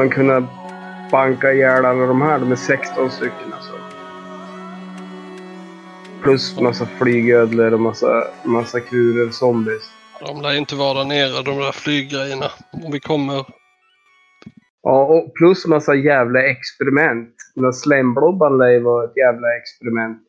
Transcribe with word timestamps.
Man 0.00 0.10
kunna 0.10 0.48
banka 1.10 1.52
ihjäl 1.52 1.84
alla 1.84 2.06
de 2.06 2.22
här? 2.22 2.38
De 2.38 2.52
är 2.52 2.56
16 2.56 3.10
stycken 3.10 3.52
alltså. 3.52 3.72
Plus 6.22 6.60
massa 6.60 6.86
flygödlor 6.86 7.72
och 7.72 7.80
massa, 7.80 8.26
massa 8.44 8.80
kurer, 8.80 9.30
zombies. 9.30 9.82
De 10.20 10.42
lär 10.42 10.58
inte 10.58 10.76
vara 10.76 10.98
där 10.98 11.04
nere, 11.04 11.42
de 11.42 11.58
där 11.58 11.72
flyggrejerna. 11.72 12.46
Om 12.72 12.92
vi 12.92 13.00
kommer... 13.00 13.46
Ja, 14.82 15.04
och 15.04 15.34
plus 15.34 15.66
massa 15.66 15.94
jävla 15.94 16.42
experiment. 16.42 17.34
Den 17.54 17.64
där 17.64 17.72
slemblobban 17.72 18.58
lär 18.58 18.70
ju 18.70 18.80
vara 18.80 19.04
ett 19.04 19.16
jävla 19.16 19.56
experiment. 19.56 20.22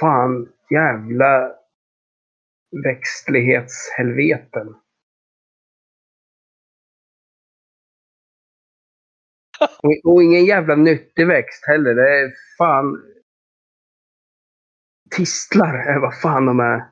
Fan, 0.00 0.48
jävla 0.72 1.52
växtlighetshelveten. 2.84 4.68
Och, 9.82 10.12
och 10.12 10.22
ingen 10.22 10.44
jävla 10.44 10.74
nyttig 10.76 11.26
växt 11.26 11.66
heller. 11.66 11.94
Det 11.94 12.18
är 12.20 12.32
fan... 12.58 13.02
Tistlar 15.10 15.74
är 15.74 16.00
vad 16.00 16.20
fan 16.20 16.46
de 16.46 16.60
är. 16.60 16.82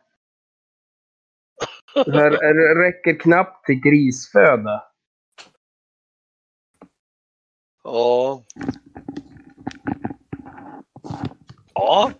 Det 2.04 2.12
här 2.18 2.30
är- 2.44 2.74
räcker 2.74 3.14
knappt 3.20 3.64
till 3.66 3.80
grisföda. 3.80 4.82
Ja. 7.84 8.44
Ja. 11.74 12.10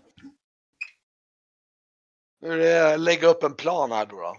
Hur 2.41 2.59
är 2.59 2.91
det 2.91 2.97
lägga 2.97 3.27
upp 3.27 3.43
en 3.43 3.55
plan 3.55 3.91
här 3.91 4.05
då? 4.05 4.15
då? 4.15 4.35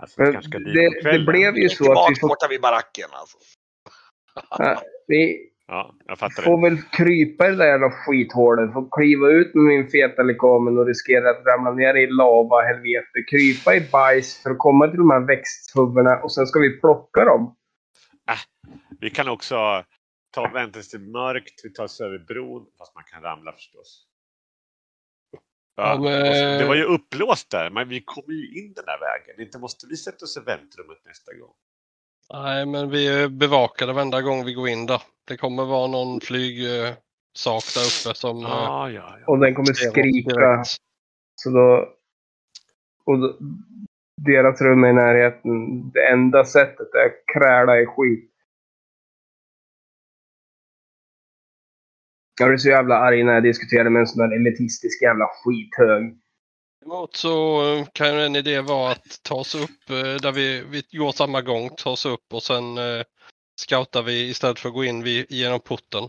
Alltså, 0.00 0.22
det, 0.22 0.32
det 0.32 1.00
kvällen. 1.02 1.26
blev 1.26 1.56
ju 1.56 1.68
så 1.68 1.92
att 1.92 2.10
vi 2.10 2.20
får, 2.20 2.28
borta 2.28 2.48
vid 2.48 2.60
baracken 2.60 3.08
alltså. 3.12 3.38
äh, 4.60 4.80
vi 5.06 5.48
Ja, 5.70 5.94
jag 6.06 6.18
fattar 6.18 6.42
det. 6.42 6.42
får 6.42 6.62
väl 6.62 6.82
krypa 6.82 7.46
i 7.46 7.50
det 7.50 7.56
där 7.56 7.66
jävla 7.66 7.90
skithålet. 7.90 8.72
Får 8.72 8.88
kliva 8.90 9.28
ut 9.28 9.54
med 9.54 9.64
min 9.64 9.88
feta 9.88 10.22
lekamen 10.22 10.78
och 10.78 10.86
riskera 10.86 11.30
att 11.30 11.46
ramla 11.46 11.70
ner 11.70 11.94
i 11.94 12.06
lava, 12.06 12.62
helvete. 12.62 13.22
Krypa 13.30 13.74
i 13.74 13.80
bajs 13.92 14.42
för 14.42 14.50
att 14.50 14.58
komma 14.58 14.88
till 14.88 14.98
de 14.98 15.10
här 15.10 15.26
växthuvudena 15.26 16.22
och 16.22 16.32
sen 16.32 16.46
ska 16.46 16.60
vi 16.60 16.80
plocka 16.80 17.24
dem. 17.24 17.56
Vi 19.00 19.10
kan 19.10 19.28
också 19.28 19.84
ta 20.30 20.48
vänta 20.48 20.72
tills 20.72 20.90
det 20.90 20.96
är 20.96 21.12
mörkt. 21.12 21.60
Vi 21.64 21.72
tar 21.72 21.84
oss 21.84 22.00
över 22.00 22.18
bron. 22.18 22.66
Fast 22.78 22.94
man 22.94 23.04
kan 23.04 23.22
ramla 23.22 23.52
förstås. 23.52 24.07
Ja, 25.78 25.96
Det 26.58 26.64
var 26.64 26.74
ju 26.74 26.84
upplåst 26.84 27.50
där, 27.50 27.70
men 27.70 27.88
vi 27.88 28.00
kommer 28.00 28.32
ju 28.34 28.60
in 28.60 28.72
den 28.72 28.84
där 28.84 28.98
vägen. 29.00 29.40
Inte 29.46 29.58
måste 29.58 29.86
vi 29.86 29.96
sätta 29.96 30.24
oss 30.24 30.36
i 30.36 30.40
väntrummet 30.40 30.98
nästa 31.04 31.32
gång. 31.34 31.54
Nej, 32.32 32.66
men 32.66 32.90
vi 32.90 33.08
är 33.08 33.28
bevakade 33.28 33.92
varenda 33.92 34.22
gång 34.22 34.44
vi 34.44 34.54
går 34.54 34.68
in 34.68 34.86
där. 34.86 35.02
Det 35.28 35.36
kommer 35.36 35.64
vara 35.64 35.86
någon 35.86 36.20
flygsak 36.20 37.64
där 37.74 37.86
uppe 38.08 38.18
som... 38.18 38.44
eh, 38.44 38.50
Ja, 38.50 38.90
ja. 38.90 39.18
Och 39.26 39.38
den 39.38 39.54
kommer 39.54 39.72
skrika. 39.72 40.64
Så 41.34 41.50
då... 41.50 41.88
Och 43.04 43.18
då, 43.18 43.36
deras 44.26 44.60
rum 44.60 44.84
är 44.84 44.88
i 44.88 44.92
närheten. 44.92 45.90
Det 45.90 46.06
enda 46.08 46.44
sättet 46.44 46.94
är 46.94 47.06
att 47.06 47.24
kräla 47.34 47.80
i 47.80 47.86
skit. 47.86 48.32
Jag 52.38 52.48
blir 52.48 52.58
så 52.58 52.68
jävla 52.68 52.94
arg 52.98 53.24
när 53.24 53.32
jag 53.34 53.42
diskuterar 53.42 53.90
med 53.90 54.00
en 54.00 54.06
sån 54.06 54.28
där 54.28 54.36
elitistisk 54.36 55.02
jävla 55.02 55.26
skithög. 55.26 56.18
Däremot 56.80 57.16
så 57.16 57.62
eh, 57.76 57.86
kan 57.92 58.14
ju 58.14 58.20
en 58.20 58.36
idé 58.36 58.60
vara 58.60 58.92
att 58.92 59.20
ta 59.22 59.34
oss 59.34 59.54
upp 59.54 59.90
eh, 59.90 59.96
där 60.22 60.32
vi, 60.32 60.60
vi 60.70 60.98
går 60.98 61.12
samma 61.12 61.42
gång, 61.42 61.70
ta 61.76 61.90
oss 61.90 62.06
upp 62.06 62.32
och 62.32 62.42
sen 62.42 62.78
eh, 62.78 63.02
scoutar 63.60 64.02
vi 64.02 64.28
istället 64.28 64.58
för 64.58 64.68
att 64.68 64.74
gå 64.74 64.84
in 64.84 65.02
vi, 65.02 65.26
genom 65.28 65.60
porten. 65.60 66.08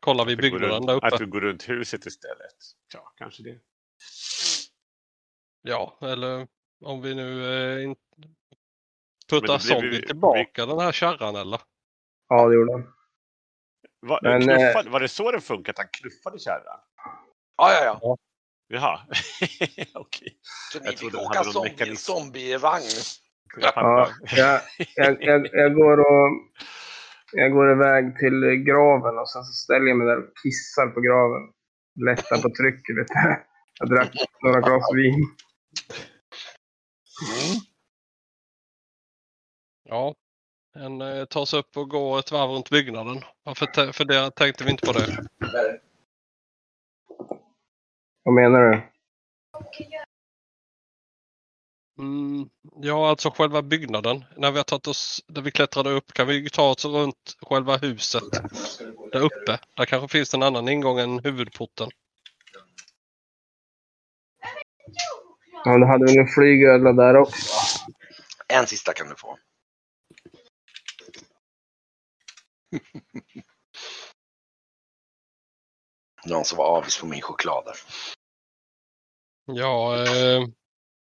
Kollar 0.00 0.24
vi 0.24 0.32
Att 0.32 0.38
vi 0.38 0.42
byggnaden 0.42 0.70
runt- 0.70 0.86
där 0.86 1.06
Att 1.06 1.12
uppe. 1.12 1.24
vi 1.24 1.30
går 1.30 1.40
runt 1.40 1.68
huset 1.68 2.06
istället. 2.06 2.56
Ja, 2.94 3.12
kanske 3.16 3.42
det. 3.42 3.58
Ja, 5.62 5.98
eller 6.02 6.46
om 6.84 7.02
vi 7.02 7.14
nu 7.14 7.44
eh, 7.78 7.84
in... 7.84 7.96
Puttar 9.30 9.58
zombie 9.58 9.88
vi- 9.88 10.06
tillbaka 10.06 10.66
den 10.66 10.78
här 10.78 10.92
kärran 10.92 11.36
eller? 11.36 11.60
Ja, 12.28 12.48
det 12.48 12.54
gjorde 12.54 12.72
han. 12.72 12.92
Va, 14.06 14.18
Men, 14.22 14.42
knuffade, 14.42 14.90
var 14.90 15.00
det 15.00 15.08
så 15.08 15.32
det 15.32 15.40
funkar? 15.40 15.72
Att 15.72 15.78
han 15.78 15.88
knuffade 15.92 16.38
kärran? 16.38 16.80
Ja, 17.56 17.72
ja, 17.72 17.98
ja. 18.02 18.16
Jaha. 18.68 19.00
Okej. 19.94 20.38
Så 20.72 20.78
ni 20.78 20.84
Jag 20.84 20.98
fick 20.98 21.14
åka 21.14 21.38
hade 21.38 21.44
någon 21.44 21.52
zombie, 21.52 21.70
mekanism. 21.70 22.12
zombievagn. 22.12 22.84
Jag 23.60 23.72
Ja, 23.76 24.08
jag, 24.36 24.60
jag, 24.96 25.22
jag, 25.22 25.48
jag, 25.52 25.74
går 25.74 26.00
och, 26.00 26.30
jag 27.32 27.52
går 27.52 27.72
iväg 27.72 28.18
till 28.18 28.40
graven 28.66 29.18
och 29.18 29.30
sen 29.30 29.44
så 29.44 29.52
ställer 29.52 29.86
jag 29.86 29.96
mig 29.96 30.06
där 30.06 30.18
och 30.18 30.36
kissar 30.42 30.86
på 30.86 31.00
graven. 31.00 31.42
Lättar 32.06 32.42
på 32.42 32.54
trycket 32.56 32.96
lite. 32.96 33.40
Jag 33.78 33.88
drack 33.88 34.12
några 34.42 34.60
glas 34.60 34.84
vin. 34.94 35.14
Mm. 37.24 37.60
Ja. 39.84 40.14
En 40.80 41.00
eh, 41.00 41.24
tar 41.24 41.44
sig 41.44 41.58
upp 41.58 41.76
och 41.76 41.88
går 41.88 42.18
ett 42.18 42.32
varv 42.32 42.50
runt 42.50 42.70
byggnaden. 42.70 43.24
Varför 43.42 43.92
för 43.92 44.04
det 44.04 44.30
tänkte 44.30 44.64
vi 44.64 44.70
inte 44.70 44.86
på 44.86 44.92
det. 44.92 45.26
Vad 48.22 48.34
menar 48.34 48.60
du? 48.60 48.80
Mm, 51.98 52.48
ja, 52.76 53.10
alltså 53.10 53.30
själva 53.30 53.62
byggnaden. 53.62 54.24
När 54.36 54.50
vi 54.50 54.56
har 54.56 54.64
tagit 54.64 54.86
oss, 54.86 55.24
där 55.26 55.42
vi 55.42 55.50
klättrade 55.50 55.90
upp, 55.90 56.12
kan 56.12 56.26
vi 56.26 56.50
ta 56.50 56.70
oss 56.70 56.84
runt 56.84 57.36
själva 57.42 57.76
huset. 57.76 58.22
Där 59.12 59.20
uppe. 59.20 59.58
Där 59.76 59.84
kanske 59.84 60.08
finns 60.08 60.34
en 60.34 60.42
annan 60.42 60.68
ingång 60.68 60.98
än 60.98 61.18
huvudporten. 61.18 61.88
Ja, 65.64 65.78
du 65.78 65.86
hade 65.86 66.04
väl 66.04 66.18
en 66.18 66.28
flygödla 66.28 66.92
där 66.92 67.16
också? 67.16 67.36
En 68.48 68.66
sista 68.66 68.92
kan 68.92 69.08
du 69.08 69.14
få. 69.16 69.38
Någon 76.26 76.44
som 76.44 76.58
var 76.58 76.66
avis 76.78 77.00
på 77.00 77.06
min 77.06 77.20
choklad 77.20 77.64
där. 77.64 77.76
Ja, 79.46 79.96
eh, 79.96 80.46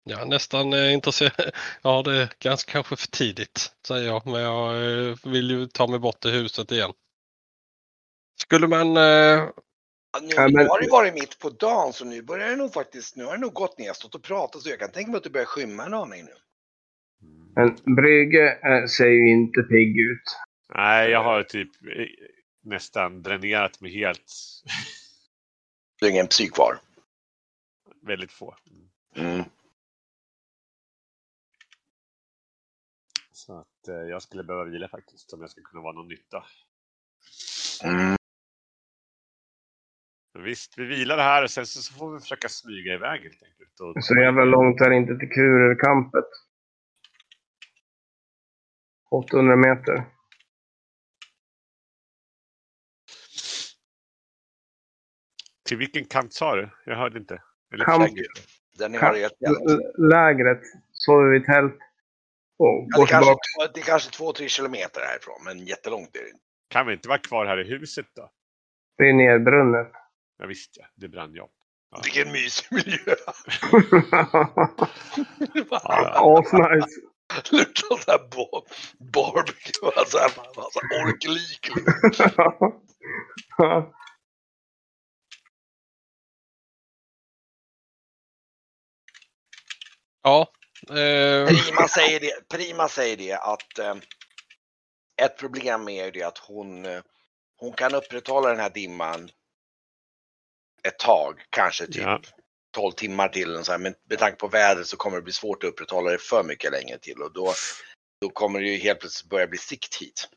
ja 0.04 0.24
nästan 0.24 0.72
eh, 0.72 0.92
intresserad. 0.92 1.50
Ja, 1.82 2.02
det 2.02 2.16
är 2.22 2.32
ganska 2.38 2.72
kanske 2.72 2.96
för 2.96 3.06
tidigt 3.06 3.72
säger 3.86 4.06
jag. 4.06 4.26
Men 4.26 4.40
jag 4.42 4.74
eh, 5.08 5.16
vill 5.24 5.50
ju 5.50 5.66
ta 5.66 5.86
mig 5.86 5.98
bort 5.98 6.20
till 6.20 6.30
huset 6.30 6.72
igen. 6.72 6.92
Skulle 8.42 8.66
man... 8.68 8.96
Eh, 8.96 9.48
Ja, 10.14 10.20
Nu, 10.20 10.28
Ja, 10.36 10.48
men- 10.48 10.66
har 10.68 10.80
det 10.80 10.90
varit 10.90 11.14
mitt 11.14 11.38
på 11.38 11.50
dagen 11.50 11.92
så 11.92 12.04
nu 12.04 12.22
börjar 12.22 12.48
det 12.48 12.56
nog 12.56 12.72
faktiskt, 12.72 13.16
nu 13.16 13.24
har 13.24 13.32
det 13.32 13.40
nog 13.40 13.52
gått 13.52 13.78
ner, 13.78 13.84
jag 13.84 13.90
har 13.90 13.94
stått 13.94 14.14
och 14.14 14.22
pratat 14.22 14.62
så 14.62 14.68
jag 14.68 14.78
kan 14.78 14.90
tänka 14.90 15.10
mig 15.10 15.18
att 15.18 15.24
det 15.24 15.30
börjar 15.30 15.46
skymma 15.46 15.84
en 15.86 15.94
aning 15.94 16.24
nu. 16.24 16.32
Men 17.54 17.94
Brygge 17.96 18.58
eh, 18.64 18.86
ser 18.86 19.06
ju 19.08 19.30
inte 19.30 19.62
pigg 19.62 19.98
ut. 20.00 20.22
Nej, 20.74 21.10
jag 21.10 21.24
har 21.24 21.42
typ 21.42 21.70
eh, 21.82 22.06
nästan 22.60 23.22
dränerat 23.22 23.80
mig 23.80 23.94
helt. 23.94 24.32
Det 26.00 26.06
är 26.06 26.10
ingen 26.10 26.26
psyk 26.26 26.54
kvar. 26.54 26.78
Väldigt 28.00 28.32
få. 28.32 28.56
Mm. 29.16 29.44
Så 33.32 33.58
att 33.58 33.88
eh, 33.88 33.94
jag 33.94 34.22
skulle 34.22 34.44
behöva 34.44 34.64
vila 34.64 34.88
faktiskt 34.88 35.32
om 35.32 35.40
jag 35.40 35.50
ska 35.50 35.62
kunna 35.62 35.82
vara 35.82 35.92
någon 35.92 36.08
nytta. 36.08 36.44
Mm. 37.84 38.16
Visst, 40.38 40.78
vi 40.78 40.84
vilar 40.84 41.18
här 41.18 41.42
och 41.42 41.50
sen 41.50 41.66
så 41.66 41.82
så 41.82 41.94
får 41.94 42.14
vi 42.14 42.20
försöka 42.20 42.48
smyga 42.48 42.94
iväg 42.94 43.22
helt 43.22 43.42
enkelt. 43.42 43.80
Och 43.80 44.04
Så 44.04 44.14
jävla 44.14 44.44
långt 44.44 44.80
är 44.80 44.90
det 44.90 44.96
inte 44.96 45.18
till 45.18 45.28
kurerkampet. 45.28 46.24
800 49.10 49.56
meter. 49.56 50.11
Till 55.72 55.78
vilken 55.78 56.04
kant 56.04 56.32
sa 56.34 56.56
du? 56.56 56.70
Jag 56.84 56.96
hörde 56.96 57.18
inte. 57.18 57.42
Eller 57.74 57.84
Kamp. 57.84 58.04
tält. 58.06 59.58
L- 59.70 59.92
Lägret. 59.98 60.60
Sover 60.92 61.30
vi 61.30 61.36
i 61.36 61.40
tält. 61.40 61.74
Och 62.58 62.86
Ja, 62.88 63.00
det, 63.00 63.06
kanske, 63.06 63.34
det 63.74 63.80
är 63.80 63.84
kanske 63.84 64.10
två, 64.10 64.32
tre 64.32 64.48
kilometer 64.48 65.00
härifrån, 65.00 65.40
men 65.44 65.58
jättelångt 65.66 66.16
är 66.16 66.20
det 66.20 66.28
inte. 66.28 66.40
Kan 66.68 66.86
vi 66.86 66.92
inte 66.92 67.08
vara 67.08 67.18
kvar 67.18 67.46
här 67.46 67.60
i 67.60 67.68
huset 67.68 68.06
då? 68.16 68.30
Det 68.98 69.08
är 69.08 69.12
nerbrunnet. 69.12 69.92
Ja, 70.38 70.46
visst 70.46 70.76
ja, 70.76 70.86
det 70.96 71.08
brann 71.08 71.34
jag. 71.34 71.48
Ja. 71.90 72.00
Vilken 72.04 72.32
mysig 72.32 72.66
miljö! 72.70 73.14
Asnice. 76.14 77.00
Luta 77.50 77.86
sån 77.88 77.98
här 78.06 78.28
barbecue, 79.12 79.90
alltså 79.96 80.18
alltså 80.18 80.80
orklik. 81.06 81.70
Ja. 90.22 90.52
Eh, 90.88 91.46
Prima 91.46 91.88
säger 91.88 92.20
det, 92.20 92.48
Prima 92.48 92.88
säger 92.88 93.16
det 93.16 93.32
att 93.32 93.78
eh, 93.78 93.94
ett 95.22 95.38
problem 95.38 95.88
är 95.88 96.10
det 96.10 96.22
att 96.22 96.38
hon, 96.38 96.84
eh, 96.84 97.02
hon 97.56 97.72
kan 97.72 97.94
upprätthålla 97.94 98.48
den 98.48 98.60
här 98.60 98.70
dimman 98.70 99.28
ett 100.82 100.98
tag, 100.98 101.42
kanske 101.50 101.86
typ 101.86 102.02
Ja. 102.02 102.20
12 102.72 102.92
timmar 102.92 103.28
till. 103.28 103.56
och 103.56 103.66
Så 103.66 103.72
här, 103.72 103.78
men 103.78 103.94
med 104.08 104.18
tanke 104.18 104.36
på 104.36 104.48
vädret 104.48 104.86
så 104.86 104.96
kommer 104.96 105.16
det 105.16 105.22
bli 105.22 105.32
svårt 105.32 105.64
att 105.64 105.70
upprätthålla 105.70 106.10
det 106.10 106.18
för 106.18 106.44
mycket 106.44 106.72
längre 106.72 106.98
till 106.98 107.22
och 107.22 107.32
då, 107.32 107.52
då 108.20 108.28
kommer 108.30 108.60
det 108.60 108.66
ju 108.68 108.78
helt 108.78 109.00
plötsligt 109.00 109.30
börja 109.30 109.46
bli 109.46 109.58
sikt 109.58 110.02
hit. 110.02 110.28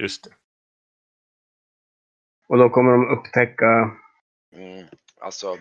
Just 0.00 0.24
det. 0.24 0.30
Och 2.48 2.58
då 2.58 2.68
kommer 2.70 2.92
de 2.92 3.18
upptäcka... 3.18 3.90
Mm, 4.54 4.86
alltså, 5.20 5.58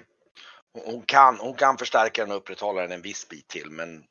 hon, 0.85 1.01
kan, 1.01 1.37
hon 1.39 1.53
kan 1.53 1.77
förstärka 1.77 2.21
den 2.21 2.31
och 2.31 2.37
upprätthålla 2.37 2.81
den 2.81 2.91
en 2.91 3.01
viss 3.01 3.29
bit 3.29 3.47
till 3.47 3.71
men 3.71 4.03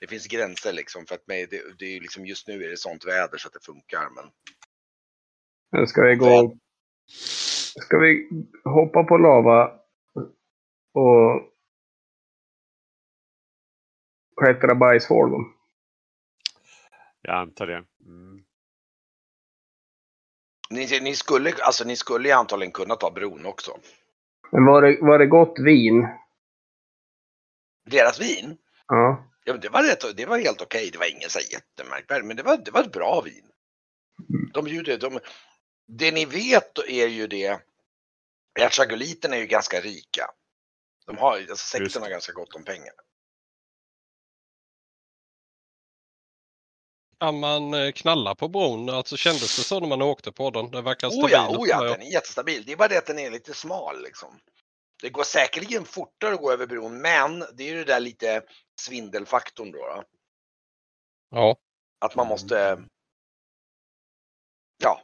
det 0.00 0.06
finns 0.06 0.26
gränser 0.26 0.72
liksom 0.72 1.06
för 1.06 1.14
att 1.14 1.26
mig, 1.26 1.46
det, 1.46 1.78
det 1.78 1.96
är 1.96 2.00
liksom 2.00 2.26
just 2.26 2.48
nu 2.48 2.64
är 2.64 2.68
det 2.68 2.76
sånt 2.76 3.04
väder 3.04 3.38
så 3.38 3.48
att 3.48 3.54
det 3.54 3.64
funkar. 3.64 4.08
Men 4.10 4.30
Nu 5.80 5.86
ska 5.86 6.02
vi 6.02 6.16
gå... 6.16 6.56
Ska 7.80 7.98
vi 7.98 8.28
hoppa 8.64 9.04
på 9.04 9.16
lava 9.16 9.80
och 10.94 11.52
klättra 14.36 14.74
bajshål 14.74 15.30
då? 15.30 15.44
Jag 17.22 17.36
antar 17.36 17.66
det. 17.66 17.84
Mm. 18.06 18.44
Ni, 20.70 21.00
ni, 21.00 21.14
skulle, 21.14 21.52
alltså, 21.62 21.84
ni 21.84 21.96
skulle 21.96 22.28
ju 22.28 22.34
antagligen 22.34 22.72
kunna 22.72 22.96
ta 22.96 23.10
bron 23.10 23.46
också. 23.46 23.78
Men 24.54 24.64
var 24.64 24.82
det, 24.82 24.98
var 25.00 25.18
det 25.18 25.26
gott 25.26 25.58
vin? 25.58 26.08
Deras 27.90 28.20
vin, 28.20 28.56
Ja. 28.86 29.30
ja, 29.44 29.52
men 29.52 29.60
det, 29.60 29.68
var 29.68 29.82
rätt, 29.82 30.16
det 30.16 30.26
var 30.26 30.38
helt 30.38 30.62
okej. 30.62 30.90
Det 30.92 30.98
var 30.98 31.16
ingen 31.16 31.30
så 31.30 31.38
här 31.38 31.52
jättemärkvärdigt, 31.52 32.26
men 32.26 32.36
det 32.36 32.42
var, 32.42 32.56
det 32.56 32.70
var 32.70 32.80
ett 32.80 32.92
bra 32.92 33.20
vin. 33.20 33.50
De 34.54 34.64
bjuder, 34.64 34.98
de, 34.98 35.20
det 35.88 36.12
ni 36.12 36.24
vet 36.24 36.78
är 36.78 37.06
ju 37.06 37.26
det, 37.26 37.60
ärtsagoliterna 38.60 39.36
är 39.36 39.40
ju 39.40 39.46
ganska 39.46 39.80
rika. 39.80 40.30
De 41.06 41.18
har, 41.18 41.36
alltså 41.36 41.56
sekten 41.56 42.02
har 42.02 42.10
ganska 42.10 42.32
gott 42.32 42.54
om 42.54 42.64
pengar. 42.64 42.94
Kan 47.24 47.40
man 47.40 47.74
eh, 47.74 47.92
knalla 47.92 48.34
på 48.34 48.48
bron? 48.48 48.88
Alltså 48.88 49.16
kändes 49.16 49.56
det 49.56 49.62
så 49.62 49.80
när 49.80 49.88
man 49.88 50.02
åkte 50.02 50.32
på 50.32 50.50
den? 50.50 50.70
Det 50.70 50.82
verkar 50.82 51.10
stabil. 51.10 51.24
Oh 51.24 51.30
ja, 51.30 51.58
oh 51.58 51.68
ja, 51.68 51.82
den 51.82 52.02
är 52.02 52.12
jättestabil. 52.12 52.64
Det 52.66 52.72
är 52.72 52.76
bara 52.76 52.88
det 52.88 52.98
att 52.98 53.06
den 53.06 53.18
är 53.18 53.30
lite 53.30 53.54
smal 53.54 54.02
liksom. 54.02 54.40
Det 55.02 55.10
går 55.10 55.24
säkerligen 55.24 55.84
fortare 55.84 56.34
att 56.34 56.40
gå 56.40 56.52
över 56.52 56.66
bron, 56.66 57.00
men 57.00 57.38
det 57.38 57.64
är 57.64 57.68
ju 57.68 57.74
det 57.74 57.84
där 57.84 58.00
lite 58.00 58.42
svindelfaktorn 58.80 59.72
då. 59.72 59.78
då. 59.78 60.04
Ja. 61.30 61.56
Att 62.00 62.14
man 62.14 62.26
måste 62.26 62.84
ja, 64.82 65.02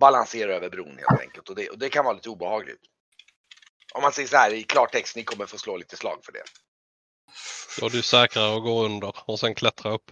balansera 0.00 0.54
över 0.54 0.70
bron 0.70 0.98
helt 1.08 1.20
enkelt. 1.20 1.48
Och 1.48 1.54
det, 1.54 1.68
och 1.70 1.78
det 1.78 1.88
kan 1.88 2.04
vara 2.04 2.14
lite 2.14 2.30
obehagligt. 2.30 2.80
Om 3.94 4.02
man 4.02 4.12
säger 4.12 4.28
så 4.28 4.36
här 4.36 4.54
i 4.54 4.62
klartext, 4.62 5.16
ni 5.16 5.24
kommer 5.24 5.46
få 5.46 5.58
slå 5.58 5.76
lite 5.76 5.96
slag 5.96 6.24
för 6.24 6.32
det. 6.32 6.44
Då 7.80 7.86
är 7.86 7.90
det 7.90 7.96
ju 7.96 8.02
säkrare 8.02 8.56
att 8.56 8.62
gå 8.62 8.84
under 8.84 9.14
och 9.24 9.40
sen 9.40 9.54
klättra 9.54 9.92
upp. 9.92 10.10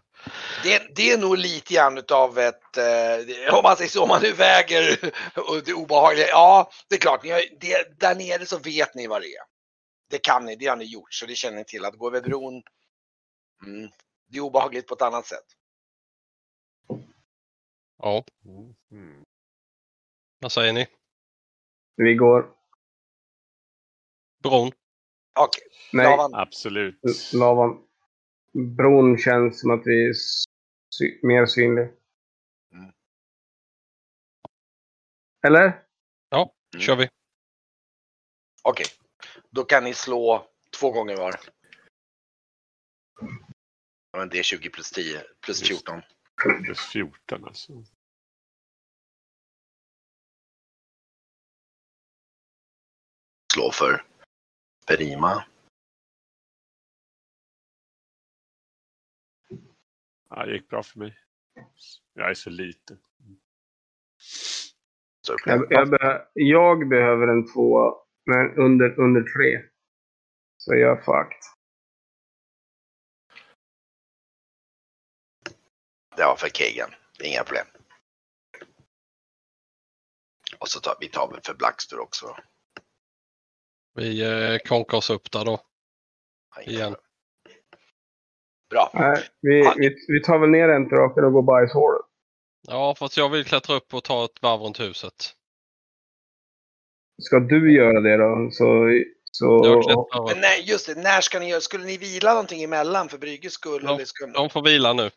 Det, 0.63 0.97
det 0.97 1.11
är 1.11 1.19
nog 1.19 1.39
lite 1.39 1.75
grann 1.75 1.99
utav 1.99 2.39
ett, 2.39 2.77
eh, 2.77 3.55
om 3.55 3.63
man 3.63 3.77
säger 3.77 3.91
så, 3.91 4.03
om 4.03 4.09
man 4.09 4.23
nu 4.23 4.33
väger 4.33 5.13
och 5.37 5.63
det 5.65 5.75
obehagliga. 5.75 6.27
Ja, 6.29 6.71
det 6.89 6.95
är 6.95 7.01
klart, 7.01 7.25
ni 7.25 7.31
har, 7.31 7.43
det, 7.61 8.01
där 8.01 8.15
nere 8.15 8.47
så 8.47 8.59
vet 8.59 8.95
ni 8.95 9.07
vad 9.07 9.23
det 9.23 9.27
är. 9.35 9.43
Det 10.11 10.19
kan 10.19 10.45
ni, 10.45 10.57
det 10.57 10.67
har 10.67 10.77
ni 10.77 10.85
gjort, 10.85 11.15
så 11.15 11.27
det 11.27 11.35
känner 11.35 11.59
ni 11.59 11.65
till. 11.65 11.85
Att 11.85 11.99
gå 11.99 12.07
över 12.09 12.21
bron, 12.21 12.63
mm, 13.67 13.91
det 14.29 14.39
är 14.39 14.43
obehagligt 14.43 14.87
på 14.87 14.95
ett 14.95 15.03
annat 15.03 15.27
sätt. 15.27 15.47
Ja, 18.03 18.25
Mm. 18.93 19.25
vad 20.39 20.53
säger 20.53 20.73
ni? 20.73 20.87
Vi 21.97 22.15
går... 22.15 22.55
Bron? 24.43 24.73
Okej, 25.39 25.63
Nej, 25.93 26.05
lavan. 26.07 26.35
Absolut. 26.35 27.01
lavan. 27.33 27.87
Bron 28.53 29.19
känns 29.19 29.61
som 29.61 29.71
att 29.71 29.83
vi 29.87 30.09
är 30.09 30.13
sy- 30.95 31.21
mer 31.23 31.47
synlig. 31.47 31.85
Mm. 32.73 32.93
Eller? 35.47 35.65
Mm. 36.35 36.49
Kör 36.81 36.97
vi. 36.97 37.09
Okej, 38.63 38.87
då 39.51 39.65
kan 39.65 39.85
ni 39.85 39.95
slå 39.95 40.49
två 40.81 40.91
gånger 40.91 41.17
var. 41.17 41.41
Ja, 44.13 44.19
men 44.19 44.29
det 44.29 44.39
är 44.39 44.43
20 44.43 44.71
plus 44.71 44.91
10 44.91 45.23
plus 45.41 45.61
Just. 45.71 45.89
14. 45.89 46.03
Plus 46.65 46.79
14 46.93 47.45
alltså. 47.45 47.85
Slå 53.53 53.73
för 53.73 54.05
Perima. 54.87 55.45
Ja, 60.31 60.47
det 60.47 60.53
gick 60.53 60.69
bra 60.69 60.83
för 60.83 60.99
mig. 60.99 61.19
Jag 62.15 62.31
är 62.31 62.35
så 62.35 62.51
liten. 62.51 62.99
Så 65.27 65.37
Jag, 65.47 65.67
jag, 65.71 65.91
be- 65.91 66.27
jag 66.35 66.89
behöver 66.89 67.29
en 67.29 67.53
tvåa, 67.53 67.95
men 68.27 68.59
under, 68.59 69.01
under 69.01 69.21
tre. 69.23 69.71
Så 70.57 70.75
jag 70.75 70.99
är 70.99 71.03
fucked. 71.03 71.43
Det 76.17 76.25
var 76.25 76.37
för 76.37 76.49
Kegan. 76.49 76.91
Inga 77.25 77.45
problem. 77.45 77.67
Och 80.59 80.69
så 80.69 80.81
tar 80.81 80.97
vi 81.01 81.09
tar 81.09 81.31
väl 81.33 81.41
för 81.45 81.55
Blackstur 81.55 82.01
också. 82.01 82.37
Vi 83.95 84.23
eh, 84.23 84.59
konkar 84.69 84.99
oss 84.99 85.11
upp 85.11 85.31
där 85.33 85.45
då. 85.45 85.61
Igen. 86.67 86.97
Bra. 88.71 88.91
Nej, 88.95 89.29
vi, 89.41 89.73
vi, 89.77 89.97
vi 90.09 90.23
tar 90.23 90.39
väl 90.39 90.51
ner 90.51 90.69
entraken 90.69 91.25
och 91.25 91.33
går 91.33 91.43
bajshålet. 91.43 92.07
Ja, 92.69 92.95
fast 92.99 93.17
jag 93.17 93.29
vill 93.29 93.45
klättra 93.45 93.77
upp 93.77 93.95
och 93.95 94.05
ta 94.05 94.25
ett 94.25 94.43
varv 94.43 94.61
runt 94.61 94.81
huset. 94.81 95.35
Ska 97.23 97.41
du 97.41 97.73
göra 97.75 98.01
det 98.01 98.17
då? 98.17 98.49
Så, 98.53 98.89
så, 99.33 100.27
Men 100.29 100.41
nej, 100.41 100.65
just 100.71 100.87
det. 100.87 100.95
När 100.95 101.21
ska 101.21 101.39
ni 101.39 101.49
göra? 101.49 101.61
Skulle 101.61 101.85
ni 101.85 101.97
vila 101.97 102.31
någonting 102.31 102.63
emellan 102.63 103.09
för 103.09 103.19
Brygges 103.19 103.53
skull? 103.53 103.87
Eller 103.87 104.05
ska... 104.05 104.27
De 104.27 104.51
får 104.51 104.63
vila 104.63 104.93
nu. 104.93 105.11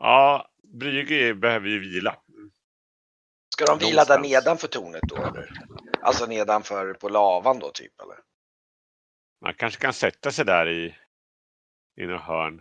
Ja, 0.00 0.48
Brygge 0.62 1.34
behöver 1.34 1.68
ju 1.68 1.80
vila. 1.80 2.16
ska 3.54 3.64
de 3.64 3.78
vila 3.78 4.04
där 4.04 4.18
nedanför 4.18 4.68
tornet 4.68 5.02
då 5.02 5.16
eller? 5.16 5.50
Alltså 6.00 6.26
nedanför 6.26 6.94
på 6.94 7.08
lavan 7.08 7.58
då 7.58 7.70
typ 7.70 8.00
eller? 8.00 8.16
Man 9.40 9.54
kanske 9.54 9.80
kan 9.80 9.92
sätta 9.92 10.30
sig 10.30 10.44
där 10.44 10.68
i, 10.68 10.94
i 12.00 12.06
något 12.06 12.20
hörn. 12.22 12.60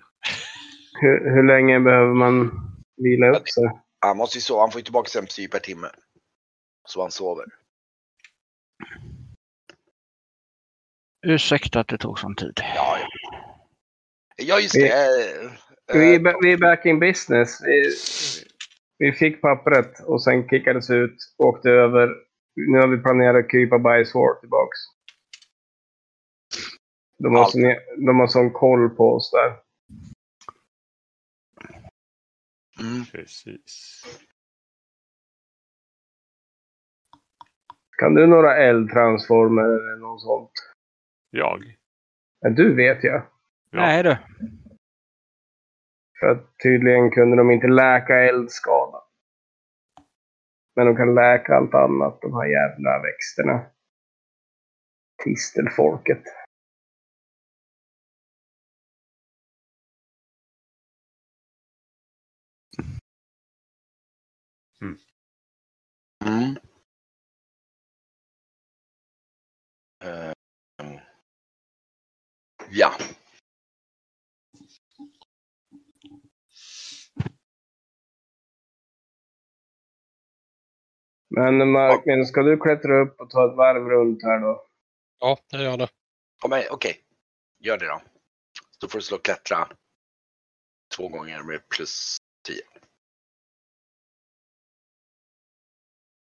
hur, 1.02 1.36
hur 1.36 1.44
länge 1.48 1.80
behöver 1.80 2.14
man 2.14 2.52
vila 2.98 3.30
upp 3.30 3.50
sig? 3.50 3.64
Han 4.00 4.18
måste 4.18 4.38
ju 4.38 4.42
sova. 4.42 4.62
Han 4.62 4.72
får 4.72 4.80
ju 4.80 4.84
tillbaka 4.84 5.10
sin 5.10 5.26
psy 5.26 5.48
per 5.48 5.60
timme. 5.60 5.88
Så 6.88 7.02
han 7.02 7.12
sover. 7.12 7.46
Ursäkta 11.28 11.80
att 11.80 11.88
det 11.88 11.98
tog 11.98 12.20
sån 12.20 12.36
tid. 12.36 12.60
Ja, 12.76 12.98
ja. 14.38 14.60
Just 14.60 14.76
Vi- 14.76 14.82
det. 14.82 15.52
Vi, 15.94 16.16
är 16.16 16.20
ba- 16.20 16.40
vi 16.42 16.54
är 16.54 16.58
back 16.58 16.86
in 16.86 17.00
business. 17.00 17.62
Vi, 17.64 17.92
vi 18.98 19.12
fick 19.14 19.42
pappret 19.42 20.00
och 20.06 20.24
sen 20.24 20.50
kickades 20.50 20.90
ut, 20.90 21.16
åkte 21.38 21.70
över. 21.70 22.10
Nu 22.56 22.78
har 22.80 22.88
vi 22.88 22.98
planerat 22.98 23.46
att 23.46 23.52
krypa 23.52 23.80
bajshål 23.80 24.36
tillbaks. 24.40 24.78
De 27.24 27.36
har, 27.36 27.46
sån, 27.46 27.62
de 28.06 28.20
har 28.20 28.28
sån 28.28 28.52
koll 28.52 28.90
på 28.90 29.14
oss 29.14 29.32
där. 29.32 29.60
Mm. 32.80 33.06
Precis. 33.12 34.04
Kan 37.98 38.14
du 38.14 38.28
några 38.28 38.58
eldtransformer 38.58 39.64
eller 39.64 39.98
något 39.98 40.22
sånt? 40.22 40.52
Jag? 41.30 41.78
Ja, 42.40 42.50
du 42.50 42.76
vet 42.76 43.04
jag. 43.04 43.22
Ja. 43.70 43.80
Nej 43.80 44.04
du. 44.04 44.18
För 46.20 46.28
att 46.28 46.58
tydligen 46.64 47.12
kunde 47.12 47.38
de 47.38 47.52
inte 47.52 47.68
läka 47.68 48.16
eldskada. 48.16 49.04
Men 50.76 50.86
de 50.86 50.96
kan 50.96 51.16
läka 51.16 51.56
allt 51.56 51.74
annat, 51.74 52.22
de 52.22 52.34
här 52.34 52.46
jävla 52.46 53.02
växterna. 53.02 53.66
Tistelfolket. 55.24 56.24
Mm. 64.82 64.98
Mm. 66.26 66.58
Uh, 70.04 70.34
ja. 72.70 72.92
Men 81.36 81.72
Martin, 81.72 82.26
ska 82.26 82.42
du 82.42 82.58
klättra 82.58 83.02
upp 83.02 83.22
och 83.22 83.30
ta 83.30 83.52
ett 83.52 83.58
varv 83.58 83.90
runt 83.90 84.24
här 84.24 84.40
då? 84.40 84.66
Ja, 85.20 85.38
det 85.52 85.64
gör 85.64 85.78
det. 85.78 85.90
Okej, 86.44 86.68
okay. 86.72 86.94
gör 87.60 87.78
det 87.78 87.88
då. 87.88 88.02
Då 88.82 88.88
får 88.88 89.00
du 89.00 89.04
slå 89.04 89.18
klättra 89.18 89.68
två 90.96 91.08
gånger 91.08 91.44
med 91.44 91.70
plus 91.70 92.18
10. 92.48 92.62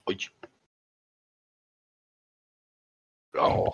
Oj. 0.07 0.19
Bra. 3.33 3.73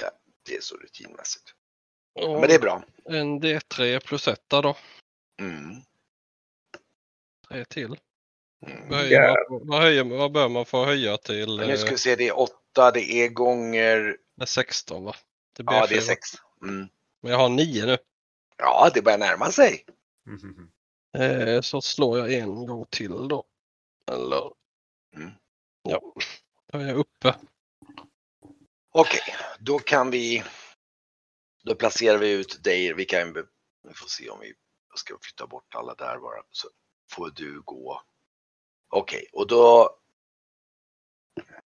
Ja, 0.00 0.10
det 0.46 0.56
är 0.56 0.60
så 0.60 0.76
rutinmässigt. 0.76 1.54
Ja, 2.14 2.40
Men 2.40 2.48
det 2.48 2.54
är 2.54 2.60
bra. 2.60 2.82
En 3.04 3.40
D3 3.40 4.00
plus 4.00 4.28
1 4.28 4.42
då. 4.48 4.76
Mm. 5.40 5.82
Tre 7.48 7.64
till. 7.64 7.96
Mm. 8.66 8.88
Vad, 8.88 8.98
höjer 8.98 9.50
man, 9.50 9.68
vad, 9.68 9.80
höjer, 9.80 10.04
vad 10.04 10.32
bör 10.32 10.48
man 10.48 10.66
få 10.66 10.84
höja 10.84 11.16
till? 11.16 11.56
Men 11.56 11.68
nu 11.68 11.76
ska 11.76 11.86
eh, 11.86 11.92
vi 11.92 11.98
se, 11.98 12.16
det 12.16 12.28
är 12.28 12.38
8, 12.38 12.90
det 12.90 13.12
är 13.12 13.28
gånger... 13.28 14.16
Det 14.36 14.42
är 14.42 14.46
16 14.46 15.04
va? 15.04 15.14
Det 15.56 15.62
Ja, 15.66 15.72
det 15.72 15.78
är 15.78 15.88
fyra. 15.88 16.00
6. 16.00 16.28
Mm. 16.62 16.88
Men 17.22 17.32
jag 17.32 17.38
har 17.38 17.48
9 17.48 17.86
nu. 17.86 17.98
Ja, 18.56 18.90
det 18.94 19.02
börjar 19.02 19.18
närma 19.18 19.50
sig. 19.52 19.84
Mhm. 20.26 20.70
Eh, 21.18 21.60
så 21.60 21.80
slår 21.80 22.18
jag 22.18 22.32
en 22.32 22.66
gång 22.66 22.86
till 22.90 23.28
då. 23.28 23.44
Eller? 24.10 24.52
Mm. 25.16 25.30
Ja, 25.88 26.00
då 26.72 26.78
är 26.78 26.86
jag 26.86 26.96
uppe. 26.96 27.34
Okej, 28.92 29.34
då 29.58 29.78
kan 29.78 30.10
vi... 30.10 30.44
Då 31.64 31.74
placerar 31.74 32.18
vi 32.18 32.32
ut 32.32 32.62
dig. 32.64 32.94
Vi 32.94 33.04
kan... 33.04 33.32
Vi 33.32 33.94
får 33.94 34.08
se 34.08 34.28
om 34.30 34.40
vi 34.40 34.54
ska 34.94 35.18
flytta 35.22 35.46
bort 35.46 35.74
alla 35.74 35.94
där 35.94 36.18
bara. 36.18 36.42
Så 36.50 36.68
får 37.10 37.30
du 37.30 37.60
gå. 37.60 38.02
Okej, 38.88 39.26
och 39.32 39.46
då... 39.46 39.98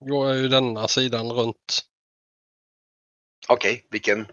Går 0.00 0.28
jag 0.28 0.38
ju 0.38 0.48
denna 0.48 0.88
sidan 0.88 1.32
runt. 1.32 1.86
Okej, 3.48 3.86
vilken? 3.90 4.26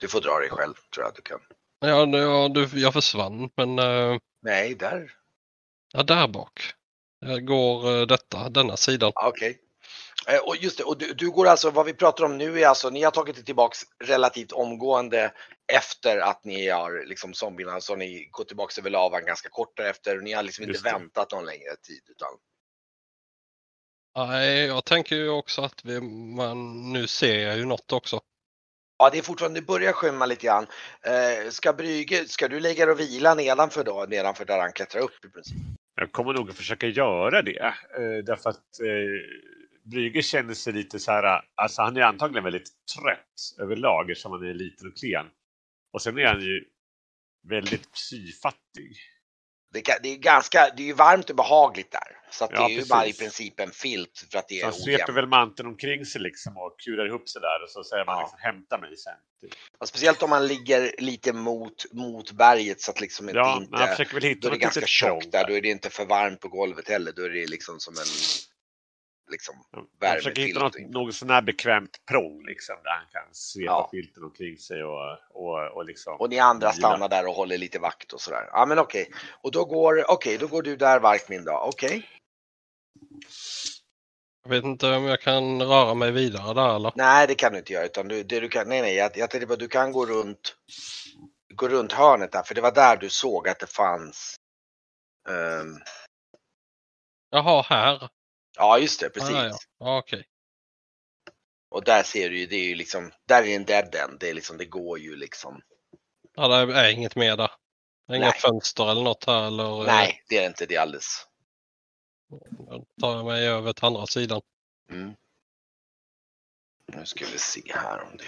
Du 0.00 0.08
får 0.08 0.20
dra 0.20 0.38
dig 0.38 0.50
själv 0.50 0.74
tror 0.94 1.06
jag 1.06 1.14
du 1.14 1.22
kan. 1.22 1.40
Ja, 1.80 2.18
ja 2.18 2.48
du, 2.48 2.80
jag 2.80 2.92
försvann 2.92 3.50
men 3.56 3.78
eh, 3.78 4.18
Nej, 4.42 4.74
där. 4.74 5.12
ja, 5.92 6.02
där 6.02 6.28
bak. 6.28 6.74
Jag 7.20 7.46
går 7.46 8.00
eh, 8.00 8.06
detta, 8.06 8.48
denna 8.48 8.76
sidan. 8.76 9.12
Ja, 9.14 9.28
Okej. 9.28 9.60
Eh, 10.28 10.38
Och 10.38 10.56
just 10.56 10.78
det, 10.78 10.84
och 10.84 10.98
du, 10.98 11.12
du 11.14 11.30
går 11.30 11.46
alltså, 11.46 11.70
vad 11.70 11.86
vi 11.86 11.94
pratar 11.94 12.24
om 12.24 12.38
nu 12.38 12.60
är 12.60 12.66
alltså, 12.66 12.90
ni 12.90 13.02
har 13.02 13.10
tagit 13.10 13.36
det 13.36 13.42
tillbaks 13.42 13.78
relativt 14.04 14.52
omgående 14.52 15.32
efter 15.72 16.18
att 16.18 16.44
ni 16.44 16.68
har 16.68 17.04
liksom 17.06 17.34
zombierna, 17.34 17.80
så 17.80 17.96
ni 17.96 18.28
går 18.30 18.44
tillbaks 18.44 18.78
över 18.78 18.90
lavan 18.90 19.24
ganska 19.24 19.48
kort 19.48 19.76
därefter 19.76 20.16
och 20.16 20.22
ni 20.22 20.32
har 20.32 20.42
liksom 20.42 20.64
inte 20.64 20.80
väntat 20.82 21.32
någon 21.32 21.46
längre 21.46 21.76
tid 21.76 22.02
utan 22.08 22.28
Nej, 24.16 24.66
jag 24.66 24.84
tänker 24.84 25.16
ju 25.16 25.28
också 25.28 25.62
att 25.62 25.84
vi, 25.84 26.00
man, 26.36 26.92
nu 26.92 27.06
ser 27.06 27.38
jag 27.38 27.56
ju 27.56 27.64
något 27.64 27.92
också. 27.92 28.20
Ja, 28.98 29.10
det 29.10 29.18
är 29.18 29.22
fortfarande, 29.22 29.60
det 29.60 29.66
börjar 29.66 29.92
skymma 29.92 30.26
lite 30.26 30.46
grann. 30.46 30.66
Eh, 31.02 31.50
ska 31.50 31.72
Brygge, 31.72 32.28
ska 32.28 32.48
du 32.48 32.60
lägga 32.60 32.86
dig 32.86 32.92
och 32.92 33.00
vila 33.00 33.34
nedanför 33.34 33.84
då, 33.84 34.06
nedanför 34.08 34.44
där 34.44 34.58
han 34.58 34.72
klättrar 34.72 35.00
upp 35.00 35.24
i 35.24 35.28
princip? 35.28 35.56
Jag 36.00 36.12
kommer 36.12 36.32
nog 36.32 36.50
att 36.50 36.56
försöka 36.56 36.86
göra 36.86 37.42
det. 37.42 37.58
Eh, 37.58 38.24
därför 38.26 38.50
att 38.50 38.80
eh, 38.80 39.90
Brygge 39.90 40.22
känner 40.22 40.54
sig 40.54 40.72
lite 40.72 40.98
så 40.98 41.10
här, 41.12 41.24
eh, 41.24 41.40
alltså 41.54 41.82
han 41.82 41.96
är 41.96 42.00
antagligen 42.00 42.44
väldigt 42.44 42.70
trött 42.96 43.64
överlag 43.64 44.10
eftersom 44.10 44.32
han 44.32 44.46
är 44.46 44.54
liten 44.54 44.88
och 44.88 44.96
klen. 44.96 45.26
Och 45.92 46.02
sen 46.02 46.18
är 46.18 46.26
han 46.26 46.40
ju 46.40 46.64
väldigt 47.48 47.92
psyfattig. 47.92 48.96
Det, 49.72 49.80
kan- 49.80 49.96
det 50.02 50.08
är 50.08 50.16
ganska, 50.16 50.70
det 50.76 50.82
är 50.82 50.86
ju 50.86 50.92
varmt 50.92 51.30
och 51.30 51.36
behagligt 51.36 51.92
där. 51.92 52.16
Så 52.30 52.44
att 52.44 52.50
Ja, 52.52 52.58
det 52.58 52.64
är 52.64 52.68
ju 52.68 52.76
precis. 52.76 52.90
bara 52.90 53.06
i 53.06 53.12
princip 53.12 53.60
en 53.60 53.70
filt 53.70 54.24
för 54.32 54.38
att 54.38 54.48
det 54.48 54.54
Så 54.54 54.60
är 54.60 54.64
han 54.64 54.72
sveper 54.72 55.12
väl 55.12 55.26
manteln 55.26 55.68
omkring 55.68 56.04
sig 56.06 56.20
liksom 56.20 56.56
och 56.56 56.80
kurar 56.84 57.06
ihop 57.06 57.28
sig 57.28 57.40
där 57.42 57.62
och 57.64 57.70
så 57.70 57.84
säger 57.84 58.04
man 58.04 58.14
Ja. 58.16 58.22
liksom 58.22 58.38
hämta 58.42 58.78
mig 58.78 58.96
sen. 58.96 59.12
Typ. 59.40 59.50
Och 59.78 59.88
speciellt 59.88 60.22
om 60.22 60.30
man 60.30 60.46
ligger 60.46 60.94
lite 60.98 61.32
mot, 61.32 61.92
mot 61.92 62.32
berget 62.32 62.80
så 62.80 62.90
att 62.90 63.00
liksom 63.00 63.28
inte, 63.28 63.38
Ja, 63.38 63.56
inte 63.60 64.26
hitta 64.28 64.40
då 64.40 64.48
är 64.48 64.52
det 64.52 64.58
ganska 64.58 64.80
tjockt 64.80 65.22
språng 65.22 65.30
där. 65.30 65.44
Då 65.48 65.52
är 65.56 65.62
det 65.62 65.68
inte 65.68 65.90
för 65.90 66.04
varmt 66.04 66.40
på 66.40 66.48
golvet 66.48 66.88
heller. 66.88 67.12
Då 67.16 67.22
är 67.22 67.30
det 67.30 67.46
liksom 67.46 67.80
som 67.80 67.94
en 67.94 68.06
liksom 69.30 69.54
värmefilt 70.00 70.22
försöker 70.24 70.42
hitta 70.42 70.60
något, 70.60 70.76
inte. 70.76 70.98
något 70.98 71.14
sån 71.14 71.30
här 71.30 71.42
bekvämt 71.42 71.96
prång 72.10 72.44
liksom 72.46 72.76
där 72.84 72.90
han 72.90 73.06
kan 73.12 73.34
svepa 73.34 73.64
Ja. 73.72 73.88
filten 73.92 74.24
omkring 74.24 74.58
sig 74.58 74.84
och, 74.84 75.18
och, 75.30 75.76
och 75.76 75.84
liksom. 75.84 76.16
Och 76.20 76.30
ni 76.30 76.38
andra 76.38 76.72
stannar 76.72 77.08
där 77.08 77.26
och 77.28 77.34
håller 77.34 77.58
lite 77.58 77.78
vakt 77.78 78.12
och 78.12 78.20
sådär. 78.20 78.48
Ja 78.52 78.66
men 78.66 78.78
okej. 78.78 79.10
Och 79.42 79.52
då 79.52 79.64
går, 79.64 80.10
okej, 80.10 80.38
då 80.38 80.46
går 80.46 80.62
du 80.62 80.76
där 80.76 81.00
Varkmin 81.00 81.44
då. 81.44 81.52
Okej. 81.58 82.08
Jag 84.42 84.50
vet 84.50 84.64
inte 84.64 84.94
om 84.96 85.04
jag 85.04 85.20
kan 85.20 85.62
röra 85.62 85.94
mig 85.94 86.10
vidare 86.12 86.54
där 86.54 86.76
eller? 86.76 86.92
Nej 86.94 87.26
det 87.26 87.34
kan 87.34 87.52
du 87.52 87.58
inte 87.58 87.72
göra 87.72 87.84
utan 87.84 88.08
du, 88.08 88.22
det 88.22 88.40
du 88.40 88.48
kan, 88.48 88.68
nej 88.68 88.82
nej 88.82 88.94
jag, 88.94 89.10
jag 89.16 89.30
tänkte 89.30 89.46
bara 89.46 89.56
du 89.56 89.68
kan 89.68 89.92
gå 89.92 90.06
runt, 90.06 90.56
gå 91.54 91.68
runt 91.68 91.92
hörnet 91.92 92.32
där 92.32 92.42
för 92.42 92.54
det 92.54 92.60
var 92.60 92.72
där 92.72 92.96
du 92.96 93.08
såg 93.10 93.48
att 93.48 93.58
det 93.60 93.72
fanns. 93.72 94.36
ehm, 95.28 95.76
Jaha, 97.30 97.62
här. 97.62 98.08
Ja 98.58 98.78
just 98.78 99.00
det, 99.00 99.10
precis. 99.10 99.30
Ah, 99.30 99.46
ja. 99.46 99.58
ja, 99.78 99.98
okej. 99.98 100.24
Och 101.70 101.84
där 101.84 102.02
ser 102.02 102.30
du 102.30 102.38
ju, 102.38 102.46
det 102.46 102.56
är 102.56 102.68
ju 102.68 102.74
liksom, 102.74 103.12
där 103.26 103.42
är 103.42 103.56
en 103.56 103.64
dead 103.64 103.94
end. 103.94 104.20
Det 104.20 104.30
är 104.30 104.34
liksom, 104.34 104.58
det 104.58 104.64
går 104.64 104.98
ju 104.98 105.16
liksom. 105.16 105.62
Ja, 106.34 106.48
det 106.48 106.74
är 106.74 106.90
inget 106.90 107.16
mer 107.16 107.36
där. 107.36 107.50
Inga 108.12 108.18
Nej. 108.18 108.32
fönster 108.32 108.90
eller 108.90 109.02
något 109.02 109.24
här 109.24 109.46
eller? 109.46 109.80
eh, 109.80 109.86
Nej, 109.86 110.22
det 110.28 110.38
är 110.38 110.46
inte. 110.46 110.66
Det 110.66 110.74
är 110.76 110.80
alldeles. 110.80 111.26
Då 112.58 112.84
tar 113.00 113.16
jag 113.16 113.24
mig 113.24 113.48
över 113.48 113.72
till 113.72 113.84
andra 113.84 114.06
sidan. 114.06 114.40
Mm. 114.90 115.14
Nu 116.86 117.06
ska 117.06 117.26
vi 117.26 117.38
se 117.38 117.62
här 117.74 118.02
om 118.02 118.16
det. 118.16 118.24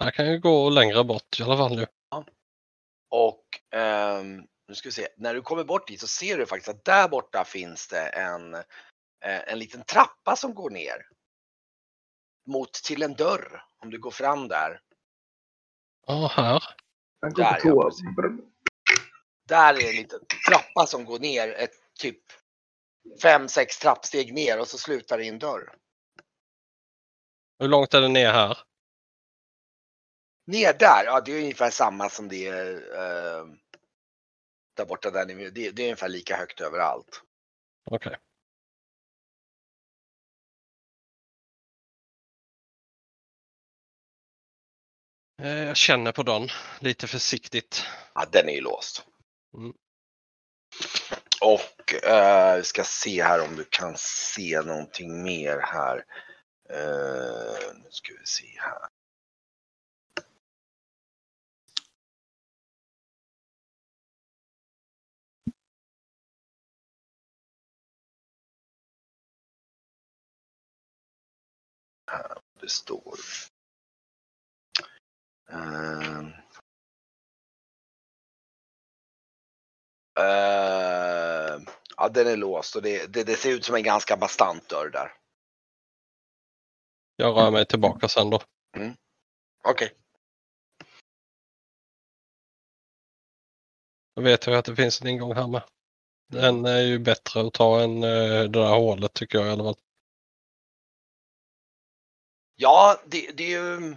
Här 0.00 0.10
kan 0.10 0.26
jag 0.26 0.40
gå 0.40 0.70
längre 0.70 1.04
bort 1.04 1.40
i 1.40 1.42
alla 1.42 1.56
fall 1.56 1.76
nu. 1.76 1.86
Och 3.10 3.44
ehm, 3.70 4.46
nu 4.68 4.74
ska 4.74 4.88
vi 4.88 4.92
se. 4.92 5.08
När 5.16 5.34
du 5.34 5.42
kommer 5.42 5.64
bort 5.64 5.88
dit 5.88 6.00
så 6.00 6.06
ser 6.06 6.38
du 6.38 6.46
faktiskt 6.46 6.68
att 6.68 6.84
där 6.84 7.08
borta 7.08 7.44
finns 7.44 7.88
det 7.88 8.08
en, 8.08 8.54
eh, 8.54 8.62
en 9.52 9.58
liten 9.58 9.84
trappa 9.84 10.36
som 10.36 10.54
går 10.54 10.70
ner. 10.70 11.06
Mot 12.46 12.72
till 12.72 13.02
en 13.02 13.14
dörr. 13.14 13.64
Om 13.78 13.90
du 13.90 13.98
går 13.98 14.10
fram 14.10 14.48
där. 14.48 14.80
Ja, 16.06 16.32
här. 16.34 16.64
Där, 17.36 17.60
ja. 17.64 17.90
Där 19.48 19.74
är 19.74 19.88
en 19.88 19.96
liten 19.96 20.20
trappa 20.48 20.86
som 20.86 21.04
går 21.04 21.18
ner 21.18 21.48
ett 21.48 21.94
typ 22.00 22.22
fem, 23.22 23.48
sex 23.48 23.78
trappsteg 23.78 24.34
ner 24.34 24.60
och 24.60 24.68
så 24.68 24.78
slutar 24.78 25.18
det 25.18 25.24
i 25.24 25.28
en 25.28 25.38
dörr. 25.38 25.74
Hur 27.58 27.68
långt 27.68 27.94
är 27.94 28.00
det 28.00 28.08
ner 28.08 28.32
här? 28.32 28.58
Ner 30.50 30.72
där, 30.72 31.04
ja 31.04 31.20
det 31.20 31.32
är 31.32 31.38
ungefär 31.42 31.70
samma 31.70 32.08
som 32.10 32.28
det 32.28 32.46
är 32.46 32.74
eh, 32.74 33.46
där 34.76 34.84
borta. 34.84 35.10
Där 35.10 35.26
ni, 35.26 35.50
det, 35.50 35.70
det 35.70 35.82
är 35.82 35.86
ungefär 35.86 36.08
lika 36.08 36.36
högt 36.36 36.60
överallt. 36.60 37.22
Okej. 37.90 38.16
Eh, 45.42 45.64
Jag 45.64 45.76
känner 45.76 46.12
på 46.12 46.22
den 46.22 46.48
lite 46.80 47.06
försiktigt. 47.06 47.86
Ja, 48.14 48.26
den 48.32 48.48
är 48.48 48.52
ju 48.52 48.60
låst. 48.60 49.06
Mm. 49.54 49.72
Och 51.40 52.04
eh, 52.04 52.56
vi 52.56 52.64
ska 52.64 52.84
se 52.84 53.22
här 53.22 53.42
om 53.44 53.56
du 53.56 53.64
kan 53.64 53.96
se 53.96 54.60
någonting 54.60 55.22
mer 55.22 55.58
här. 55.58 56.04
Eh, 56.70 57.74
nu 57.74 57.88
ska 57.90 58.12
vi 58.12 58.26
se 58.26 58.60
här. 58.60 58.99
Här, 72.10 72.38
det 72.60 72.70
står. 72.70 73.14
Eh, 75.50 76.40
Eh, 80.20 81.60
ja, 81.96 82.08
den 82.08 82.26
är 82.26 82.36
låst 82.36 82.76
och 82.76 82.82
det, 82.82 83.06
det, 83.06 83.24
det 83.24 83.36
ser 83.36 83.50
ut 83.50 83.64
som 83.64 83.74
en 83.74 83.82
ganska 83.82 84.16
bastant 84.16 84.68
dörr 84.68 84.90
där. 84.90 85.12
Jag 87.16 87.36
rör 87.36 87.50
mig 87.50 87.66
tillbaka 87.66 88.08
sen 88.08 88.30
då. 88.30 88.40
Okej. 89.64 89.92
Då 94.16 94.22
vet 94.22 94.46
jag 94.46 94.56
att 94.56 94.64
det 94.64 94.76
finns 94.76 95.00
en 95.00 95.08
ingång 95.08 95.34
här 95.34 95.46
med. 95.46 95.62
Den 96.32 96.64
är 96.64 96.80
ju 96.80 96.98
bättre 96.98 97.40
att 97.40 97.52
ta 97.52 97.80
än 97.80 98.02
eh, 98.02 98.42
det 98.42 98.48
där 98.48 98.74
hålet 98.74 99.14
tycker 99.14 99.38
jag 99.38 99.46
i 99.46 99.50
alla 99.50 99.64
fall. 99.64 99.76
Ja, 102.62 103.00
det, 103.06 103.30
det 103.36 103.44
är 103.44 103.48
ju... 103.48 103.96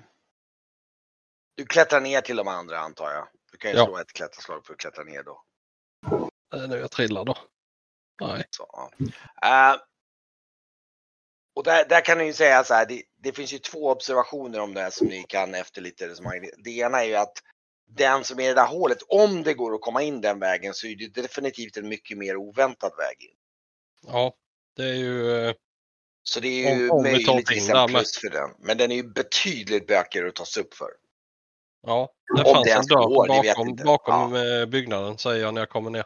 Du 1.55 1.65
klättrar 1.65 2.01
ner 2.01 2.21
till 2.21 2.35
de 2.35 2.47
andra 2.47 2.79
antar 2.79 3.11
jag. 3.11 3.27
Du 3.51 3.57
kan 3.57 3.71
ju 3.71 3.77
Ja. 3.77 3.85
slå 3.85 3.97
ett 3.97 4.13
klätterslag 4.13 4.65
för 4.65 4.73
att 4.73 4.79
klättra 4.79 5.03
ner 5.03 5.23
då. 5.23 5.43
Det 6.51 6.67
nu 6.67 6.77
jag 6.77 6.91
trillar 6.91 7.25
då? 7.25 7.37
Nej. 8.21 8.43
Så, 8.49 8.67
ja. 8.71 8.91
Eh, 9.43 9.79
och 11.55 11.63
där, 11.63 11.85
där 11.89 12.01
kan 12.01 12.17
ni 12.17 12.25
ju 12.25 12.33
säga 12.33 12.63
så 12.63 12.73
här, 12.73 12.85
det, 12.85 13.03
det 13.17 13.31
finns 13.31 13.53
ju 13.53 13.57
två 13.57 13.89
observationer 13.91 14.59
om 14.59 14.73
det 14.73 14.81
här 14.81 14.89
som 14.89 15.07
ni 15.07 15.23
kan 15.23 15.55
efter 15.55 15.81
lite 15.81 16.07
resonemang. 16.07 16.49
Det 16.57 16.71
ena 16.71 17.01
är 17.03 17.07
ju 17.07 17.15
att 17.15 17.33
den 17.87 18.23
som 18.23 18.39
är 18.39 18.43
i 18.43 18.47
det 18.47 18.53
där 18.53 18.67
hålet, 18.67 18.97
om 19.07 19.43
det 19.43 19.53
går 19.53 19.75
att 19.75 19.81
komma 19.81 20.01
in 20.01 20.21
den 20.21 20.39
vägen 20.39 20.73
så 20.73 20.87
är 20.87 20.95
det 20.95 21.21
definitivt 21.21 21.77
en 21.77 21.87
mycket 21.89 22.17
mer 22.17 22.35
oväntad 22.37 22.91
väg 22.97 23.23
in. 23.29 23.37
Ja, 24.01 24.33
det 24.75 24.83
är 24.83 24.93
ju... 24.95 25.53
Så 26.23 26.39
det 26.39 26.47
är 26.47 26.75
ju 26.75 26.89
Om- 26.89 26.97
om 26.97 27.03
möjligtvis 27.03 27.69
in 27.69 27.75
en 27.75 27.87
plus 27.87 28.17
för 28.21 28.29
den. 28.29 28.49
Men 28.59 28.77
den 28.77 28.91
är 28.91 28.95
ju 28.95 29.03
betydligt 29.03 29.87
bökigare 29.87 30.27
att 30.27 30.35
ta 30.35 30.45
sig 30.45 30.63
upp 30.63 30.73
för. 30.73 30.89
Ja, 31.81 32.13
det 32.35 32.43
Om 32.43 32.53
fanns 32.53 32.65
det 32.65 32.73
en 32.73 32.85
dörr 32.85 33.07
går, 33.07 33.27
bakom, 33.27 33.75
bakom 33.85 34.35
eh, 34.35 34.65
byggnaden 34.65 35.17
säger 35.17 35.41
jag 35.41 35.53
när 35.53 35.61
jag 35.61 35.69
kommer 35.69 35.89
ner. 35.89 36.05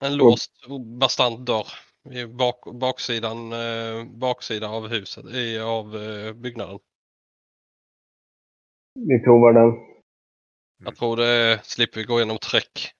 En 0.00 0.16
låst 0.16 0.52
bastant 1.00 1.46
dörr 1.46 1.66
i 2.10 2.26
bak, 2.26 2.64
baksidan, 2.80 3.52
eh, 3.52 4.04
baksida 4.04 4.68
av 4.68 4.88
huset, 4.88 5.24
i, 5.26 5.58
av 5.58 5.96
eh, 5.96 6.32
byggnaden. 6.32 6.78
Vi 8.94 9.18
provar 9.18 9.52
den. 9.52 9.98
Jag 10.84 10.96
tror 10.96 11.16
det 11.16 11.60
slipper 11.64 12.00
vi 12.00 12.06
gå 12.06 12.18
igenom 12.18 12.38
träck. 12.38 12.92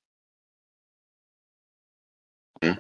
Mm. 2.63 2.77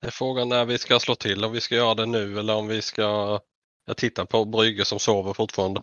Det 0.00 0.06
är 0.06 0.10
frågan 0.10 0.48
när 0.48 0.64
vi 0.64 0.78
ska 0.78 0.98
slå 0.98 1.14
till, 1.14 1.44
om 1.44 1.52
vi 1.52 1.60
ska 1.60 1.74
göra 1.74 1.94
det 1.94 2.06
nu 2.06 2.38
eller 2.38 2.54
om 2.54 2.68
vi 2.68 2.82
ska 2.82 3.40
jag 3.86 3.96
tittar 3.96 4.24
på 4.24 4.44
Brygge 4.44 4.84
som 4.84 4.98
sover 4.98 5.32
fortfarande. 5.32 5.82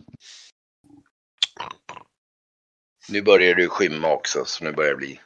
Nu 3.08 3.22
börjar 3.22 3.54
det 3.54 3.68
skymma 3.68 4.12
också 4.12 4.44
så 4.44 4.64
nu 4.64 4.72
börjar 4.72 4.90
det 4.90 4.96
bli. 4.96 5.20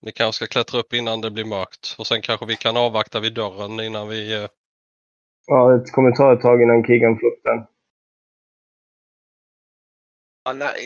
Vi 0.00 0.12
kanske 0.12 0.36
ska 0.36 0.52
klättra 0.52 0.80
upp 0.80 0.94
innan 0.94 1.20
det 1.20 1.30
blir 1.30 1.44
mörkt 1.44 1.96
och 1.98 2.06
sen 2.06 2.22
kanske 2.22 2.46
vi 2.46 2.56
kan 2.56 2.76
avvakta 2.76 3.20
vid 3.20 3.34
dörren 3.34 3.80
innan 3.80 4.08
vi... 4.08 4.42
eh, 4.42 4.48
Ja, 5.46 5.68
det 5.68 5.90
kommer 5.90 6.12
ta 6.12 6.32
ett 6.32 6.40
tag 6.40 6.62
innan 6.62 6.84
Kigan 6.84 7.18
får 7.18 7.26
upp 7.26 7.40
den. 7.44 7.66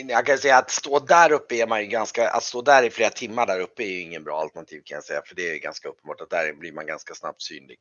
Jag 0.07 0.25
kan 0.25 0.37
säga 0.37 0.57
att 0.57 0.71
stå 0.71 0.99
där 0.99 1.31
uppe 1.31 1.55
är 1.55 1.67
man 1.67 1.81
ju 1.81 1.87
ganska, 1.87 2.29
att 2.29 2.43
stå 2.43 2.61
där 2.61 2.83
i 2.83 2.89
flera 2.89 3.09
timmar 3.09 3.47
där 3.47 3.59
uppe 3.59 3.83
är 3.83 3.87
ju 3.87 3.99
ingen 4.01 4.23
bra 4.23 4.39
alternativ 4.39 4.81
kan 4.85 4.95
jag 4.95 5.03
säga. 5.03 5.21
För 5.25 5.35
det 5.35 5.41
är 5.55 5.59
ganska 5.59 5.89
uppenbart 5.89 6.21
att 6.21 6.29
där 6.29 6.53
blir 6.53 6.71
man 6.71 6.85
ganska 6.85 7.13
snabbt 7.13 7.41
synlig. 7.41 7.77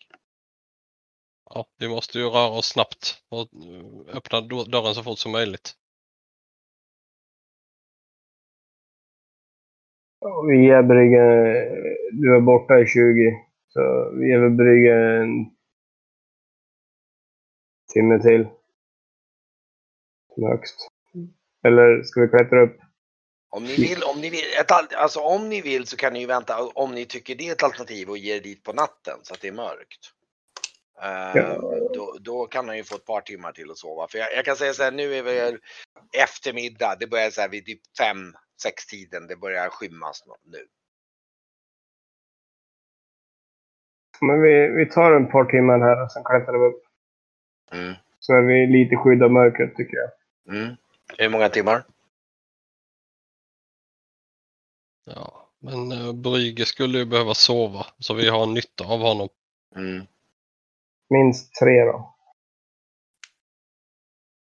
Ja, 1.50 1.66
vi 1.78 1.88
måste 1.88 2.18
ju 2.18 2.24
röra 2.24 2.48
oss 2.50 2.66
snabbt 2.66 3.22
och 3.28 3.48
öppna 4.08 4.40
dörr- 4.40 4.70
dörren 4.70 4.94
så 4.94 5.02
fort 5.02 5.18
som 5.18 5.32
möjligt. 5.32 5.74
Ja, 10.18 10.42
Vi 10.48 10.56
ger 10.66 10.82
Brygge... 10.82 11.24
Du 12.12 12.36
är 12.36 12.40
borta 12.40 12.80
i 12.80 12.86
20. 12.86 13.02
Så 13.68 14.10
vi 14.18 14.28
ger 14.28 14.38
väl 14.38 14.50
Brygge 14.50 15.20
en 15.22 15.56
timme 17.94 18.22
till. 18.22 18.48
Som 20.34 20.44
högst. 20.44 20.91
Eller 21.62 22.02
ska 22.02 22.20
vi 22.20 22.28
klättra 22.28 22.60
upp? 22.62 22.78
Om 23.50 23.64
ni 23.64 23.76
vill, 23.76 24.02
om 24.02 24.20
ni 24.20 24.30
vill, 24.30 24.44
ett, 24.60 24.70
al- 24.70 24.94
alltså 24.96 25.20
om 25.20 25.48
ni 25.48 25.60
vill 25.60 25.86
så 25.86 25.96
kan 25.96 26.12
ni 26.12 26.20
ju 26.20 26.26
vänta 26.26 26.62
om 26.64 26.94
ni 26.94 27.06
tycker 27.06 27.34
det 27.34 27.48
är 27.48 27.52
ett 27.52 27.62
alternativ 27.62 28.08
och 28.10 28.18
ge 28.18 28.36
er 28.36 28.40
dit 28.40 28.62
på 28.62 28.72
natten 28.72 29.18
så 29.22 29.34
att 29.34 29.40
det 29.40 29.48
är 29.48 29.52
mörkt. 29.52 30.12
Eh, 31.02 31.32
Ja. 31.42 31.54
då, 31.94 32.16
då 32.20 32.46
kan 32.46 32.68
han 32.68 32.76
ju 32.76 32.84
få 32.84 32.94
ett 32.96 33.04
par 33.04 33.20
timmar 33.20 33.52
till 33.52 33.70
att 33.70 33.78
sova. 33.78 34.08
För 34.08 34.18
jag, 34.18 34.28
jag 34.36 34.44
kan 34.44 34.56
säga 34.56 34.72
så 34.72 34.82
här, 34.82 34.92
nu 34.92 35.14
är 35.14 35.22
vi 35.22 35.58
eftermiddag, 36.18 36.96
det 37.00 37.06
börjar 37.06 37.30
så 37.30 37.40
här 37.40 37.48
vid 37.48 37.66
typ 37.66 37.80
fem, 37.98 38.34
sex 38.62 38.86
tiden, 38.86 39.26
det 39.26 39.36
börjar 39.36 39.68
skymmas 39.68 40.24
nu. 40.44 40.66
Men 44.20 44.42
vi, 44.42 44.68
vi 44.68 44.86
tar 44.86 45.12
en 45.12 45.30
par 45.30 45.44
timmar 45.44 45.78
här 45.78 46.04
och 46.04 46.12
sen 46.12 46.24
klättrar 46.24 46.58
vi 46.58 46.66
upp. 46.66 46.82
Mm. 47.72 47.94
Så 48.18 48.32
är 48.34 48.42
vi 48.42 48.66
lite 48.66 48.96
skydd 48.96 49.22
av 49.22 49.30
mörkret 49.30 49.76
tycker 49.76 49.96
jag. 49.96 50.10
Mm. 50.56 50.74
Hur 51.18 51.28
många 51.28 51.48
timmar? 51.48 51.84
Ja, 55.04 55.50
men 55.58 55.92
uh, 55.92 56.12
Brygge 56.12 56.66
skulle 56.66 56.98
ju 56.98 57.04
behöva 57.04 57.34
sova 57.34 57.86
så 57.98 58.14
vi 58.14 58.28
har 58.28 58.46
nytta 58.46 58.84
av 58.84 59.00
honom. 59.00 59.28
Mm. 59.76 60.06
Minst 61.10 61.54
tre 61.54 61.84
då. 61.84 62.14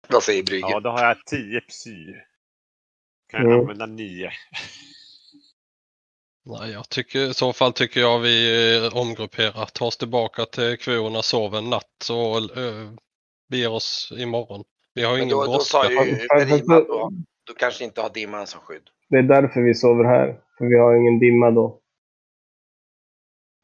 Vad 0.08 0.22
säger 0.22 0.42
Brygge? 0.42 0.70
Ja, 0.70 0.80
då 0.80 0.90
har 0.90 1.04
jag 1.04 1.26
10 1.26 1.60
psy. 1.60 2.06
Kan 3.28 3.40
jag 3.40 3.46
Mm. 3.52 3.60
använda 3.60 3.86
9. 3.86 4.30
Nej, 6.42 6.70
jag 6.70 6.88
tycker, 6.88 7.30
i 7.30 7.34
så 7.34 7.52
fall 7.52 7.72
tycker 7.72 8.00
jag 8.00 8.18
vi 8.18 8.76
eh, 8.76 8.96
omgrupperar, 8.96 9.66
tar 9.66 9.86
oss 9.86 9.96
tillbaka 9.96 10.46
till 10.46 10.78
kvuorna, 10.78 11.22
sover 11.22 11.58
en 11.58 11.70
natt 11.70 12.10
och 12.10 12.58
uh, 12.58 12.92
beger 13.48 13.68
oss 13.70 14.12
imorgon. 14.16 14.64
Vi 14.94 15.02
har 15.04 15.16
ju 15.16 15.22
ingen 15.22 15.36
då, 15.36 15.44
då 15.44 15.50
brådska. 15.50 15.78
sa 15.78 15.90
ju 15.90 15.98
att 15.98 16.66
då, 16.66 17.10
då 17.46 17.54
kanske 17.54 17.84
inte 17.84 18.00
har 18.00 18.10
dimman 18.10 18.46
som 18.46 18.60
skydd. 18.60 18.90
Det 19.08 19.16
är 19.18 19.22
därför 19.22 19.60
vi 19.60 19.74
sover 19.74 20.04
här. 20.04 20.40
För 20.58 20.64
vi 20.64 20.78
har 20.78 20.94
ingen 20.96 21.18
dimma 21.18 21.50
då. 21.50 21.80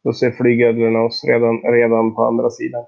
Då 0.05 0.12
ser 0.12 0.31
flygödlorna 0.33 0.99
oss 1.05 1.25
redan, 1.25 1.62
redan 1.62 2.15
på 2.15 2.25
andra 2.25 2.51
sidan. 2.51 2.87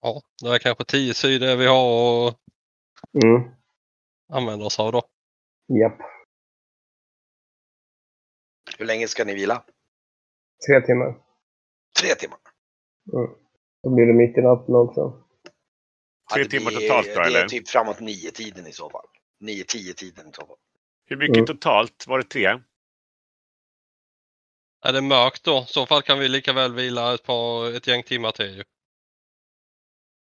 Ja, 0.00 0.22
det 0.42 0.48
är 0.54 0.58
kanske 0.58 0.84
10 0.84 1.14
sidor 1.14 1.56
vi 1.56 1.66
har 1.66 2.28
att 2.28 2.38
Mm. 3.24 3.42
använda 4.32 4.64
oss 4.66 4.80
av 4.80 4.92
då. 4.92 5.02
Japp. 5.80 5.98
Hur 8.78 8.84
länge 8.86 9.08
ska 9.08 9.24
ni 9.24 9.34
vila? 9.34 9.64
Tre 10.68 10.80
timmar. 10.80 11.14
Tre 12.00 12.08
timmar. 12.14 12.38
Mm. 13.12 13.30
Då 13.82 13.90
blir 13.90 14.06
det 14.06 14.12
mitt 14.12 14.38
i 14.38 14.40
natten 14.40 14.74
också. 14.74 15.22
Tre 16.34 16.42
det 16.42 16.48
timmar 16.50 16.70
blir- 16.70 16.80
totalt 16.88 17.06
då, 17.06 17.14
Det 17.14 17.20
är 17.20 17.26
eller? 17.26 17.48
typ 17.48 17.68
framåt 17.68 18.00
nio 18.00 18.30
tiden 18.30 18.66
i 18.66 18.72
så 18.72 18.90
fall. 18.90 19.06
Nio, 19.40 19.64
tio 19.64 19.94
tiden 19.94 20.28
i 20.28 20.32
så 20.32 20.46
fall. 20.46 20.56
Hur 21.06 21.16
mycket 21.16 21.36
Mm. 21.36 21.46
totalt? 21.46 22.06
Var 22.06 22.18
det 22.18 22.24
tre? 22.24 22.58
Är 24.84 24.92
det 24.92 25.00
mörkt 25.00 25.44
då, 25.44 25.66
i 25.68 25.72
så 25.72 25.86
fall 25.86 26.02
kan 26.02 26.18
vi 26.18 26.28
lika 26.28 26.52
väl 26.52 26.74
vila 26.74 27.14
ett, 27.14 27.22
par, 27.22 27.72
ett 27.76 27.86
gäng 27.86 28.02
timmar 28.02 28.32
till. 28.32 28.56
Ju. 28.56 28.64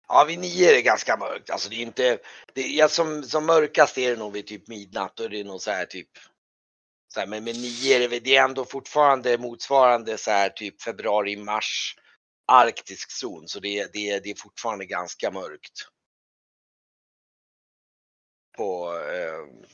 Ja, 0.08 0.24
vid 0.28 0.38
nio 0.38 0.70
är 0.70 0.74
det 0.74 0.82
ganska 0.82 1.16
mörkt. 1.16 1.50
Alltså 1.50 1.68
det 1.70 1.74
är 1.76 1.80
inte, 1.82 2.18
det, 2.54 2.62
ja, 2.62 2.88
som, 2.88 3.22
som 3.22 3.46
mörkast 3.46 3.98
är 3.98 4.10
det 4.10 4.16
nog 4.16 4.32
vid 4.32 4.46
typ 4.46 4.68
midnatt 4.68 5.20
och 5.20 5.30
det 5.30 5.40
är 5.40 5.44
nog 5.44 5.60
så 5.60 5.70
här 5.70 5.84
typ. 5.86 6.08
Så 7.14 7.20
här, 7.20 7.26
men 7.26 7.44
med 7.44 7.54
nio 7.56 7.96
är 7.96 8.08
det, 8.08 8.20
det 8.20 8.36
är 8.36 8.44
ändå 8.44 8.64
fortfarande 8.64 9.38
motsvarande 9.38 10.18
så 10.18 10.30
här 10.30 10.48
typ 10.48 10.82
februari, 10.82 11.36
mars 11.36 11.96
arktisk 12.46 13.10
zon. 13.10 13.48
Så 13.48 13.60
det, 13.60 13.78
är- 13.80 13.88
det, 13.92 14.20
det 14.20 14.30
är 14.30 14.34
fortfarande 14.42 14.86
ganska 14.86 15.30
mörkt. 15.30 15.88
På, 18.56 18.96
eh, 18.98 19.66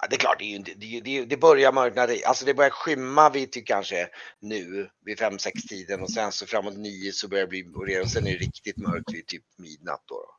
Ja, 0.00 0.06
det 0.10 0.16
är 0.16 0.20
klart, 0.20 0.38
det, 0.38 0.44
är 0.44 0.48
ju 0.50 0.58
det, 0.58 1.00
det, 1.00 1.24
det 1.24 1.36
börjar 1.36 1.72
mörkna, 1.72 2.02
alltså 2.26 2.44
det 2.44 2.54
börjar 2.54 2.70
skymma 2.70 3.30
vid 3.30 3.52
typ 3.52 3.66
kanske 3.66 4.08
nu 4.40 4.90
vid 5.04 5.18
5-6 5.18 5.68
tiden 5.68 6.02
och 6.02 6.12
sen 6.12 6.32
så 6.32 6.46
framåt 6.46 6.76
9 6.78 7.12
så 7.12 7.28
börjar 7.28 7.46
det 7.46 7.50
bli 7.64 8.00
och 8.02 8.10
sen 8.10 8.26
är 8.26 8.32
det 8.32 8.38
riktigt 8.38 8.76
mörkt 8.78 9.12
vid 9.14 9.26
typ 9.26 9.44
midnatt 9.58 10.02
då. 10.06 10.14
då. 10.14 10.36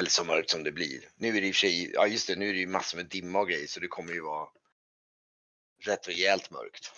Eller 0.00 0.10
så 0.10 0.24
mörkt 0.24 0.50
som 0.50 0.62
det 0.64 0.72
blir. 0.72 1.08
Nu 1.16 1.28
är 1.36 1.40
det 1.40 1.46
i 1.46 1.50
och 1.50 1.54
för 1.54 1.60
sig, 1.60 1.92
ja 1.94 2.06
just 2.06 2.28
det, 2.28 2.36
nu 2.36 2.48
är 2.48 2.52
det 2.52 2.58
ju 2.58 2.66
massor 2.66 2.96
med 2.98 3.06
dimma 3.06 3.40
och 3.40 3.48
grejer 3.48 3.66
så 3.66 3.80
det 3.80 3.88
kommer 3.88 4.12
ju 4.12 4.20
vara 4.20 4.48
rätt 5.86 6.08
rejält 6.08 6.50
mörkt. 6.50 6.92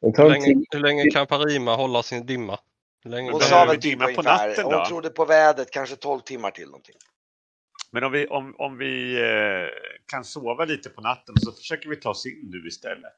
Hur 0.16 0.28
länge, 0.28 0.64
hur 0.70 0.80
länge 0.80 1.10
kan 1.10 1.26
Parima 1.26 1.76
hålla 1.76 2.02
sin 2.02 2.26
dimma? 2.26 2.60
Hur 3.04 3.10
länge 3.10 3.30
Hon 3.30 3.40
sa 3.40 3.64
vi 3.64 3.66
väl 3.66 3.76
typ 3.76 3.82
dimma 3.82 4.04
på 4.04 4.10
ungefär, 4.10 4.48
natten 4.48 4.64
hon 4.64 4.72
då? 4.72 4.86
trodde 4.86 5.10
på 5.10 5.24
vädret 5.24 5.70
kanske 5.70 5.96
12 5.96 6.20
timmar 6.20 6.50
till 6.50 6.66
någonting. 6.66 6.94
Men 7.90 8.04
om 8.04 8.12
vi, 8.12 8.26
om, 8.26 8.54
om 8.58 8.78
vi 8.78 9.20
eh, 9.20 9.68
kan 10.06 10.24
sova 10.24 10.64
lite 10.64 10.90
på 10.90 11.00
natten 11.00 11.34
så 11.38 11.52
försöker 11.52 11.88
vi 11.88 11.96
ta 11.96 12.10
oss 12.10 12.26
in 12.26 12.50
nu 12.52 12.68
istället. 12.68 13.12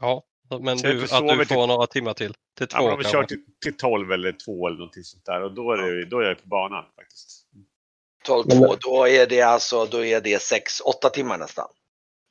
Ja, 0.00 0.24
men 0.60 0.78
Så 0.78 0.86
du, 0.86 0.92
att 1.04 1.28
du 1.28 1.36
till- 1.44 1.54
får 1.54 1.66
några 1.66 1.86
timmar 1.86 2.14
till. 2.14 2.34
Till 2.58 2.66
två 2.68 2.78
Ja, 2.78 2.82
men 2.82 2.92
om 2.92 2.98
vi 2.98 3.04
kör 3.04 3.24
till, 3.24 3.44
till 3.64 3.76
12 3.76 4.12
eller 4.12 4.32
2 4.32 4.66
eller 4.66 4.78
någonting 4.78 5.04
sånt 5.04 5.24
där 5.24 5.42
och 5.42 5.54
då 5.54 5.72
är, 5.72 5.76
det, 5.76 6.04
då 6.06 6.18
är 6.18 6.24
jag 6.24 6.42
på 6.42 6.48
banan 6.48 6.84
faktiskt. 6.96 7.46
12 8.24 8.44
Men- 8.48 8.58
2, 8.58 8.76
då 8.80 9.08
är 9.08 9.26
det 9.26 9.42
alltså, 9.42 9.86
då 9.86 10.04
är 10.04 10.20
det 10.20 10.42
6, 10.42 10.80
8 10.80 11.10
timmar 11.10 11.38
nästan. 11.38 11.68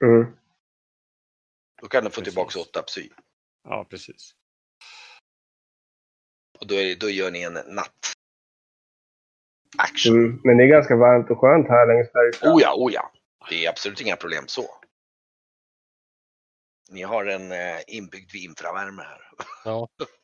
Mm. 0.05 0.35
Då 1.81 1.87
kan 1.87 2.03
du 2.03 2.09
få 2.09 2.21
Precis. 2.21 2.33
tillbaka 2.33 2.59
8 2.59 2.81
psy. 2.81 3.09
Ja, 3.63 3.85
precis. 3.89 4.31
Och 6.59 6.67
då, 6.67 6.75
är, 6.75 6.95
då 6.95 7.09
gör 7.09 7.31
ni 7.31 7.41
en 7.41 7.53
natt. 7.53 8.13
action. 9.77 10.13
Mm. 10.17 10.41
Men 10.43 10.57
det 10.57 10.63
är 10.63 10.67
ganska 10.67 10.95
varmt 10.95 11.29
och 11.31 11.39
skönt 11.39 11.67
här 11.67 11.87
längs 11.87 12.11
bergssidan. 12.13 12.55
Oh 12.55 12.61
ja, 12.61 12.73
oh 12.75 12.93
ja. 12.93 13.11
Det 13.49 13.65
är 13.65 13.69
absolut 13.69 14.01
inga 14.01 14.15
problem 14.15 14.43
så. 14.47 14.75
Ni 16.91 17.01
har 17.01 17.25
en 17.25 17.51
eh, 17.51 17.79
inbyggd 17.87 18.35
infravärme 18.35 19.01
här. 19.01 19.21
Ja. 19.65 19.87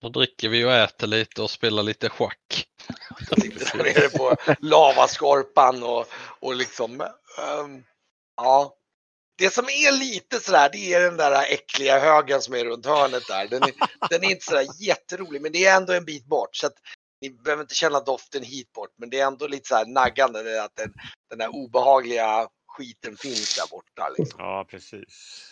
Då 0.00 0.08
dricker 0.08 0.48
vi 0.48 0.64
och 0.64 0.72
äter 0.72 1.06
lite 1.06 1.42
och 1.42 1.50
spelar 1.50 1.82
lite 1.82 2.08
schack. 2.08 2.68
Sitter 3.42 3.76
där 3.76 3.84
nere 3.84 4.08
på 4.08 4.36
lavaskorpan 4.60 5.82
och, 5.82 6.06
och 6.40 6.54
liksom, 6.54 7.00
ehm, 7.00 7.84
ja. 8.36 8.76
Det 9.38 9.50
som 9.50 9.64
är 9.64 9.98
lite 9.98 10.40
sådär, 10.40 10.68
det 10.72 10.94
är 10.94 11.00
den 11.00 11.16
där 11.16 11.52
äckliga 11.52 11.98
högen 11.98 12.42
som 12.42 12.54
är 12.54 12.64
runt 12.64 12.86
hörnet 12.86 13.26
där. 13.28 13.48
Den 13.48 13.62
är, 13.62 13.72
den 14.10 14.24
är 14.24 14.30
inte 14.30 14.44
sådär 14.44 14.66
jätterolig, 14.80 15.42
men 15.42 15.52
det 15.52 15.64
är 15.64 15.76
ändå 15.76 15.92
en 15.92 16.04
bit 16.04 16.26
bort. 16.26 16.56
Så 16.56 16.66
att 16.66 16.74
ni 17.20 17.30
behöver 17.30 17.62
inte 17.62 17.74
känna 17.74 18.00
doften 18.00 18.42
hit 18.42 18.72
bort, 18.72 18.94
men 18.96 19.10
det 19.10 19.20
är 19.20 19.26
ändå 19.26 19.46
lite 19.46 19.68
såhär 19.68 19.86
naggande 19.86 20.42
det 20.42 20.64
att 20.64 20.76
den, 20.76 20.92
den 21.30 21.38
där 21.38 21.48
obehagliga 21.48 22.48
skiten 22.66 23.16
finns 23.16 23.56
där 23.56 23.70
borta. 23.70 24.08
Liksom. 24.18 24.40
Ja, 24.40 24.66
precis. 24.70 25.44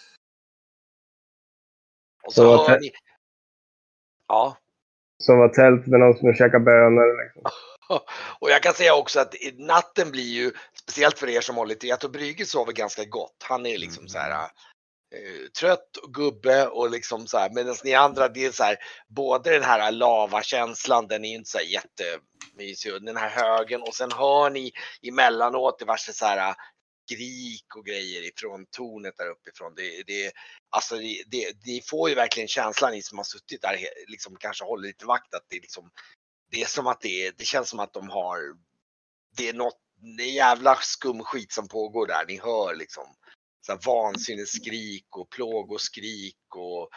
Och 2.23 2.33
så 2.33 2.43
Så 2.43 2.63
att 2.63 2.69
hör 2.69 2.81
ni... 2.81 2.93
Ja, 4.29 4.57
Som 5.19 5.39
var 5.39 5.49
tält 5.49 5.87
med 5.87 6.01
någon 6.01 6.17
som 6.19 6.35
käkar 6.35 6.59
bönor. 6.59 7.25
Liksom. 7.25 7.43
och 8.41 8.51
jag 8.51 8.63
kan 8.63 8.75
säga 8.75 8.95
också 8.95 9.21
att 9.21 9.35
natten 9.59 10.11
blir 10.11 10.33
ju, 10.33 10.53
speciellt 10.83 11.19
för 11.19 11.29
er 11.29 11.41
som 11.41 11.57
håller 11.57 11.75
till, 11.75 11.93
att 11.93 12.13
Brygge 12.13 12.45
sover 12.47 12.73
ganska 12.73 13.05
gott. 13.05 13.37
Han 13.45 13.67
är 13.67 13.79
liksom 13.79 14.01
Mm. 14.03 14.09
så 14.09 14.19
här 14.19 14.33
eh, 15.15 15.49
trött 15.61 15.97
och 15.97 16.15
gubbe 16.15 16.67
och 16.67 16.91
liksom 16.91 17.27
så 17.27 17.39
här, 17.39 17.51
medan 17.51 17.75
ni 17.85 17.95
andra, 17.95 18.29
det 18.29 18.45
är 18.47 18.51
så 18.51 18.65
här, 18.65 18.77
både 19.09 19.51
den 19.51 19.63
här 19.63 19.93
lavakänslan, 19.93 21.07
den 21.07 21.25
är 21.25 21.29
ju 21.29 21.35
inte 21.37 21.51
så 21.51 21.59
här 21.59 21.65
jättemysig, 21.65 22.93
den 23.05 23.17
här 23.17 23.29
högen 23.31 23.83
och 23.83 23.95
sen 23.95 24.13
hör 24.13 24.51
ni 24.51 24.73
emellanåt 25.09 25.79
diverse 25.79 26.13
så 26.13 26.27
här 26.27 26.55
skrik 27.09 27.77
och 27.77 27.87
grejer 27.87 28.23
ifrån 28.29 28.67
tornet 28.71 29.17
där 29.17 29.31
uppifrån. 29.31 29.75
Det, 29.77 30.03
det, 30.07 30.33
alltså 30.71 30.97
det, 30.97 31.23
det, 31.27 31.53
det 31.65 31.89
får 31.89 32.09
ju 32.09 32.15
verkligen 32.15 32.49
känslan, 32.49 32.93
ni 32.93 33.03
som 33.03 33.19
har 33.19 33.25
suttit 33.25 33.63
där, 33.63 33.79
liksom 34.09 34.37
kanske 34.37 34.65
håller 34.65 34.87
lite 34.87 35.07
vakt, 35.07 35.35
att 35.35 35.47
det 35.49 35.57
liksom 35.57 35.91
det 36.51 36.63
är 36.63 36.67
som 36.67 36.87
att 36.87 37.01
det, 37.01 37.39
det 37.39 37.45
känns 37.45 37.69
som 37.69 37.81
att 37.81 37.93
de 37.93 38.11
har, 38.11 38.39
det 39.37 39.49
är 39.49 39.53
något, 39.53 39.79
det 40.17 40.23
är 40.23 40.33
jävla 40.33 40.77
skum 40.77 41.23
skit 41.25 41.53
som 41.53 41.69
pågår 41.69 42.07
där. 42.07 42.25
Ni 42.29 42.41
hör 42.41 42.75
liksom 42.75 43.05
så 43.67 43.73
här 43.73 43.81
vansinnesskrik 43.87 45.17
och 45.17 45.31
plågoskrik 45.31 46.37
och 46.57 46.89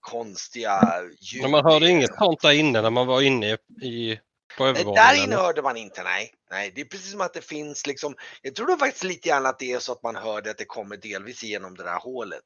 konstiga 0.00 0.80
ljud. 1.20 1.42
Men 1.42 1.50
man 1.50 1.64
hörde 1.64 1.90
inget 1.90 2.14
sånt 2.18 2.40
där 2.40 2.52
inne 2.52 2.82
när 2.82 2.90
man 2.90 3.06
var 3.06 3.22
inne 3.22 3.58
i, 3.82 4.18
på 4.58 4.64
Nej, 4.64 4.70
övervåningen. 4.70 4.94
där 4.94 5.14
inne 5.24 5.34
eller? 5.34 5.42
hörde 5.44 5.62
man 5.62 5.76
inte, 5.76 6.02
nej. 6.02 6.34
Nej, 6.50 6.72
det 6.74 6.80
är 6.80 6.84
precis 6.84 7.12
som 7.12 7.20
att 7.20 7.34
det 7.34 7.44
finns 7.44 7.86
liksom, 7.86 8.14
jag 8.42 8.54
tror 8.54 8.66
det 8.66 8.76
faktiskt 8.76 9.04
lite 9.04 9.28
grann 9.28 9.46
att 9.46 9.58
det 9.58 9.72
är 9.72 9.78
så 9.78 9.92
att 9.92 10.02
man 10.02 10.16
hörde 10.16 10.50
att 10.50 10.58
det 10.58 10.64
kommer 10.64 10.96
delvis 10.96 11.44
igenom 11.44 11.74
det 11.74 11.82
där 11.84 11.98
hålet. 12.00 12.44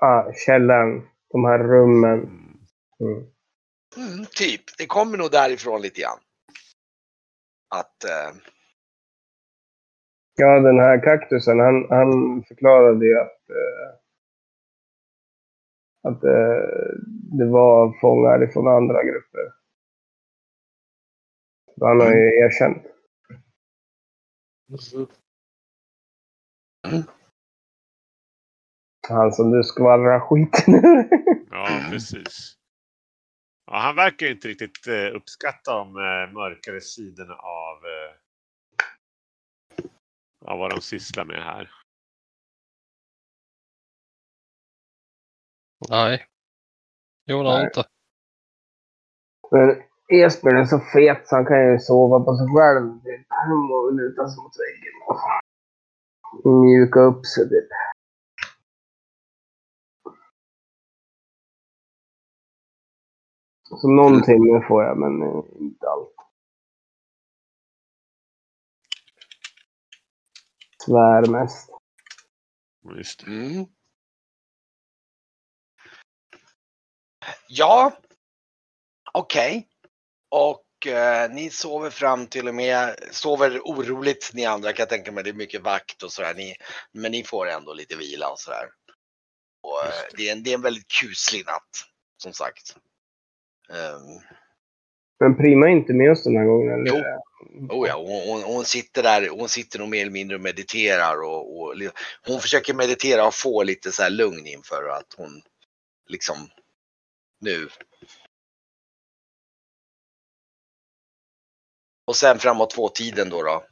Ah, 0.00 0.32
källaren. 0.46 1.08
De 1.32 1.44
här 1.44 1.58
rummen. 1.58 2.18
Mm. 2.20 2.58
Mm. 3.00 3.32
Mm, 3.96 4.26
typ, 4.26 4.78
det 4.78 4.86
kommer 4.86 5.18
nog 5.18 5.30
därifrån 5.30 5.82
lite 5.82 6.00
grann. 6.00 6.18
Att, 7.74 8.04
eh, 8.04 8.36
Ja, 10.34 10.60
den 10.60 10.78
här 10.78 11.02
kaktusen, 11.04 11.60
han, 11.60 11.86
han 11.90 12.42
förklarade 12.48 13.06
ju 13.06 13.18
att, 13.18 13.50
eh, 13.50 13.88
att 16.08 16.24
eh, 16.24 16.94
det 17.38 17.46
var 17.46 18.00
fångar 18.00 18.44
ifrån 18.44 18.68
andra 18.68 19.04
grupper. 19.04 19.52
Så 21.78 21.86
han 21.86 22.00
har 22.00 22.14
ju 22.14 22.44
erkänt. 22.44 22.86
Han 29.08 29.32
som 29.32 29.50
du 29.50 29.62
skvallrar 29.62 30.20
skiten 30.20 30.74
ur. 30.74 31.08
Ja, 31.50 31.88
precis. 31.90 32.56
Ja, 33.66 33.78
han 33.78 33.96
verkar 33.96 34.26
ju 34.26 34.32
inte 34.32 34.48
riktigt 34.48 34.86
eh, 34.86 35.16
uppskatta 35.16 35.72
de 35.72 35.88
eh, 35.96 36.32
mörkare 36.32 36.80
sidorna 36.80 37.34
av, 37.34 37.76
eh, 37.86 38.16
av 40.44 40.58
vad 40.58 40.70
de 40.70 40.80
sysslar 40.80 41.24
med 41.24 41.44
här. 41.44 41.70
Nej. 45.88 46.26
Gjorde 47.26 47.48
han 47.48 47.58
Nej. 47.58 47.66
inte. 47.66 47.88
Men 49.50 49.91
Esbjörn 50.12 50.56
är 50.56 50.64
så 50.64 50.78
fet 50.78 51.28
så 51.28 51.36
han 51.36 51.46
kan 51.46 51.72
ju 51.72 51.78
sova 51.78 52.20
på 52.20 52.36
sig 52.36 52.46
själv. 52.46 53.00
Typ. 53.04 53.26
Han 53.28 53.56
må 53.56 53.90
luta 53.90 54.28
sig 54.28 54.42
mot 54.42 54.52
väggen. 54.62 54.94
Mjuka 56.62 57.00
upp 57.00 57.26
sig 57.26 57.48
typ. 57.48 57.68
Så 63.80 63.88
någon 63.88 64.22
timme 64.22 64.64
får 64.68 64.84
jag, 64.84 64.98
men 64.98 65.22
eh, 65.22 65.44
inte 65.60 65.88
allt. 65.88 66.14
Svär 70.86 71.30
mest. 71.30 71.70
Just 72.96 73.24
det. 73.24 73.32
mm. 73.32 73.66
Ja, 77.48 77.92
okej. 79.12 79.71
Och 80.32 80.86
eh, 80.86 81.30
ni 81.30 81.50
sover 81.50 81.90
fram 81.90 82.26
till 82.26 82.48
och 82.48 82.54
med, 82.54 82.94
sover 83.10 83.60
oroligt 83.64 84.30
ni 84.34 84.44
andra 84.44 84.72
kan 84.72 84.82
jag 84.82 84.88
tänka 84.88 85.12
mig. 85.12 85.24
Det 85.24 85.30
är 85.30 85.34
mycket 85.34 85.62
vakt 85.62 86.02
och 86.02 86.12
sådär. 86.12 86.34
Ni, 86.34 86.54
men 86.92 87.12
ni 87.12 87.24
får 87.24 87.48
ändå 87.48 87.74
lite 87.74 87.96
vila 87.96 88.30
och 88.30 88.38
sådär. 88.38 88.64
Och, 89.62 89.86
eh, 89.86 90.16
det, 90.16 90.28
är 90.28 90.32
en, 90.32 90.42
det 90.42 90.50
är 90.50 90.54
en 90.54 90.62
väldigt 90.62 90.88
kuslig 91.00 91.46
natt, 91.46 91.70
som 92.22 92.32
sagt. 92.32 92.76
Ehm, 93.70 94.20
Men 95.20 95.36
Prima 95.36 95.66
är 95.66 95.70
inte 95.70 95.92
med 95.92 96.10
oss 96.10 96.24
den 96.24 96.36
här 96.36 96.44
gången, 96.44 96.72
eller? 96.72 96.86
Jo. 96.86 97.76
Oh 97.76 97.88
ja, 97.88 97.96
hon, 97.96 98.28
hon, 98.28 98.42
hon 98.42 98.64
sitter 98.64 99.02
där, 99.02 99.28
hon 99.28 99.48
sitter 99.48 99.78
nog 99.78 99.88
mer 99.88 100.00
eller 100.00 100.10
mindre 100.10 100.36
och 100.36 100.42
mediterar 100.42 101.22
och, 101.22 101.60
och 101.60 101.74
hon 102.26 102.40
försöker 102.40 102.74
meditera 102.74 103.26
och 103.26 103.34
få 103.34 103.62
lite 103.62 103.92
så 103.92 104.02
här 104.02 104.10
lugn 104.10 104.46
inför 104.46 104.88
att 104.88 105.14
hon 105.16 105.42
liksom 106.08 106.36
nu. 107.40 107.68
Och 112.04 112.16
sen 112.16 112.38
framåt 112.38 112.70
två 112.70 112.88
tiden 112.88 113.28
då 113.30 113.42
då, 113.42 113.66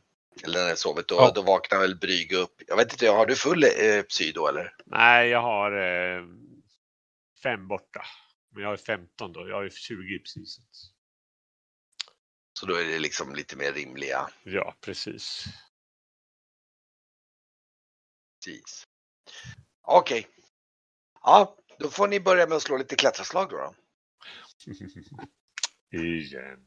eller 0.45 0.61
när 0.63 0.69
jag 0.69 0.79
sovit, 0.79 1.09
då, 1.09 1.15
Ja. 1.15 1.33
då 1.35 1.43
vaknar 1.43 1.79
väl 1.79 1.97
Brygge 1.97 2.37
upp. 2.37 2.63
Jag 2.67 2.77
vet 2.77 2.93
inte, 2.93 3.09
har 3.09 3.27
du 3.27 3.37
full 3.37 3.65
eh, 3.65 4.03
psy 4.09 4.33
då 4.33 4.49
eller? 4.49 4.75
Nej, 4.87 5.29
jag 5.29 5.43
har 5.43 5.73
eh, 5.73 6.25
fem 7.43 7.69
borta. 7.69 8.05
Men 8.53 8.63
jag 8.63 8.71
har 8.71 8.77
15 8.77 9.33
då. 9.33 9.49
Jag 9.49 9.57
har 9.57 9.63
ju 9.63 9.71
20 9.71 10.19
precis. 10.19 10.59
Så 12.61 12.67
då 12.67 12.75
är 12.75 12.85
det 12.85 12.99
liksom 12.99 13.35
lite 13.35 13.57
mer 13.57 13.73
rimliga. 13.73 14.29
Ja, 14.43 14.75
precis. 14.81 15.45
Precis. 18.45 18.87
Okej. 19.83 20.27
Ja, 21.23 21.57
då 21.79 21.91
får 21.91 22.09
ni 22.09 22.21
börja 22.21 22.47
med 22.47 22.57
att 22.57 22.63
slå 22.63 22.77
lite 22.77 22.97
klättraslag 22.97 23.51
då. 23.51 23.57
då. 23.57 23.75
Igen. 25.99 26.67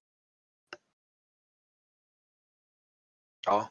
Ja. 3.45 3.69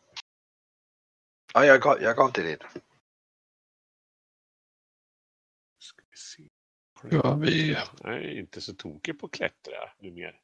Ja, 1.54 1.64
jag 1.64 1.80
gav, 1.82 2.02
jag 2.02 2.16
gav 2.16 2.30
till 2.30 2.44
din. 2.44 2.58
Ska 5.78 6.02
vi 6.10 6.16
se. 6.16 6.48
Ja, 7.10 7.34
vi 7.34 7.76
Jag 8.02 8.14
är 8.14 8.38
inte 8.38 8.60
så 8.60 8.74
tokig 8.74 9.18
på 9.20 9.26
att 9.26 9.32
klättra 9.32 9.92
numera. 9.98 10.36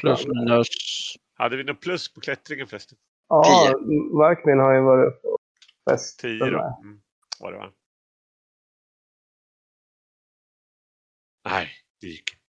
plus 0.00 0.26
minus. 0.26 0.68
Hade 1.34 1.56
vi 1.56 1.64
något 1.64 1.80
plus 1.80 2.14
på 2.14 2.20
klättringen 2.20 2.66
förresten? 2.66 2.98
Ja, 3.28 3.72
Markmin 4.18 4.58
har 4.58 4.74
ju 4.74 4.80
varit 4.80 5.14
uppe 5.14 5.26
och 5.28 5.40
festat 5.90 6.22
10 6.22 6.38
med. 6.44 6.52
då? 6.52 6.80
Mm. 6.82 7.02
Var 7.40 7.52
det 7.52 7.58
va? 7.58 7.72
Nej, 11.44 11.70
det 12.00 12.06
gick 12.06 12.30
inte. 12.32 12.44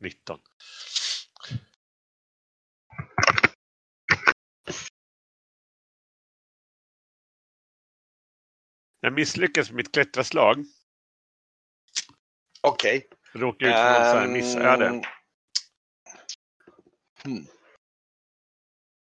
19. 0.00 0.40
Jag 9.00 9.12
misslyckades 9.12 9.70
med 9.70 9.76
mitt 9.76 9.92
klättraslag. 9.92 10.64
Okej. 12.60 13.08
Råkade 13.32 13.70
ut 13.70 13.76
för 13.76 13.92
något 13.92 14.08
så 14.10 14.16
här 14.18 14.24
Ehm, 14.24 14.32
missöde. 14.32 14.88
hmm. 17.24 17.46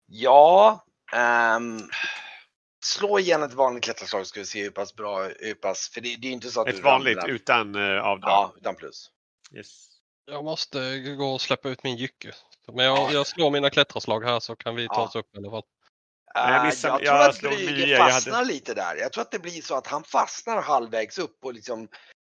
Ja. 0.07 0.85
ehm, 1.13 1.81
slå 2.85 3.19
igen 3.19 3.43
ett 3.43 3.53
vanligt 3.55 3.85
klättraslag 3.85 4.27
ska 4.27 4.41
vi 4.41 4.47
se 4.47 4.63
hur 4.63 4.71
pass 4.71 4.95
bra, 4.95 5.23
hur 5.23 5.55
pass, 5.55 5.91
för 5.95 6.01
det, 6.01 6.17
det 6.17 6.29
är 6.29 6.33
inte 6.33 6.51
så 6.51 6.61
att 6.61 6.69
Ett 6.69 6.77
du 6.77 6.83
vanligt 6.83 7.17
ramlar. 7.17 7.35
utan 7.35 7.75
uh, 7.77 8.03
avdrag. 8.03 8.31
Ja, 8.31 8.55
utan 8.57 8.75
plus. 8.75 9.11
Yes. 9.55 9.89
Jag 10.25 10.45
måste 10.45 10.99
gå 10.99 11.33
och 11.35 11.41
släppa 11.41 11.69
ut 11.69 11.85
min 11.85 11.97
jycke. 11.97 12.33
Men 12.73 12.85
jag, 12.85 13.13
jag 13.13 13.27
slår 13.27 13.51
mina 13.51 13.71
klätterslag 13.71 14.25
här 14.25 14.41
så 14.41 14.57
kan 14.57 14.75
vi 14.77 14.89
ta 14.89 14.95
Ja. 14.95 15.05
oss 15.09 15.17
upp 15.17 15.35
i 15.35 15.39
alla 15.39 15.51
fall. 15.51 15.63
Jag 16.35 16.57
Eh, 16.57 16.65
missade- 16.65 17.05
jag 17.05 17.35
tror 17.37 17.53
jag 17.53 17.61
att 17.63 17.67
nio, 17.69 17.87
jag 17.87 17.99
hade- 18.01 18.13
fastnar 18.13 18.45
lite 18.45 18.75
där. 18.75 18.97
Jag 18.97 19.13
tror 19.13 19.23
att 19.23 19.31
det 19.31 19.39
blir 19.39 19.63
så 19.63 19.75
att 19.77 19.87
han 19.87 20.05
fastnar 20.05 20.63
halvvägs 20.63 21.19
upp 21.19 21.45
och 21.45 21.55
liksom 21.55 21.89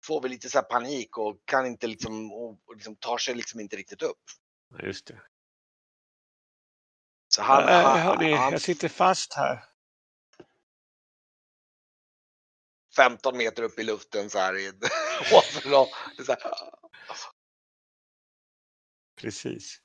får 0.05 0.21
väl 0.21 0.31
lite 0.31 0.49
så 0.49 0.57
här 0.57 0.63
panik 0.65 1.17
och 1.17 1.37
kan 1.45 1.65
inte 1.65 1.87
liksom, 1.87 2.31
och, 2.33 2.49
och 2.65 2.75
liksom 2.75 2.95
tar 2.95 3.17
sig 3.17 3.35
liksom 3.35 3.59
inte 3.59 3.75
riktigt 3.75 4.01
upp. 4.01 4.21
Just 4.83 5.05
det. 5.07 5.21
Så 7.27 7.41
han, 7.41 7.63
han, 7.63 7.99
hörni, 7.99 8.33
han, 8.33 8.51
jag 8.51 8.61
sitter 8.61 8.89
fast 8.89 9.33
här. 9.33 9.63
15 12.95 13.37
meter 13.37 13.63
upp 13.63 13.79
i 13.79 13.83
luften 13.83 14.29
så 14.29 14.39
här. 14.39 14.55
i- 14.57 14.71
så 16.25 16.31
här, 16.31 16.69
Precis. 19.15 19.81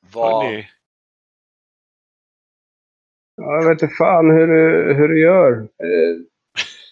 Vad, 0.00 0.44
Hörni, 0.44 0.68
Ja, 3.34 3.54
jag 3.54 3.68
vet 3.68 3.82
inte 3.82 3.94
fan 3.94 4.30
hur 4.30 4.46
du, 4.46 4.94
hur 4.94 5.08
du 5.08 5.20
gör. 5.20 5.52
Eh, 5.62 6.16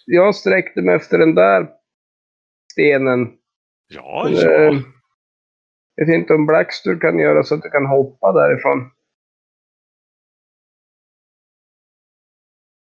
Jag 0.06 0.34
sträckte 0.34 0.82
mig 0.82 0.94
efter 0.94 1.18
den 1.18 1.34
där 1.34 1.70
stenen. 2.72 3.38
ja, 3.88 4.28
Eh, 4.28 4.34
ja. 4.34 4.72
Jag 5.94 6.06
vet 6.06 6.14
inte 6.14 6.34
om 6.34 6.46
Blackstur 6.46 7.00
kan 7.00 7.18
göra 7.18 7.42
så 7.42 7.54
att 7.54 7.62
du 7.62 7.70
kan 7.70 7.86
hoppa 7.86 8.32
därifrån. 8.32 8.90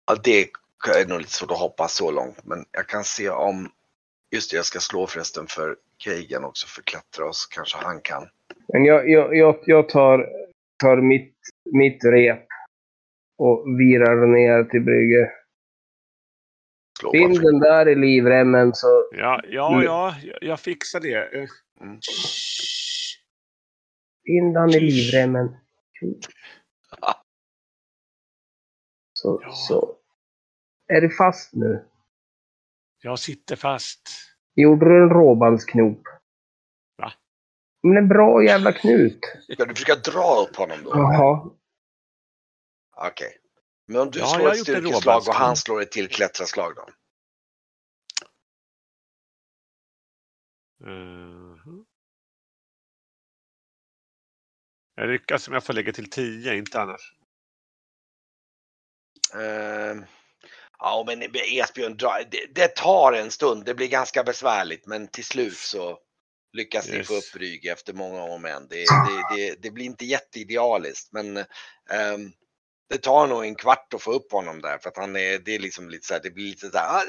ja, 0.06 0.16
det 0.24 0.50
är 0.98 1.08
nog 1.08 1.18
lite 1.18 1.30
svårt 1.32 1.50
att 1.50 1.58
hoppa 1.58 1.88
så 1.88 2.10
långt. 2.10 2.44
Men 2.44 2.64
jag 2.70 2.88
kan 2.88 3.04
se 3.04 3.30
om, 3.30 3.72
just 4.30 4.50
det 4.50 4.56
jag 4.56 4.64
ska 4.66 4.78
slå 4.80 5.06
förresten 5.06 5.46
för 5.46 5.76
Keigen 5.98 6.44
också 6.44 6.66
för 6.66 6.82
klättra 6.82 7.26
och 7.28 7.36
så 7.36 7.48
kanske 7.48 7.78
han 7.78 8.00
kan. 8.00 8.28
Men 8.72 8.84
jag, 8.84 9.10
jag, 9.10 9.36
jag, 9.36 9.58
jag 9.66 9.88
tar, 9.88 10.26
tar 10.82 10.96
mitt, 10.96 11.36
mitt 11.72 12.04
rep 12.04 12.46
och 13.38 13.64
virar 13.80 14.26
ner 14.26 14.64
till 14.64 14.80
Brygge. 14.80 15.32
Slå 17.00 17.12
Bind 17.12 17.40
den 17.42 17.58
där 17.58 17.88
i 17.88 17.94
livremmen 17.94 18.74
så... 18.74 19.08
Ja, 19.12 19.40
ja, 19.48 19.82
ja, 19.84 20.14
jag- 20.40 20.60
fixar 20.60 21.00
det. 21.00 21.38
Eh, 21.38 21.48
Mm. 21.80 22.00
Bind 24.24 24.56
han 24.56 24.70
i 24.70 24.80
livremmen. 24.80 25.56
Så, 29.12 29.40
Ja. 29.42 29.52
så. 29.52 29.96
Är 30.86 31.00
du 31.00 31.10
fast 31.10 31.54
nu? 31.54 31.84
Jag 33.02 33.18
sitter 33.18 33.56
fast. 33.56 34.08
Gjorde 34.54 34.86
du 34.88 35.02
en 35.02 35.08
råbandsknop? 35.08 36.02
Va? 36.96 37.12
Men 37.82 37.96
en 37.96 38.08
bra 38.08 38.44
jävla 38.44 38.72
knut. 38.72 39.20
Ska 39.52 39.64
du 39.64 39.74
försöka 39.74 40.10
dra 40.10 40.46
upp 40.48 40.56
honom 40.56 40.78
då? 40.84 40.90
Jaha. 40.90 41.50
Okej. 42.96 43.36
Men 43.86 44.00
om 44.00 44.10
du 44.10 44.18
Ja, 44.18 44.26
slår 44.26 44.50
ett 44.50 44.58
styrkeslag 44.58 45.22
och 45.28 45.34
han 45.34 45.56
slår 45.56 45.82
ett 45.82 45.92
till 45.92 46.08
klättraslag 46.08 46.72
då? 46.76 46.88
Mhm. 50.86 51.84
Jag 54.94 55.08
lyckas 55.08 55.48
om 55.48 55.54
jag 55.54 55.64
får 55.64 55.72
lägga 55.74 55.92
till 55.92 56.10
10, 56.10 56.54
inte 56.54 56.80
annars. 56.80 57.14
Ehm, 59.34 60.04
ja, 60.80 61.04
men 61.06 61.22
Esbjörn, 61.34 61.96
det, 62.30 62.54
det 62.54 62.68
tar 62.68 63.12
en 63.12 63.30
stund. 63.30 63.64
Det 63.64 63.74
blir 63.74 63.88
ganska 63.88 64.24
besvärligt, 64.24 64.86
men 64.86 65.08
till 65.08 65.24
slut 65.24 65.56
så 65.56 65.98
lyckas 66.52 66.88
ni 66.88 67.04
få 67.04 67.14
Yes. 67.14 67.26
upp 67.34 67.38
Brygge 67.38 67.72
efter 67.72 67.92
många 67.92 68.22
om 68.22 68.44
än. 68.44 68.68
Det, 68.68 68.76
det, 68.76 69.36
det, 69.36 69.62
det 69.62 69.70
blir 69.70 69.84
inte 69.84 70.04
jätteidealiskt, 70.04 71.12
men 71.12 71.36
ehm, 71.90 72.32
det 72.88 72.98
tar 72.98 73.26
nog 73.26 73.44
en 73.44 73.54
kvart 73.54 73.94
att 73.94 74.02
få 74.02 74.12
upp 74.12 74.32
honom 74.32 74.60
där 74.60 74.78
för 74.78 74.88
att 74.88 74.96
han 74.96 75.16
är, 75.16 75.38
det 75.38 75.54
är 75.54 75.58
liksom 75.58 75.90
lite 75.90 76.06
så 76.06 76.14
här, 76.14 76.20
det 76.22 76.30
blir 76.30 76.44
lite 76.44 76.70
så 76.70 76.78
här, 76.78 77.02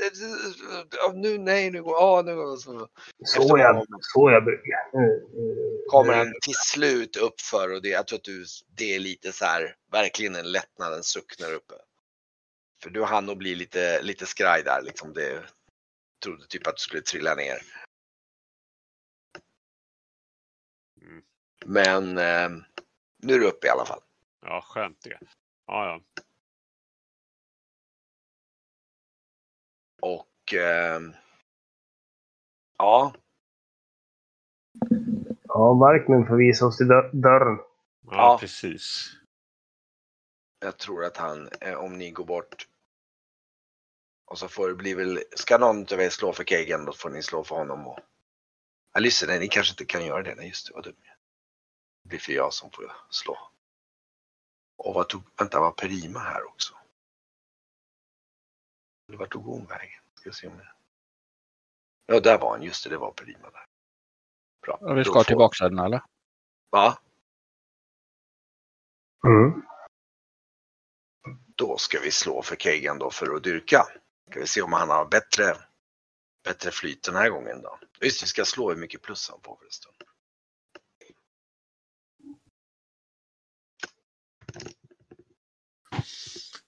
ah, 1.08 1.12
nu, 1.14 1.38
nej, 1.38 1.72
nu 1.72 1.84
går, 1.84 1.96
ah, 1.96 2.22
nu 2.22 2.36
går, 2.36 2.58
så 2.58 2.88
Så 3.26 3.58
jag, 3.58 3.86
så 4.02 4.32
jag. 4.32 4.46
Nu- 4.94 5.30
nu- 5.34 5.78
kommer 5.90 6.14
han 6.14 6.34
till 6.42 6.54
slut 6.54 7.16
upp 7.18 7.42
för 7.42 7.74
och 7.74 7.82
det, 7.82 7.90
jag 7.90 8.08
tror 8.08 8.18
att 8.20 8.24
du, 8.24 8.46
det 8.78 8.96
är 8.96 9.00
lite 9.00 9.32
så 9.32 9.46
här, 9.46 9.76
verkligen 9.92 10.36
en 10.36 10.52
lättnad, 10.52 10.94
en 10.94 11.04
suck 11.04 11.38
där 11.38 11.54
uppe. 11.54 11.74
För 12.84 12.90
du 12.90 13.04
hann 13.04 13.26
nog 13.26 13.38
bli 13.38 13.56
lite, 13.56 14.02
lite 14.02 14.26
skraj 14.26 14.64
där 14.64 14.82
liksom. 14.82 15.14
Det 15.14 15.44
trodde 16.24 16.48
typ 16.48 16.68
att 16.68 16.76
du 16.76 16.80
skulle 16.82 17.02
trilla 17.02 17.36
ner. 17.36 17.58
Mm. 21.02 21.24
Men 21.66 22.18
eh, 22.18 22.50
nu 23.18 23.34
är 23.34 23.40
du 23.40 23.48
uppe 23.48 23.68
i 23.68 23.70
alla 23.70 23.86
fall. 23.86 24.02
Ja, 24.42 24.62
skönt 24.62 25.02
det. 25.02 25.20
Ja, 25.68 25.86
ja. 25.86 26.02
Och 30.02 30.54
eh, 30.54 31.02
ja, 32.78 33.14
Ja, 35.54 35.74
Markman 35.74 36.28
får 36.28 36.36
visa 36.36 36.66
oss 36.66 36.78
till 36.78 36.88
dör- 36.88 37.12
dörren. 37.14 37.58
Ja, 37.58 38.12
Ja. 38.12 38.38
precis. 38.40 39.12
jag 40.60 40.78
tror 40.78 41.06
att 41.06 41.18
han, 41.18 41.50
eh, 41.62 41.74
om 41.74 41.98
ni 41.98 42.12
går 42.12 42.26
bort 42.26 42.68
och 44.32 44.38
så 44.38 44.48
får 44.48 44.68
det 44.68 44.76
bli 44.76 44.94
väl, 44.94 45.24
ska 45.36 45.58
någon 45.58 45.82
av 45.94 46.02
er 46.02 46.10
slå 46.10 46.34
för 46.34 46.44
Keigen 46.44 46.86
då 46.86 46.94
får 46.94 47.10
ni 47.10 47.24
slå 47.24 47.44
för 47.44 47.56
honom 47.56 47.88
och 47.88 48.00
Ja, 48.94 49.00
lyssna, 49.00 49.28
nej, 49.28 49.40
ni 49.40 49.48
kanske 49.48 49.74
inte 49.74 49.86
kan 49.86 50.06
göra 50.06 50.24
det. 50.24 50.36
Nej, 50.36 50.48
just 50.48 50.68
det, 50.68 50.74
vad 50.74 50.84
dum 50.84 50.96
jag. 51.04 51.16
Det 52.04 52.10
blir 52.10 52.20
för 52.20 52.32
jag 52.34 52.54
som 52.54 52.72
får 52.72 52.96
slå. 53.10 53.38
Och 54.78 54.94
vad 54.94 55.10
tog, 55.10 55.22
vänta, 55.38 55.60
var 55.60 55.72
Perima 55.72 56.20
här 56.20 56.44
också? 56.48 56.74
Eller 59.08 59.18
vart 59.18 59.32
tog 59.32 59.44
hon 59.46 59.66
vägen? 59.66 60.02
Ska 60.16 60.30
jag 60.30 60.36
se 60.36 60.48
om 60.48 60.58
det... 60.58 60.74
Ja, 62.06 62.20
där 62.20 62.38
var 62.40 62.52
han, 62.52 62.64
just 62.64 62.84
det, 62.84 62.90
det 62.90 62.98
var 62.98 63.12
Perima 63.12 63.50
där. 63.50 63.66
Bra. 64.62 64.76
Och 64.76 64.98
vi 64.98 65.04
ska 65.04 65.14
får- 65.14 65.24
till 65.24 65.38
baksidan 65.38 65.80
eller? 65.80 66.04
Va? 66.70 66.98
Mm. 69.28 69.62
Då 71.56 71.78
ska 71.78 72.00
vi 72.00 72.12
slå 72.12 72.42
för 72.42 72.56
Keigan 72.56 73.00
då 73.00 73.12
för 73.12 73.36
att 73.36 73.44
dyrka. 73.44 73.86
Ska 74.32 74.40
vi 74.40 74.48
se 74.48 74.62
om 74.62 74.74
han 74.74 74.90
har 74.90 75.06
bättre, 75.06 75.58
bättre 76.44 76.72
flyt 76.72 77.04
den 77.04 77.16
här 77.16 77.30
gången 77.30 77.62
då. 77.62 77.80
Just 78.02 78.24
vi 78.24 78.28
ska 78.28 78.46
slå 78.46 78.70
hur 78.70 78.78
mycket 78.78 79.02
plus 79.02 79.30
han 79.30 79.40
får 79.44 79.58
förresten. 79.58 79.92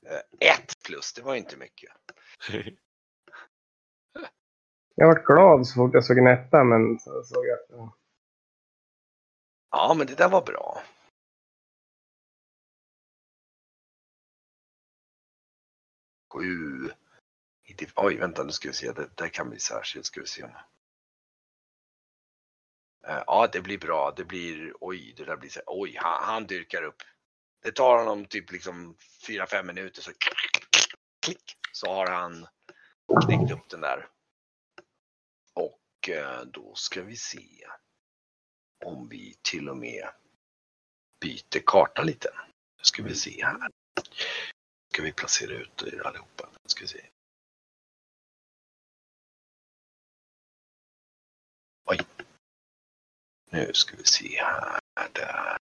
Eh, 0.06 0.50
Ett 0.52 0.84
plus, 0.86 1.14
det 1.14 1.22
var 1.22 1.36
inte 1.36 1.58
mycket. 1.58 1.92
Jag 4.96 5.08
vart 5.08 5.26
glad 5.26 5.68
så 5.68 5.74
fort 5.76 5.94
jag 5.94 6.06
såg 6.06 6.18
en 6.18 6.28
etta, 6.28 6.64
men 6.64 7.00
så 7.00 7.24
såg 7.24 7.46
jag 7.46 7.60
att... 7.60 7.94
Ja, 9.72 9.94
men 9.98 10.08
det 10.08 10.16
där 10.16 10.30
var 10.30 10.42
bra. 10.46 10.84
Sju. 16.34 16.90
Inte- 17.82 17.94
Oj, 17.96 18.18
vänta 18.18 18.44
nu 18.44 18.52
ska 18.52 18.68
vi 18.70 18.74
se. 18.74 18.92
Det 18.92 19.10
där 19.16 19.28
kan 19.28 19.50
bli 19.50 19.60
särskilt. 19.60 20.06
Ska 20.06 20.22
vi 20.22 20.28
se. 20.28 20.42
Eh, 23.08 23.24
ja, 23.28 23.50
det 23.54 23.62
blir 23.62 23.78
bra. 23.78 24.14
Det 24.18 24.24
blir, 24.26 24.74
oj, 24.80 25.14
det 25.18 25.26
där 25.26 25.38
blir 25.38 25.50
så 25.50 25.62
oj, 25.66 25.96
han, 26.00 26.24
han 26.24 26.48
dyrkar 26.48 26.84
upp. 26.84 27.02
Det 27.64 27.72
tar 27.72 27.98
honom 27.98 28.26
typ 28.26 28.52
liksom 28.52 28.98
fyra 29.28 29.48
fem 29.48 29.68
minuter 29.68 30.02
så 30.02 30.12
klick, 31.26 31.58
så 31.72 31.94
har 31.94 32.08
han 32.08 32.48
knäckt 33.26 33.52
upp 33.52 33.70
den 33.70 33.82
där. 33.82 34.08
Och 35.54 36.10
eh, 36.10 36.42
då 36.42 36.76
ska 36.76 37.02
vi 37.02 37.16
se 37.18 37.68
om 38.86 39.10
vi 39.10 39.36
till 39.42 39.70
och 39.70 39.78
med 39.78 40.10
byter 41.22 41.64
karta 41.66 42.02
lite. 42.04 42.30
Nu 42.78 42.84
ska 42.84 43.04
vi 43.04 43.16
se 43.16 43.46
här. 43.46 43.70
Ska 44.94 45.04
vi 45.04 45.12
placera 45.12 45.54
ut 45.54 45.84
er 45.84 46.08
allihopa. 46.08 46.50
Nu 46.52 46.60
ska 46.66 46.82
vi 46.82 46.88
se. 46.88 47.10
Nu 53.54 53.74
ska 53.74 53.98
vi 53.98 54.04
se 54.04 54.42
här. 54.42 54.80
Där. 55.14 55.58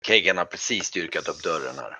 Ska 0.00 0.38
har 0.38 0.44
precis 0.44 0.90
dyrkat 0.90 1.28
upp 1.28 1.42
dörren 1.42 1.78
här. 1.78 1.98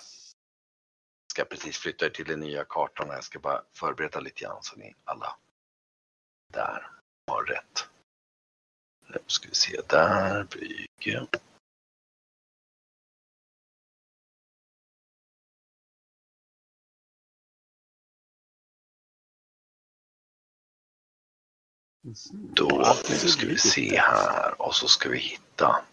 Ska 1.32 1.44
precis 1.44 1.78
flytta 1.78 2.06
er 2.06 2.10
till 2.10 2.24
den 2.24 2.40
nya 2.40 2.64
kartan. 2.64 3.08
Jag 3.08 3.24
ska 3.24 3.38
bara 3.38 3.64
förbereda 3.72 4.20
lite 4.20 4.40
grann 4.40 4.62
så 4.62 4.76
ni 4.76 4.94
alla 5.04 5.36
där 6.52 6.90
har 7.26 7.44
rätt. 7.44 7.88
Nu 9.06 9.18
ska 9.26 9.48
vi 9.48 9.54
se 9.54 9.80
där, 9.88 10.44
bygge. 10.44 11.26
Då, 22.32 22.96
nu 23.08 23.16
ska 23.16 23.46
vi 23.46 23.58
se 23.58 23.98
här 23.98 24.62
och 24.62 24.74
så 24.74 24.88
ska 24.88 25.08
vi 25.08 25.18
hitta. 25.18 25.84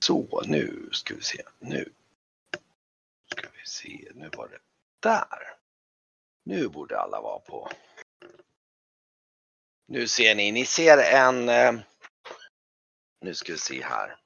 Så, 0.00 0.42
nu 0.46 0.88
ska 0.92 1.14
vi 1.14 1.22
se. 1.22 1.42
Nu 1.58 1.92
ska 3.32 3.48
vi 3.50 3.66
se. 3.66 4.08
Nu 4.14 4.30
var 4.36 4.48
det 4.48 4.58
där. 5.00 5.56
Nu 6.44 6.68
borde 6.68 7.00
alla 7.00 7.20
vara 7.20 7.38
på. 7.38 7.70
Nu 9.86 10.08
ser 10.08 10.34
ni, 10.34 10.52
ni 10.52 10.66
ser 10.66 10.98
en... 10.98 11.48
Eh, 11.48 11.72
nu 13.20 13.34
ska 13.34 13.52
vi 13.52 13.58
se 13.58 13.84
här. 13.84 14.16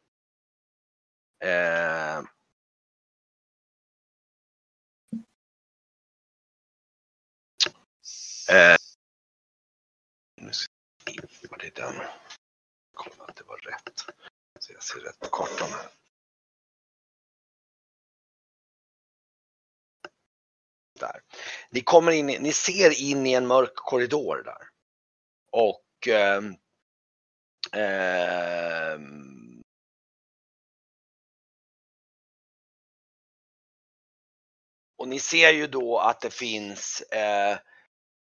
Eh, 1.38 2.24
eh, 8.48 8.76
nu 10.36 10.52
ska 10.52 10.72
jag 11.04 11.30
se, 11.30 11.46
var 11.50 11.58
det 11.58 11.74
den? 11.74 11.94
Kolla 12.94 13.24
att 13.24 13.36
det 13.36 13.44
var 13.44 13.58
rätt. 13.58 13.98
Så 14.60 14.72
jag 14.72 14.82
ser 14.82 15.00
rätt 15.00 15.18
på 15.18 15.28
kartan 15.28 15.70
här. 15.70 15.88
Där. 21.00 21.22
Ni 21.70 21.80
kommer 21.80 22.12
in, 22.12 22.26
ni 22.26 22.52
ser 22.52 23.00
in 23.00 23.26
i 23.26 23.32
en 23.32 23.46
mörk 23.46 23.74
korridor 23.74 24.42
där. 24.42 24.68
Och 25.50 26.08
eh, 26.08 26.42
eh, 27.82 28.98
Och 34.96 35.08
ni 35.08 35.18
ser 35.20 35.50
ju 35.52 35.66
då 35.66 35.98
att 35.98 36.20
det 36.20 36.30
finns 36.30 37.00
eh, 37.00 37.58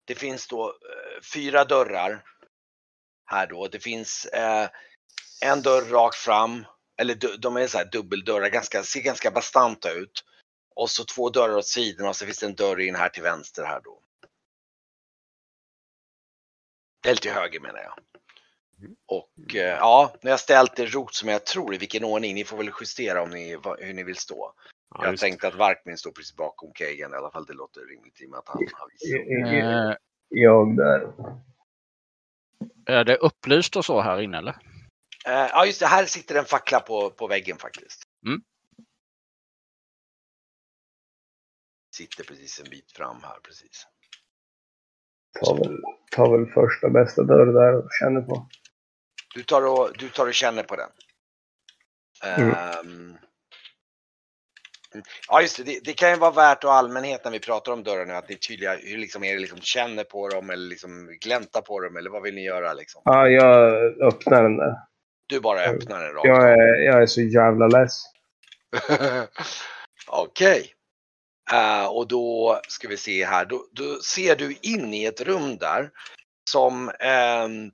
det 0.08 0.16
finns 0.16 0.48
då 0.48 0.70
eh, 0.70 1.22
fyra 1.34 1.66
dörrar 1.66 2.24
här 3.26 3.48
då. 3.48 3.68
Det 3.68 3.80
finns 3.80 4.26
eh, 4.26 4.70
en 5.42 5.62
dörr 5.62 5.82
rakt 5.82 6.18
fram, 6.18 6.66
eller 6.98 7.38
de 7.38 7.58
är 7.58 7.68
så 7.68 7.78
här 7.78 7.90
dubbeldörrar, 7.92 8.50
ganska, 8.50 8.84
ser 8.84 9.02
ganska 9.02 9.32
bastanta 9.32 9.92
ut. 9.92 10.24
Och 10.76 10.90
så 10.90 11.06
två 11.06 11.30
dörrar 11.30 11.56
åt 11.56 11.68
sidan 11.68 12.08
och 12.08 12.16
så 12.16 12.26
finns 12.26 12.40
det 12.40 12.46
en 12.46 12.56
dörr 12.56 12.80
in 12.80 12.96
här 12.96 13.10
till 13.10 13.24
vänster 13.24 13.64
här 13.64 13.82
då. 13.82 14.04
Eller 17.06 17.22
till 17.22 17.32
höger 17.32 17.60
menar 17.60 17.80
jag. 17.80 17.94
Och 19.06 19.56
eh, 19.56 19.78
ja, 19.78 20.12
nu 20.22 20.30
har 20.30 20.34
jag 20.34 20.40
ställt 20.40 20.76
det 20.76 20.86
rot 20.86 21.16
som 21.16 21.30
jag 21.30 21.46
tror 21.46 21.76
i 21.76 21.78
vilken 21.78 22.04
ordning. 22.04 22.36
Ni 22.36 22.44
får 22.44 22.58
väl 22.58 22.72
justera 22.80 23.22
om 23.22 23.30
ni, 23.30 23.58
hur 23.80 23.94
ni 23.94 24.04
vill 24.04 24.18
stå. 24.18 24.54
Ja, 24.98 25.04
jag 25.04 25.12
just 25.12 25.22
tänkte 25.22 25.48
att 25.48 25.56
Varkmin 25.56 25.98
står 25.98 26.12
precis 26.12 26.36
bakom 26.36 26.72
Kagan 26.74 27.14
i 27.14 27.16
alla 27.16 27.32
fall. 27.32 27.46
Det 27.46 27.54
låter 27.54 27.82
rimligt 27.82 28.22
i 28.22 28.26
och 28.26 28.30
med 28.30 28.40
att 28.40 28.48
han 28.48 28.58
har 28.74 28.90
visat. 28.90 29.92
Eh, 29.92 29.98
Jag 30.30 30.78
där. 30.78 31.14
är 32.86 33.04
det 33.04 33.18
upplyst 33.18 33.76
och 33.76 33.86
så 33.86 34.02
här 34.02 34.22
inne 34.22 34.38
eller? 34.38 34.58
Eh, 35.26 35.34
ja 35.34 35.66
just 35.66 35.80
det, 35.80 35.86
här 35.86 36.06
sitter 36.06 36.36
en 36.36 36.46
fackla 36.46 36.80
på, 36.80 37.10
på 37.10 37.28
väggen 37.28 37.58
faktiskt. 37.58 38.04
Mm. 38.26 38.42
Sitter 41.96 42.24
precis 42.24 42.60
en 42.60 42.70
bit 42.70 42.92
fram 42.92 43.18
här 43.24 43.40
precis. 43.44 43.88
Ta 45.40 45.56
väl, 45.56 45.82
ta 46.12 46.32
väl 46.32 46.46
första 46.46 46.90
bästa 46.90 47.24
dörr 47.24 47.46
där 47.46 47.76
och 47.76 47.90
känner 48.00 48.22
på. 48.22 48.48
Du 49.36 49.44
tar 49.44 49.66
och, 49.66 49.90
du 49.98 50.10
tar 50.10 50.28
och 50.28 50.34
känner 50.34 50.64
på 50.64 50.76
den. 50.76 50.90
Mm. 52.24 52.54
Ehm, 52.56 53.18
Ja 55.28 55.42
just 55.42 55.58
det, 55.58 55.64
det, 55.64 55.80
det 55.84 55.94
kan 55.94 56.10
ju 56.10 56.16
vara 56.16 56.32
värt 56.32 56.64
och 56.64 56.74
allmänhet 56.74 57.24
när 57.24 57.32
vi 57.32 57.40
pratar 57.40 57.72
om 57.72 57.84
dörrar 57.84 58.06
nu 58.06 58.14
att 58.14 58.30
ni 58.30 58.36
är 58.36 58.40
tydliga 58.40 58.76
hur 58.76 58.98
liksom 58.98 59.24
är 59.24 59.34
det 59.34 59.40
liksom 59.40 59.62
känner 59.62 60.04
på 60.04 60.30
dem 60.30 60.50
eller 60.50 60.70
liksom 60.70 61.18
gläntar 61.22 61.62
på 61.62 61.80
dem 61.80 61.98
eller 61.98 62.10
vad 62.10 62.24
vill 62.24 62.36
ni 62.36 62.44
göra 62.44 62.74
liksom? 62.74 63.02
Ja, 63.06 63.28
jag 63.28 63.74
öppnar 64.02 64.44
den 64.44 64.58
där. 64.58 64.76
Du 65.28 65.40
bara 65.40 65.62
öppnar 65.62 66.04
den 66.04 66.14
rakt 66.14 66.28
Jag 66.28 66.52
är, 66.52 66.82
jag 66.82 67.02
är 67.02 67.06
så 67.06 67.22
jävla 67.22 67.68
less. 67.68 68.04
Okej. 70.08 70.74
Eh, 71.54 71.86
och 71.86 72.08
då 72.08 72.60
ska 72.68 72.88
vi 72.88 72.98
se 72.98 73.26
här. 73.26 73.46
Då, 73.46 73.68
då 73.72 74.00
ser 74.00 74.36
du 74.36 74.58
in 74.62 74.94
i 74.94 75.06
ett 75.06 75.22
rum 75.22 75.58
där 75.58 75.90
som 76.50 76.92
ehm, 77.00 77.72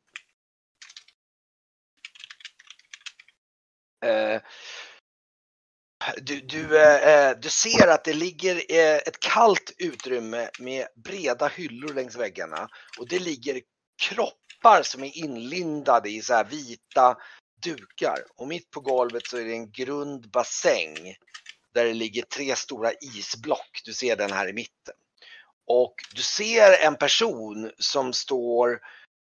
eh, 4.05 4.41
du, 6.21 6.41
du, 6.41 6.79
eh, 6.79 7.29
eh, 7.29 7.37
du 7.39 7.49
ser 7.49 7.87
att 7.87 8.03
det 8.03 8.13
ligger 8.13 8.55
eh, 8.55 8.95
ett 8.95 9.19
kallt 9.19 9.73
utrymme 9.77 10.49
med 10.59 10.87
breda 10.95 11.47
hyllor 11.47 11.93
längs 11.93 12.15
väggarna 12.15 12.69
och 12.99 13.07
det 13.07 13.19
ligger 13.19 13.61
kroppar 14.01 14.83
som 14.83 15.03
är 15.03 15.17
inlindade 15.17 16.09
i 16.09 16.21
så 16.21 16.33
här 16.33 16.43
vita 16.43 17.17
dukar 17.63 18.17
och 18.35 18.47
mitt 18.47 18.71
på 18.71 18.79
golvet 18.79 19.27
så 19.27 19.37
är 19.37 19.45
det 19.45 19.53
en 19.53 19.71
grund 19.71 20.29
bassäng 20.31 21.15
där 21.73 21.85
det 21.85 21.93
ligger 21.93 22.23
tre 22.23 22.55
stora 22.55 22.91
isblock. 22.93 23.81
Du 23.85 23.93
ser 23.93 24.15
den 24.15 24.31
här 24.31 24.49
i 24.49 24.53
mitten. 24.53 24.95
Och 25.67 25.95
du 26.15 26.21
ser 26.21 26.85
en 26.85 26.95
person 26.95 27.71
som 27.77 28.13
står 28.13 28.79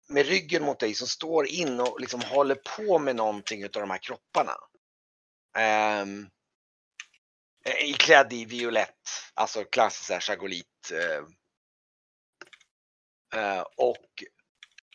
med 0.10 0.26
ryggen 0.26 0.64
mot 0.64 0.80
dig, 0.80 0.94
som 0.94 1.08
står 1.08 1.48
in 1.48 1.80
och 1.80 2.00
liksom 2.00 2.22
håller 2.22 2.56
på 2.56 3.00
med 3.00 3.16
någonting 3.16 3.64
utav 3.64 3.82
de 3.82 3.92
här 3.92 3.98
kropparna. 3.98 4.54
Um, 6.02 6.30
iklädd 7.66 8.34
i 8.34 8.46
violett, 8.46 8.90
alltså 9.34 9.64
klassisk 9.64 10.10
här 10.12 10.20
chagolit. 10.20 10.92
eh. 10.94 11.24
Eh, 13.36 13.62
och 13.78 14.06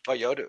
vad 0.07 0.17
gör 0.17 0.35
du? 0.35 0.49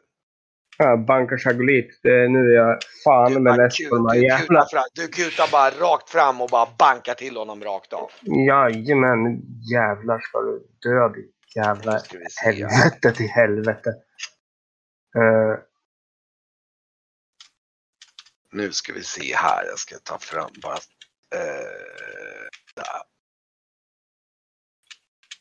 Jag 0.77 1.05
bankar 1.05 1.37
chagolit. 1.37 1.99
Nu 2.03 2.39
är 2.51 2.55
jag 2.55 2.79
fan 3.03 3.33
Du, 3.33 3.39
med 3.39 3.57
less 3.57 3.79
ku- 3.79 3.89
på 3.89 3.95
de 3.95 4.07
här 4.07 4.15
jävla... 4.15 4.67
du 4.93 5.07
kutar 5.07 5.51
bara 5.51 5.71
rakt 5.71 6.09
fram 6.09 6.41
och 6.41 6.49
bara 6.49 6.67
bankar 6.77 7.13
till 7.13 7.37
honom 7.37 7.63
rakt 7.63 7.93
av. 7.93 8.11
Jajamän, 8.47 9.41
jävlar 9.71 10.19
ska 10.19 10.39
du 10.41 10.67
dö 10.81 11.09
ditt 11.09 11.55
jävla 11.55 12.01
helvete 12.43 13.11
till 13.11 13.29
helvete. 13.29 13.89
Eh, 15.17 15.63
Nu 18.51 18.71
ska 18.71 18.93
vi 18.93 19.03
se 19.03 19.35
här, 19.35 19.65
jag 19.65 19.79
ska 19.79 19.95
ta 20.03 20.19
fram 20.19 20.51
bara. 20.61 20.77
Eh, 21.35 22.47
där. 22.75 23.01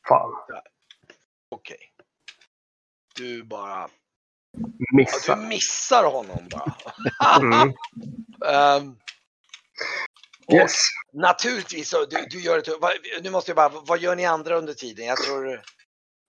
fan, 0.08 0.32
Okej. 1.48 1.92
Du 3.14 3.42
bara, 3.44 3.80
ja, 3.80 3.88
missa. 4.96 5.34
du 5.36 5.46
missar 5.46 6.04
honom 6.04 6.48
bara. 6.50 6.74
Mm. 7.40 7.72
Och 10.46 10.54
Yes. 10.54 10.82
naturligtvis, 11.12 11.88
så, 11.90 12.04
du, 12.04 12.26
du 12.30 12.40
gör 12.40 12.62
vad- 12.80 13.22
nu 13.22 13.30
måste 13.30 13.50
jag 13.50 13.56
bara, 13.56 13.68
vad 13.68 13.98
gör 13.98 14.16
ni 14.16 14.26
andra 14.26 14.56
under 14.58 14.74
tiden? 14.74 15.06
Jag 15.06 15.18
tror 15.22 15.54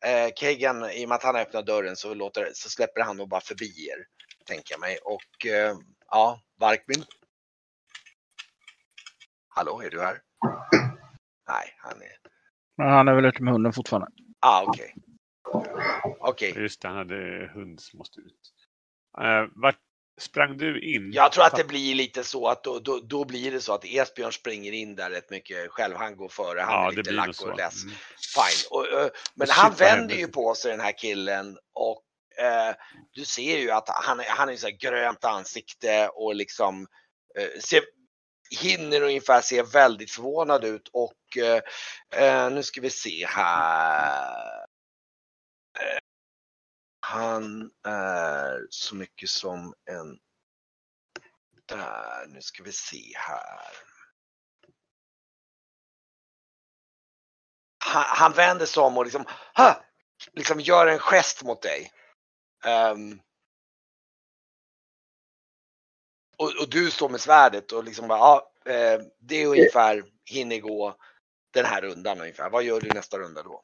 eh, 0.05 0.30
Kagan, 0.36 0.91
i 0.91 1.05
och 1.05 1.09
med 1.09 1.16
att 1.16 1.24
han 1.24 1.36
öppnar 1.36 1.62
dörren 1.64 1.95
så, 1.95 2.14
låter, 2.14 2.51
så 2.53 2.70
släpper 2.70 3.01
han 3.01 3.18
nog 3.18 3.30
bara 3.30 3.41
förbi 3.41 3.88
er. 3.89 4.05
Tänker 4.45 4.74
jag 4.74 4.80
mig. 4.80 4.97
Och 4.97 5.45
eh, 5.45 5.76
ja, 6.09 6.41
Varkmin? 6.59 7.05
Hallå, 9.56 9.82
är 9.82 9.89
du 9.89 10.02
här? 10.02 10.22
Nej, 11.47 11.76
han 11.78 12.02
är... 12.02 12.18
Men 12.78 12.89
han 12.89 13.08
är 13.08 13.16
väl 13.16 13.26
ute 13.26 13.43
med 13.43 13.54
hunden 13.54 13.74
fortfarande. 13.74 14.08
Ah, 14.39 14.64
okej. 14.68 14.95
Okej. 16.20 16.54
Just 16.58 16.82
det, 16.82 16.88
han 16.88 16.97
hade 16.97 17.52
hund 17.54 17.82
som 17.82 17.97
måste 17.97 18.20
ut. 18.20 18.54
Uh, 19.22 19.49
vart 19.56 19.78
sprang 20.22 20.58
du 20.58 20.82
in? 20.95 21.12
Jag 21.12 21.32
tror 21.32 21.43
att 21.45 21.56
det 21.56 21.68
blir 21.68 21.95
lite 21.95 22.24
så 22.24 22.47
att 22.47 22.64
då, 22.64 22.80
då, 22.80 22.99
då 22.99 23.26
blir 23.26 23.52
det 23.52 23.60
så 23.62 23.74
att 23.74 23.86
Esbjörn 23.86 24.32
springer 24.32 24.72
in 24.72 24.95
där 24.95 25.10
rätt 25.10 25.30
mycket 25.30 25.72
själv. 25.72 25.95
Han 25.95 26.16
går 26.18 26.30
före, 26.30 26.60
han 26.60 26.74
ja, 26.74 26.88
är 26.88 26.91
det 26.91 26.97
lite 26.97 27.12
lack 27.12 27.41
och 27.41 27.58
less. 27.58 27.84
Mm. 27.84 27.95
Fine. 28.36 28.68
Och, 28.72 28.88
eh, 28.88 29.10
men 29.36 29.47
Shit, 29.47 29.58
han 29.58 29.74
vänder 29.74 30.16
ju 30.16 30.28
på 30.28 30.54
sig 30.56 30.72
den 30.72 30.80
här 30.80 30.97
killen 30.97 31.58
och 31.74 32.04
eh, 32.45 32.76
du 33.12 33.26
ser 33.26 33.58
ju 33.58 33.72
att 33.72 33.89
han, 33.89 34.20
är- 34.20 34.26
han 34.30 34.49
är 34.49 34.56
så 34.56 34.68
här 34.68 34.78
grönt 34.78 35.26
ansikte 35.26 36.10
och 36.10 36.36
liksom 36.36 36.88
eh, 37.39 37.60
ser, 37.62 37.82
hinner 38.60 39.02
ungefär 39.02 39.41
se 39.41 39.62
väldigt 39.62 40.12
förvånad 40.12 40.64
ut 40.64 40.88
och 40.93 41.38
eh, 41.38 41.62
eh, 42.16 42.52
nu 42.52 42.64
ska 42.64 42.82
vi 42.82 42.89
se 42.89 43.26
här. 43.26 44.66
Han 46.99 47.72
är 47.88 48.68
så 48.70 48.95
mycket 48.95 49.30
som 49.30 49.74
en 49.91 50.20
där, 51.66 52.28
nu 52.28 52.41
ska 52.41 52.64
vi 52.64 52.72
se 52.72 53.14
här. 53.16 53.74
Han, 57.86 58.04
han 58.08 58.34
vänder 58.34 58.66
sig 58.66 58.84
om 58.84 58.97
och 58.97 59.04
liksom, 59.04 59.26
ha! 59.56 59.84
liksom 60.34 60.60
gör 60.60 60.88
en 60.88 60.99
gest 60.99 61.43
mot 61.43 61.62
dig. 61.62 61.91
Um, 62.66 63.22
och, 66.38 66.51
och 66.61 66.69
du 66.69 66.91
står 66.91 67.09
med 67.09 67.21
svärdet 67.21 67.71
och 67.71 67.84
liksom 67.84 68.07
bara, 68.07 68.19
ja, 68.19 68.51
eh, 68.65 69.01
det 69.19 69.36
är 69.43 69.47
ungefär 69.47 70.03
hinner 70.25 70.59
gå 70.59 70.95
den 71.53 71.65
här 71.65 71.82
rundan 71.82 72.21
ungefär. 72.21 72.49
Vad 72.49 72.63
gör 72.63 72.79
du 72.82 72.89
nästa 72.93 73.17
runda 73.17 73.43
då? 73.43 73.63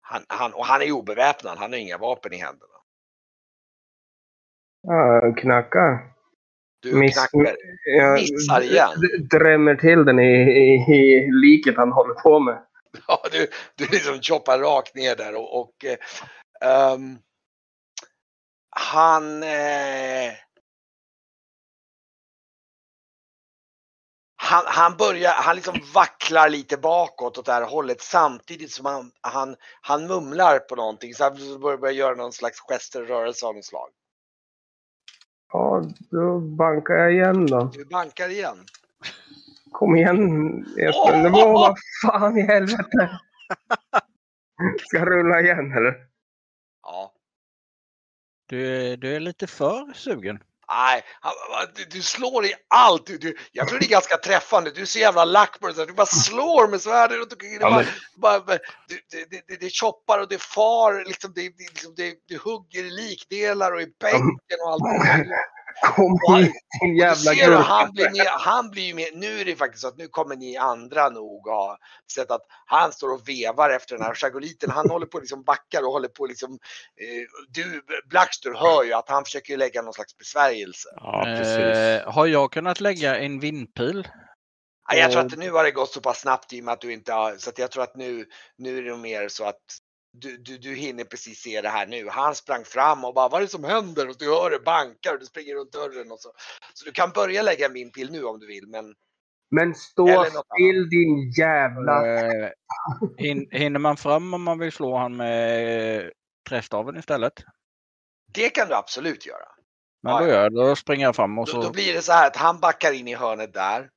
Han, 0.00 0.24
han, 0.28 0.54
och 0.54 0.66
han 0.66 0.82
är 0.82 0.92
obeväpnad, 0.92 1.58
han 1.58 1.72
har 1.72 1.78
inga 1.78 1.98
vapen 1.98 2.32
i 2.32 2.36
händerna. 2.36 2.72
Ja, 4.82 5.34
knacka. 5.36 6.00
Du 6.80 6.94
Miss- 6.94 7.14
knackar. 7.14 7.56
Jag 7.84 8.12
Missar 8.14 8.60
igen. 8.60 8.90
drämmer 9.30 9.74
till 9.74 10.04
den 10.04 10.18
i, 10.18 10.32
i, 10.42 10.94
i 10.94 11.30
liket 11.32 11.76
han 11.76 11.92
håller 11.92 12.14
på 12.14 12.40
med. 12.40 12.62
Ja, 13.08 13.22
du, 13.32 13.48
du 13.74 13.86
liksom 13.86 14.20
choppar 14.22 14.58
rakt 14.58 14.94
ner 14.94 15.16
där 15.16 15.34
och, 15.34 15.60
och 15.60 15.84
ehm, 16.60 17.18
han 18.70 19.42
eh, 19.42 20.32
han, 24.46 24.64
han 24.66 24.96
börjar, 24.96 25.32
han 25.32 25.56
liksom 25.56 25.80
vacklar 25.94 26.48
lite 26.48 26.76
bakåt 26.76 27.38
åt 27.38 27.46
det 27.46 27.52
här 27.52 27.62
hållet 27.62 28.00
samtidigt 28.00 28.72
som 28.72 28.86
han, 28.86 29.12
han, 29.20 29.56
han 29.80 30.06
mumlar 30.06 30.58
på 30.58 30.76
någonting. 30.76 31.14
Så 31.14 31.24
han 31.24 31.60
börjar, 31.60 31.78
börjar 31.78 31.94
göra 31.94 32.14
någon 32.14 32.32
slags 32.32 32.60
gester, 32.60 33.02
rörelse 33.02 33.46
av 33.46 33.54
något 33.54 33.64
slag. 33.64 33.88
Ja, 35.52 35.82
då 36.10 36.40
bankar 36.40 36.94
jag 36.94 37.12
igen 37.12 37.46
då. 37.46 37.70
Du 37.72 37.84
bankar 37.84 38.28
igen. 38.28 38.64
Kom 39.72 39.96
igen 39.96 40.20
Espen. 40.78 41.22
Det 41.22 41.30
var 41.30 41.52
vad 41.52 41.76
fan 42.02 42.38
i 42.38 42.42
helvete. 42.42 43.20
Ska 44.86 44.98
jag 44.98 45.08
rulla 45.08 45.40
igen 45.40 45.72
eller? 45.72 46.06
Ja. 46.82 47.12
Du, 48.46 48.96
du 48.96 49.16
är 49.16 49.20
lite 49.20 49.46
för 49.46 49.92
sugen. 49.94 50.42
Nej, 50.68 51.02
du, 51.90 52.02
slår 52.02 52.44
i 52.44 52.54
allt. 52.68 53.06
Du, 53.06 53.18
du, 53.18 53.36
jag 53.52 53.68
tror 53.68 53.78
det 53.78 53.86
är 53.86 53.88
ganska 53.88 54.16
träffande. 54.16 54.70
Du 54.70 54.80
är 54.82 54.86
så 54.86 54.98
jävla 54.98 55.24
lack 55.24 55.60
på 55.60 55.68
det. 55.68 55.86
Du 55.86 55.92
bara 55.92 56.06
slår 56.06 56.68
med 56.68 56.80
svärdet. 56.82 57.22
och 57.22 57.28
du- 57.28 57.36
Det, 57.36 57.54
Ja, 57.54 57.60
bara, 57.70 57.76
men- 57.76 57.86
bara, 58.16 58.40
bara, 58.40 58.58
du, 58.88 59.00
det, 59.10 59.30
det, 59.30 59.42
det, 59.48 59.60
det 59.60 59.70
choppar 59.70 60.18
och 60.18 60.28
det 60.28 60.42
far. 60.42 61.04
Liksom, 61.06 61.32
det, 61.34 61.42
det, 61.42 61.68
liksom, 61.70 61.94
det, 61.96 62.14
det 62.28 62.36
hugger 62.36 62.84
i 62.84 62.90
likdelar 62.90 63.72
och 63.72 63.80
i 63.82 63.86
bänken 64.00 64.58
och 64.64 64.72
allt. 64.72 64.82
Kom 65.82 66.18
han- 66.28 66.42
hit 66.42 66.52
din 66.80 66.90
Du 66.94 66.98
jävla 67.00 67.16
ser 67.16 67.44
hur 67.50 67.56
han 67.56 67.92
gurka. 67.94 68.10
blir, 68.10 68.24
han 68.38 68.70
blir 68.70 68.82
ju 68.82 68.94
mer, 68.94 69.08
nu 69.14 69.40
är 69.40 69.44
det 69.44 69.56
faktiskt 69.56 69.82
så 69.82 69.88
att 69.88 69.96
nu 69.96 70.08
kommer 70.08 70.36
ni 70.36 70.56
andra 70.56 71.08
nog 71.08 71.48
ha 71.48 71.78
sett 72.12 72.30
att 72.30 72.42
han 72.66 72.92
står 72.92 73.12
och 73.12 73.28
vevar 73.28 73.70
efter 73.70 73.96
den 73.96 74.04
här 74.04 74.14
chagoliten. 74.14 74.70
Han 74.70 74.90
håller 74.90 75.06
på 75.06 75.18
liksom 75.18 75.42
backar 75.42 75.82
och 75.82 75.92
håller 75.92 76.08
på 76.08 76.26
liksom, 76.26 76.52
eh, 76.52 77.26
du 77.48 77.82
Blackster 78.10 78.54
hör 78.54 78.84
ju 78.84 78.92
att 78.92 79.08
han 79.08 79.24
försöker 79.24 79.56
lägga 79.56 79.82
någon 79.82 79.92
slags 79.94 80.16
besvärjelse. 80.16 80.88
Ja, 80.96 81.22
precis. 81.24 81.56
Eh, 81.56 82.12
har 82.12 82.26
jag 82.26 82.52
kunnat 82.52 82.80
lägga 82.80 83.16
en 83.18 83.40
vindpil? 83.40 84.08
Ja, 84.88 84.96
jag 84.96 85.12
tror 85.12 85.20
att 85.26 85.38
nu 85.38 85.50
har 85.50 85.64
det 85.64 85.70
gått 85.70 85.92
så 85.92 86.00
pass 86.00 86.20
snabbt 86.20 86.52
i 86.52 86.60
och 86.60 86.64
med 86.64 86.72
att 86.72 86.80
du 86.80 86.92
inte 86.92 87.12
har, 87.12 87.36
så 87.36 87.50
att 87.50 87.58
jag 87.58 87.70
tror 87.70 87.82
att 87.82 87.96
nu, 87.96 88.26
nu 88.58 88.78
är 88.78 88.82
det 88.82 88.96
mer 88.96 89.28
så 89.28 89.44
att 89.44 89.60
du, 90.20 90.36
du, 90.36 90.58
du 90.58 90.74
hinner 90.74 91.04
precis 91.04 91.38
se 91.38 91.60
det 91.60 91.68
här 91.68 91.86
nu. 91.86 92.08
Han 92.08 92.34
sprang 92.34 92.64
fram 92.64 93.04
och 93.04 93.14
bara 93.14 93.28
vad 93.28 93.40
är 93.40 93.44
det 93.44 93.50
som 93.50 93.64
händer? 93.64 94.08
Och 94.08 94.16
du 94.18 94.28
hör 94.28 94.50
det 94.50 94.64
bankar 94.64 95.12
och 95.12 95.20
du 95.20 95.26
springer 95.26 95.54
runt 95.54 95.72
dörren 95.72 96.12
och 96.12 96.20
så. 96.20 96.32
Så 96.74 96.84
du 96.84 96.92
kan 96.92 97.10
börja 97.10 97.42
lägga 97.42 97.68
min 97.68 97.92
pil 97.92 98.12
nu 98.12 98.24
om 98.24 98.38
du 98.38 98.46
vill 98.46 98.66
men 98.68 98.94
Men 99.50 99.74
stå 99.74 100.24
still 100.24 100.88
din 100.88 101.30
jävla... 101.30 102.16
Eh, 102.16 102.50
hin, 103.16 103.48
hinner 103.50 103.78
man 103.78 103.96
fram 103.96 104.34
om 104.34 104.42
man 104.42 104.58
vill 104.58 104.72
slå 104.72 104.96
han 104.96 105.16
med 105.16 106.10
trästaven 106.48 106.96
istället? 106.96 107.32
det 108.36 108.50
kan 108.50 108.68
du 108.68 108.74
absolut 108.74 109.26
göra. 109.26 109.48
Men 110.02 110.22
då 110.22 110.28
gör. 110.28 110.50
Då 110.50 110.76
springer 110.76 111.04
jag 111.04 111.16
fram 111.16 111.38
och 111.38 111.46
Då, 111.46 111.52
så... 111.52 111.62
då 111.62 111.72
blir 111.72 111.92
det 111.92 112.02
så 112.02 112.12
här 112.12 112.26
att 112.26 112.36
han 112.36 112.60
backar 112.60 112.92
in 112.92 113.08
i 113.08 113.14
hörnet 113.14 113.54
där 113.54 113.88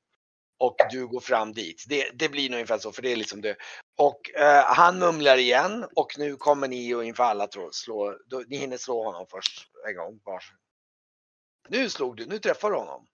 och 0.59 0.75
du 0.91 1.07
går 1.07 1.19
fram 1.19 1.53
dit. 1.53 1.85
Det, 1.89 2.11
det 2.13 2.29
blir 2.29 2.49
nog 2.49 2.55
ungefär 2.55 2.77
så 2.77 2.91
för 2.91 3.01
det 3.01 3.11
är 3.11 3.15
liksom 3.15 3.41
det. 3.41 3.55
Och 3.97 4.31
eh, 4.35 4.63
han 4.65 4.99
mumlar 4.99 5.37
igen 5.37 5.85
och 5.95 6.15
nu 6.17 6.35
kommer 6.35 6.67
ni 6.67 6.93
ungefär 6.93 7.23
alla 7.23 7.47
tror, 7.47 7.69
slå, 7.71 8.17
då, 8.25 8.43
ni 8.47 8.57
hinner 8.57 8.77
slå 8.77 9.03
honom 9.03 9.25
först 9.29 9.67
en 9.87 9.95
gång. 9.95 10.19
Var. 10.23 10.43
Nu 11.69 11.89
slog 11.89 12.17
du, 12.17 12.25
nu 12.25 12.39
träffar 12.39 12.69
du 12.71 12.75
honom. 12.77 13.05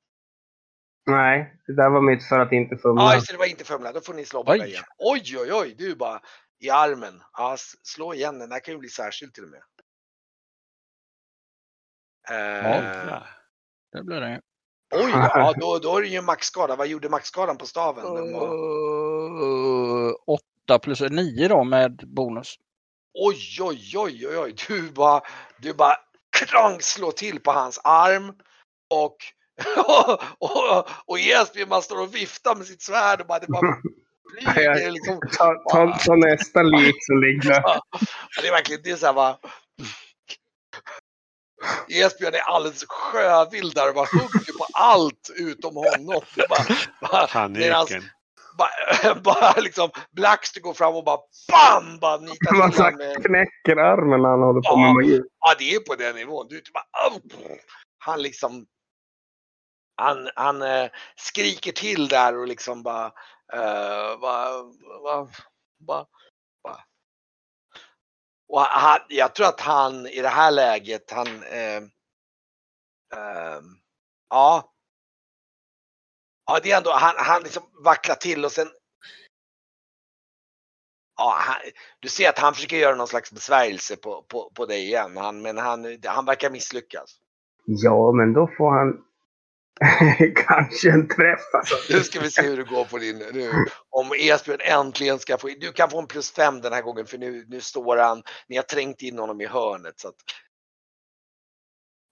Nej, 1.07 1.55
det 1.67 1.75
där 1.75 1.89
var 1.89 2.01
mitt 2.01 2.23
för 2.27 2.39
att 2.39 2.51
inte 2.51 2.75
Ja, 2.75 2.79
fumla. 2.81 3.13
just 3.15 3.27
det, 3.27 3.33
det 3.33 3.37
var 3.37 3.45
inte 3.45 3.63
fumla. 3.63 3.91
Då 3.91 4.01
får 4.01 4.13
ni 4.13 4.25
slå 4.25 4.43
Oj. 4.47 4.61
igen. 4.61 4.83
Oj, 4.97 5.37
oj, 5.37 5.53
oj, 5.53 5.75
du 5.77 5.95
bara 5.95 6.21
i 6.59 6.69
armen. 6.69 7.21
Ja, 7.33 7.55
slå 7.83 8.13
igen 8.13 8.39
den. 8.39 8.51
Här 8.51 8.59
kan 8.59 8.73
ju 8.73 8.77
bli 8.77 8.89
särskilt 8.89 9.33
till 9.33 9.43
och 9.43 9.49
med. 9.49 9.61
Eh, 12.29 13.07
Ja. 13.07 13.23
Det 13.91 14.03
blir 14.03 14.19
det. 14.21 14.41
Oj, 14.93 15.11
ja, 15.13 15.53
då, 15.57 15.79
då 15.79 15.97
är 15.97 16.01
det 16.01 16.07
ju 16.07 16.21
maxskada. 16.21 16.75
Vad 16.75 16.87
gjorde 16.87 17.09
maxskadan 17.09 17.57
på 17.57 17.65
staven? 17.65 18.03
Var... 18.03 18.47
Uh, 20.07 20.13
åtta 20.27 20.79
plus 20.79 21.01
nio 21.01 21.47
då 21.47 21.63
med 21.63 22.03
bonus. 22.15 22.55
Oj, 23.13 23.57
oj, 23.61 23.97
oj, 23.97 24.27
oj, 24.27 24.37
oj. 24.37 24.55
Du 24.67 24.91
bara, 24.91 25.21
du 25.61 25.73
bara 25.73 25.95
krang 26.37 26.81
slår 26.81 27.11
till 27.11 27.39
på 27.39 27.51
hans 27.51 27.81
arm 27.83 28.33
och 28.89 29.17
och, 30.39 30.87
och 31.05 31.17
man 31.67 31.81
står 31.81 32.01
och 32.01 32.15
viftar 32.15 32.55
med 32.55 32.67
sitt 32.67 32.81
svärd 32.81 33.21
och 33.21 33.27
bara 33.27 33.39
det 33.39 33.47
bara 33.47 33.77
flyger 34.53 34.91
liksom. 34.91 35.19
Ta, 35.37 35.55
ta, 35.71 35.97
ta 35.97 36.15
nästa 36.15 36.61
lik 36.61 36.95
som 36.99 37.21
ligger 37.21 37.63
Det 38.41 38.47
är 38.47 38.51
verkligen, 38.51 38.81
det 38.83 38.91
är 38.91 38.95
så 38.95 39.05
här 39.05 39.13
bara. 39.13 39.37
Esbjörn 41.89 42.33
är 42.33 42.39
alldeles 42.39 42.85
sjövild 42.87 43.75
där 43.75 43.89
och 43.89 43.95
bara 43.95 44.07
hugger 44.11 44.57
på 44.57 44.65
allt 44.73 45.29
utom 45.35 45.75
honom. 45.75 46.21
Det 46.35 46.47
bara, 46.49 46.65
bara, 47.11 47.27
Paniken. 47.27 48.03
bara, 48.57 49.15
bara 49.23 49.61
liksom 49.61 49.89
Blackster 50.11 50.61
går 50.61 50.73
fram 50.73 50.95
och 50.95 51.03
bara 51.03 51.19
BAM! 51.51 51.99
Bara 51.99 52.17
nitar 52.17 52.71
till 52.71 52.81
honom 52.81 52.97
med 52.97 53.25
knäcker 53.25 53.77
armen 53.77 54.21
när 54.21 54.29
han 54.29 54.39
håller 54.39 54.61
på 54.61 54.77
med 54.77 54.93
magi. 54.93 55.21
Ja, 55.39 55.55
det 55.57 55.75
är 55.75 55.79
på 55.79 55.95
den 55.95 56.15
nivån. 56.15 56.47
Du, 56.49 56.61
bara, 56.73 57.19
han 57.97 58.21
liksom, 58.21 58.65
han, 59.95 60.29
han 60.35 60.61
eh, 60.61 60.89
skriker 61.15 61.71
till 61.71 62.07
där 62.07 62.37
och 62.37 62.47
liksom 62.47 62.83
bara, 62.83 63.05
eh, 63.53 64.19
bara, 64.21 64.63
bara, 65.03 65.03
bara, 65.03 65.27
bara. 65.79 66.05
Och 68.55 68.61
han, 68.61 68.99
jag 69.09 69.35
tror 69.35 69.47
att 69.47 69.61
han 69.61 70.07
i 70.07 70.21
det 70.21 70.29
här 70.29 70.51
läget, 70.51 71.11
han, 71.11 71.27
eh, 71.43 71.77
eh, 73.17 73.61
ja. 74.29 74.73
Ja, 76.45 76.59
det 76.63 76.71
är 76.71 76.77
ändå, 76.77 76.91
han, 76.91 77.13
han 77.17 77.41
liksom 77.43 77.63
vacklar 77.83 78.15
till 78.15 78.45
och 78.45 78.51
sen 78.51 78.67
Ja, 81.17 81.35
han, 81.39 81.55
du 81.99 82.09
ser 82.09 82.29
att 82.29 82.39
han 82.39 82.53
försöker 82.53 82.77
göra 82.77 82.95
någon 82.95 83.07
slags 83.07 83.31
besvärjelse 83.31 83.95
på, 83.95 84.25
på, 84.27 84.51
på 84.55 84.65
dig 84.65 84.83
igen, 84.83 85.17
han, 85.17 85.41
men 85.41 85.57
han, 85.57 85.99
han 86.05 86.25
verkar 86.25 86.49
misslyckas. 86.49 87.19
Ja, 87.65 88.11
men 88.11 88.33
då 88.33 88.49
får 88.57 88.71
han 88.71 89.05
kanske 90.47 90.91
en 90.91 91.07
träff 91.07 91.53
alltså. 91.53 91.75
Nu 91.93 92.03
ska 92.03 92.19
vi 92.19 92.31
se 92.31 92.41
hur 92.41 92.57
det 92.57 92.63
går 92.63 92.85
på 92.85 92.97
din 92.97 93.17
nu. 93.17 93.51
Om 93.89 94.11
Esbjörn 94.17 94.61
äntligen 94.61 95.19
ska 95.19 95.37
få, 95.37 95.47
du 95.47 95.71
kan 95.71 95.89
få 95.89 95.99
en 95.99 96.07
plus 96.07 96.31
fem 96.31 96.61
den 96.61 96.73
här 96.73 96.81
gången 96.81 97.05
för 97.05 97.17
nu, 97.17 97.45
nu 97.47 97.61
står 97.61 97.97
han, 97.97 98.23
ni 98.47 98.55
har 98.55 98.63
trängt 98.63 99.01
in 99.01 99.19
honom 99.19 99.41
i 99.41 99.45
hörnet 99.45 99.99
så 99.99 100.07
att. 100.07 100.15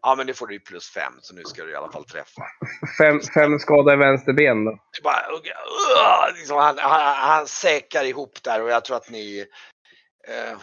Ja 0.01 0.15
men 0.15 0.27
nu 0.27 0.33
får 0.33 0.47
du 0.47 0.53
ju 0.53 0.59
plus 0.59 0.89
fem 0.89 1.13
så 1.21 1.35
nu 1.35 1.43
ska 1.43 1.63
du 1.63 1.71
i 1.71 1.75
alla 1.75 1.91
fall 1.91 2.05
träffa. 2.05 2.43
Fem, 2.97 3.21
fem 3.33 3.59
skada 3.59 3.93
i 3.93 3.95
vänster 3.95 4.33
ben 4.33 4.65
då. 4.65 4.79
Bara, 5.03 5.31
uh, 5.31 6.37
liksom, 6.37 6.57
han, 6.57 6.77
han, 6.77 7.15
han 7.15 7.47
säkrar 7.47 8.03
ihop 8.03 8.43
där 8.43 8.61
och 8.61 8.69
jag 8.69 8.85
tror 8.85 8.97
att 8.97 9.09
ni 9.09 9.45
eh, 10.27 10.57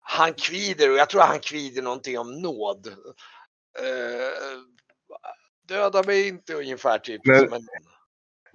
Han 0.00 0.34
kvider 0.34 0.90
och 0.90 0.96
jag 0.96 1.10
tror 1.10 1.22
att 1.22 1.28
han 1.28 1.40
kvider 1.40 1.82
någonting 1.82 2.18
om 2.18 2.42
nåd. 2.42 2.86
Eh, 3.78 4.58
döda 5.68 6.02
mig 6.02 6.28
inte 6.28 6.54
ungefär 6.54 6.98
typ. 6.98 7.26
Men- 7.26 7.52
en, 7.52 7.62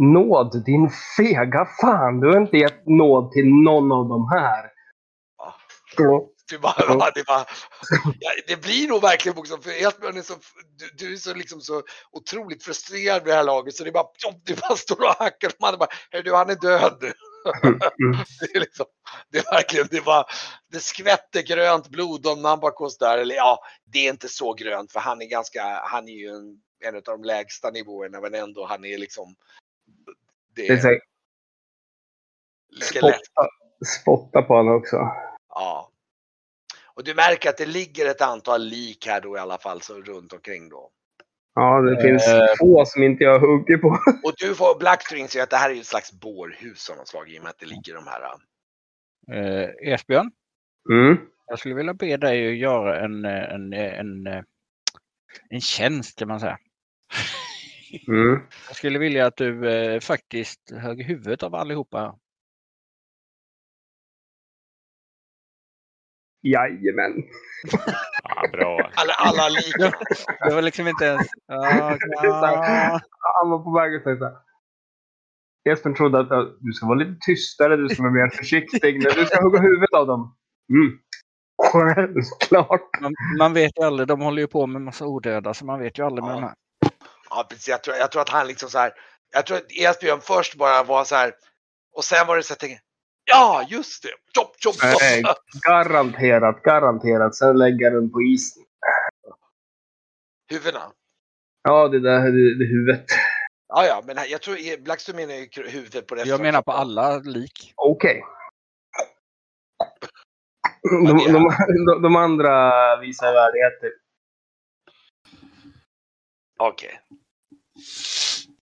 Nåd, 0.01 0.65
din 0.65 0.89
fega 1.17 1.67
fan. 1.81 2.19
Du 2.19 2.27
har 2.27 2.37
inte 2.37 2.57
gett 2.57 2.85
nåd 2.87 3.31
till 3.31 3.45
någon 3.47 3.91
av 3.91 4.09
de 4.09 4.29
här. 4.29 4.69
Ja. 5.97 6.27
Det, 6.49 6.57
bara, 6.57 7.11
det, 7.15 7.27
bara, 7.27 7.45
ja, 8.19 8.29
det 8.47 8.61
blir 8.61 8.87
nog 8.87 9.01
verkligen 9.01 9.35
bokstavligt 9.35 9.69
för 9.69 9.87
Esbjörn 9.87 10.17
är 10.17 10.21
så, 10.21 10.33
du, 10.77 11.05
du 11.05 11.13
är 11.13 11.17
så, 11.17 11.33
liksom 11.33 11.61
så 11.61 11.83
otroligt 12.11 12.63
frustrerad 12.63 13.23
vid 13.23 13.33
det 13.33 13.37
här 13.37 13.43
laget 13.43 13.75
så 13.75 13.83
det 13.83 13.89
är 13.89 13.91
bara, 13.91 14.07
du 14.43 14.55
bara 14.55 14.75
står 14.75 15.01
och 15.01 15.15
hackar 15.19 15.49
på 15.49 15.55
mannen 15.61 15.79
bara, 15.79 15.89
"Hör 16.11 16.23
du 16.23 16.35
han 16.35 16.49
är 16.49 16.55
död. 16.55 17.03
Mm. 17.63 17.79
Det 18.39 18.55
är, 18.55 18.59
liksom, 18.59 18.85
det 19.31 19.37
är 19.37 19.51
verkligen, 19.51 19.87
det 19.91 19.99
var, 19.99 20.25
det 20.71 20.79
skvätter 20.79 21.41
grönt 21.41 21.89
blod 21.89 22.27
om 22.27 22.41
Nambakos 22.41 22.97
där, 22.97 23.17
eller 23.17 23.35
ja, 23.35 23.59
det 23.85 23.99
är 24.07 24.09
inte 24.09 24.29
så 24.29 24.53
grönt 24.53 24.91
för 24.91 24.99
han 24.99 25.21
är 25.21 25.25
ganska, 25.25 25.63
han 25.83 26.07
är 26.07 26.13
ju 26.13 26.27
en, 26.29 26.57
en 26.79 26.95
av 26.95 27.01
de 27.01 27.23
lägsta 27.23 27.69
nivåerna 27.71 28.21
men 28.21 28.33
ändå 28.35 28.65
han 28.65 28.85
är 28.85 28.97
liksom, 28.97 29.35
det 30.55 30.67
Det 30.67 30.73
är 30.73 30.77
så 30.77 30.99
spotta, 32.81 33.47
spotta 33.99 34.41
på 34.41 34.53
honom 34.53 34.75
också. 34.75 34.95
Ja. 35.49 35.91
Och 36.93 37.03
du 37.03 37.15
märker 37.15 37.49
att 37.49 37.57
det 37.57 37.65
ligger 37.65 38.09
ett 38.09 38.21
antal 38.21 38.61
lik 38.63 39.07
här 39.07 39.21
då 39.21 39.37
i 39.37 39.39
alla 39.39 39.57
fall 39.57 39.81
så 39.81 40.01
runt 40.01 40.33
omkring 40.33 40.69
då. 40.69 40.91
Ja, 41.53 41.81
det 41.81 42.01
finns 42.01 42.27
Eh. 42.27 42.47
få 42.59 42.85
som 42.85 43.03
inte 43.03 43.23
jag 43.23 43.39
hugger 43.39 43.77
på. 43.77 43.87
Och 44.23 44.33
du 44.37 44.55
får 44.55 44.79
Blackstream 44.79 45.21
inser 45.21 45.43
att 45.43 45.49
det 45.49 45.57
här 45.57 45.69
är 45.69 45.73
ju 45.73 45.79
ett 45.79 45.87
slags 45.87 46.11
bårhus 46.11 46.89
av 46.89 46.97
något 46.97 47.07
slag 47.07 47.29
i 47.29 47.39
och 47.39 47.43
med 47.43 47.49
att 47.49 47.59
det 47.59 47.65
ligger 47.65 47.93
de 47.93 48.07
här. 48.07 48.21
Eh, 49.31 49.93
Esbjörn, 49.93 50.31
Mm. 50.89 51.17
jag 51.45 51.59
skulle 51.59 51.75
vilja 51.75 51.93
be 51.93 52.17
dig 52.17 52.47
att 52.51 52.57
göra 52.57 52.99
en, 52.99 53.25
eh, 53.25 53.53
en, 53.53 53.73
eh, 53.73 53.99
en, 53.99 54.27
eh, 54.27 54.43
en 55.49 55.61
tjänst 55.61 56.19
kan 56.19 56.27
man 56.27 56.39
säga. 56.39 56.57
Mm. 58.07 58.39
Jag 58.67 58.75
skulle 58.75 58.99
vilja 58.99 59.25
att 59.25 59.37
du 59.37 59.69
eh, 59.71 59.99
faktiskt 59.99 60.71
högg 60.71 61.03
huvudet 61.03 61.43
av 61.43 61.55
allihopa. 61.55 62.15
Jajamän. 66.41 67.23
Ja, 68.23 68.47
bra. 68.51 68.91
Alla, 68.95 69.13
alla 69.13 69.49
liken. 69.49 69.91
Det 70.47 70.55
var 70.55 70.61
liksom 70.61 70.87
inte 70.87 71.05
ens... 71.05 71.27
Han 71.47 73.49
var 73.49 73.63
på 73.63 73.71
väg 73.73 73.95
att 73.95 74.03
säga 74.03 74.17
så 74.17 74.25
här. 74.25 74.37
Jesper 75.69 75.93
trodde 75.93 76.19
att 76.19 76.29
du 76.59 76.73
ska 76.73 76.85
vara 76.87 76.97
lite 76.97 77.17
tystare, 77.25 77.77
du 77.77 77.89
ska 77.89 78.03
vara 78.03 78.13
mer 78.13 78.29
försiktig. 78.29 78.93
men 79.03 79.11
Du 79.15 79.25
ska 79.25 79.41
hugga 79.43 79.59
huvudet 79.59 79.93
av 79.93 80.07
dem. 80.07 80.35
Mm. 80.69 80.99
Självklart. 81.71 83.01
Man, 83.01 83.13
man 83.39 83.53
vet 83.53 83.71
ju 83.79 83.83
aldrig, 83.83 84.07
de 84.07 84.21
håller 84.21 84.41
ju 84.41 84.47
på 84.47 84.67
med 84.67 84.81
massa 84.81 85.05
odöda 85.05 85.53
så 85.53 85.65
man 85.65 85.79
vet 85.79 85.99
ju 85.99 86.05
aldrig 86.05 86.23
med 86.23 86.31
Ja. 86.31 86.35
de 86.35 86.43
här. 86.43 86.53
Ja, 87.29 87.45
precis. 87.49 87.67
Jag 87.67 87.83
tror, 87.83 87.95
jag 87.95 88.11
tror 88.11 88.21
att 88.21 88.29
han 88.29 88.47
liksom 88.47 88.69
så 88.69 88.77
här. 88.79 88.93
Jag 89.33 89.45
tror 89.45 89.57
att 89.57 89.71
Esbjörn 89.71 90.21
först 90.21 90.55
bara 90.55 90.83
var 90.83 91.03
så 91.03 91.15
här. 91.15 91.33
Och 91.93 92.03
sen 92.03 92.27
var 92.27 92.37
det 92.37 92.43
så 92.43 92.53
att 92.53 92.63
jag 92.63 92.69
tänkte. 92.69 92.85
Ja, 93.25 93.65
just 93.69 94.03
det. 94.03 94.09
Chop, 94.35 94.55
chop, 94.63 94.75
Nej, 94.83 95.23
chop. 95.23 95.37
garanterat, 95.67 96.61
garanterat. 96.63 97.35
Sen 97.35 97.57
lägger 97.57 97.91
den 97.91 98.11
på 98.11 98.21
isen. 98.21 98.63
Huvudena. 100.51 100.91
Ja, 101.63 101.87
det 101.87 101.99
där 101.99 102.19
det, 102.31 102.57
det 102.59 102.65
huvudet. 102.65 103.05
Ja, 103.67 103.85
ja, 103.85 104.03
men 104.05 104.17
jag 104.29 104.41
tror 104.41 104.83
Blackstream 104.83 105.15
menar 105.17 105.33
ju 105.33 105.69
huvudet 105.69 106.07
på 106.07 106.15
resten. 106.15 106.29
Jag 106.29 106.41
menar 106.41 106.61
på 106.61 106.71
alla 106.71 107.17
lik. 107.17 107.73
Okej. 107.75 108.23
De, 110.81 111.17
är- 111.17 111.33
de, 111.33 111.55
de, 111.85 112.01
de 112.01 112.15
andra 112.15 112.71
visar 112.97 113.33
värdigheter. 113.33 113.91
Okej. 116.59 117.01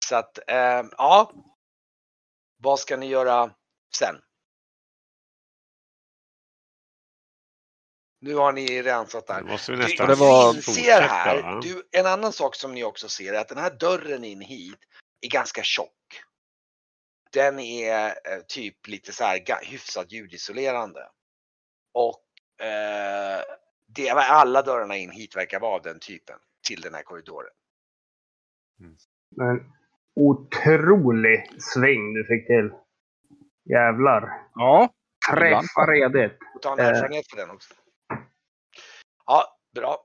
Så 0.04 0.16
att, 0.16 0.38
ehm, 0.46 0.90
ja. 0.98 1.32
Vad 2.56 2.80
ska 2.80 2.96
ni 2.96 3.06
göra 3.06 3.54
sen? 3.96 4.16
Nu 8.20 8.34
har 8.34 8.52
ni 8.52 8.82
rensat 8.82 9.26
där. 9.26 9.42
Måste 9.42 9.72
vi 9.72 9.78
nästan 9.78 10.18
var- 10.18 10.54
inser 10.54 11.00
här, 11.00 11.60
du, 11.60 11.88
en 11.90 12.06
annan 12.06 12.32
sak 12.32 12.54
som 12.56 12.74
ni 12.74 12.84
också 12.84 13.08
ser 13.08 13.32
är 13.34 13.40
att 13.40 13.48
den 13.48 13.58
här 13.58 13.70
dörren 13.70 14.24
in 14.24 14.40
hit 14.40 14.78
är 15.20 15.28
ganska 15.28 15.62
tjock. 15.62 16.22
Den 17.32 17.58
är 17.58 18.06
eh, 18.06 18.40
typ 18.48 18.86
lite 18.86 19.12
så 19.12 19.24
här 19.24 19.64
hyfsat 19.64 20.12
ljudisolerande. 20.12 21.08
Och 21.92 22.24
eh, 22.66 23.42
det, 23.86 24.10
alla 24.10 24.62
dörrarna 24.62 24.96
in 24.96 25.10
hit 25.10 25.36
verkar 25.36 25.60
vara 25.60 25.74
av 25.74 25.82
den 25.82 26.00
typen 26.00 26.38
till 26.66 26.80
den 26.80 26.94
här 26.94 27.02
korridoren. 27.02 27.52
En 29.40 29.72
otrolig 30.16 31.60
sväng 31.62 32.14
du 32.14 32.24
fick 32.24 32.46
till. 32.46 32.70
Jävlar. 33.70 34.42
Ja, 34.54 34.88
Träffa 35.30 35.86
redigt. 35.86 36.38
Och 36.54 36.62
ta 36.62 36.72
en 36.72 36.78
Eh. 36.78 36.86
erfarenhet 36.86 37.30
för 37.30 37.36
den 37.36 37.50
också. 37.50 37.74
Ja, 39.26 39.44
bra. 39.74 39.96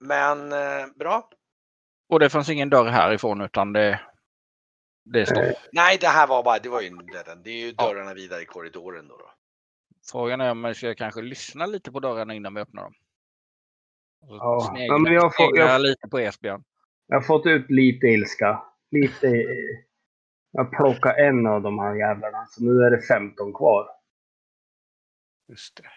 Men 0.00 0.52
eh, 0.52 0.86
bra. 0.96 1.30
och 2.08 2.20
det 2.20 2.30
fanns 2.30 2.48
ingen 2.48 2.70
dörr 2.70 2.86
härifrån 2.90 3.40
utan 3.40 3.72
det, 3.72 4.00
det 5.04 5.20
är 5.20 5.24
stopp. 5.24 5.44
Nej, 5.72 5.98
det 6.00 6.06
här 6.06 6.26
var 6.26 6.42
bara, 6.42 6.58
det 6.58 6.68
var 6.68 6.80
ju 6.80 6.88
den. 6.90 7.42
Det 7.42 7.50
är 7.50 7.66
ju 7.66 7.74
Ja. 7.78 7.84
dörrarna 7.88 8.14
vidare 8.14 8.42
i 8.42 8.44
korridoren 8.46 9.08
då. 9.08 9.16
då. 9.16 9.30
Frågan 10.10 10.40
är 10.40 10.50
om 10.50 10.60
man 10.60 10.74
ska 10.74 10.94
kanske 10.94 11.22
lyssna 11.22 11.66
lite 11.66 11.92
på 11.92 12.00
dörrarna 12.00 12.34
innan 12.34 12.54
vi 12.54 12.60
öppnar 12.60 12.82
dem. 12.82 12.94
Ja. 14.20 14.68
snegla- 14.70 14.86
Ja, 14.86 14.98
men 14.98 15.12
jag 15.12 15.36
får- 15.36 15.58
jag- 15.58 15.80
lite 15.80 16.08
på 16.08 16.18
Esbjörn. 16.18 16.64
Jag 17.06 17.16
har 17.16 17.22
fått 17.22 17.46
ut 17.46 17.70
lite 17.70 18.06
ilska. 18.06 18.62
Lite... 18.90 19.26
Jag 20.50 20.70
plockar 20.70 21.14
en 21.14 21.46
av 21.46 21.62
de 21.62 21.78
här 21.78 21.94
jävlarna. 21.94 22.46
Så 22.46 22.64
nu 22.64 22.82
är 22.82 22.90
det 22.90 23.02
15 23.02 23.52
kvar. 23.52 23.88
Just 25.48 25.76
det. 25.76 25.90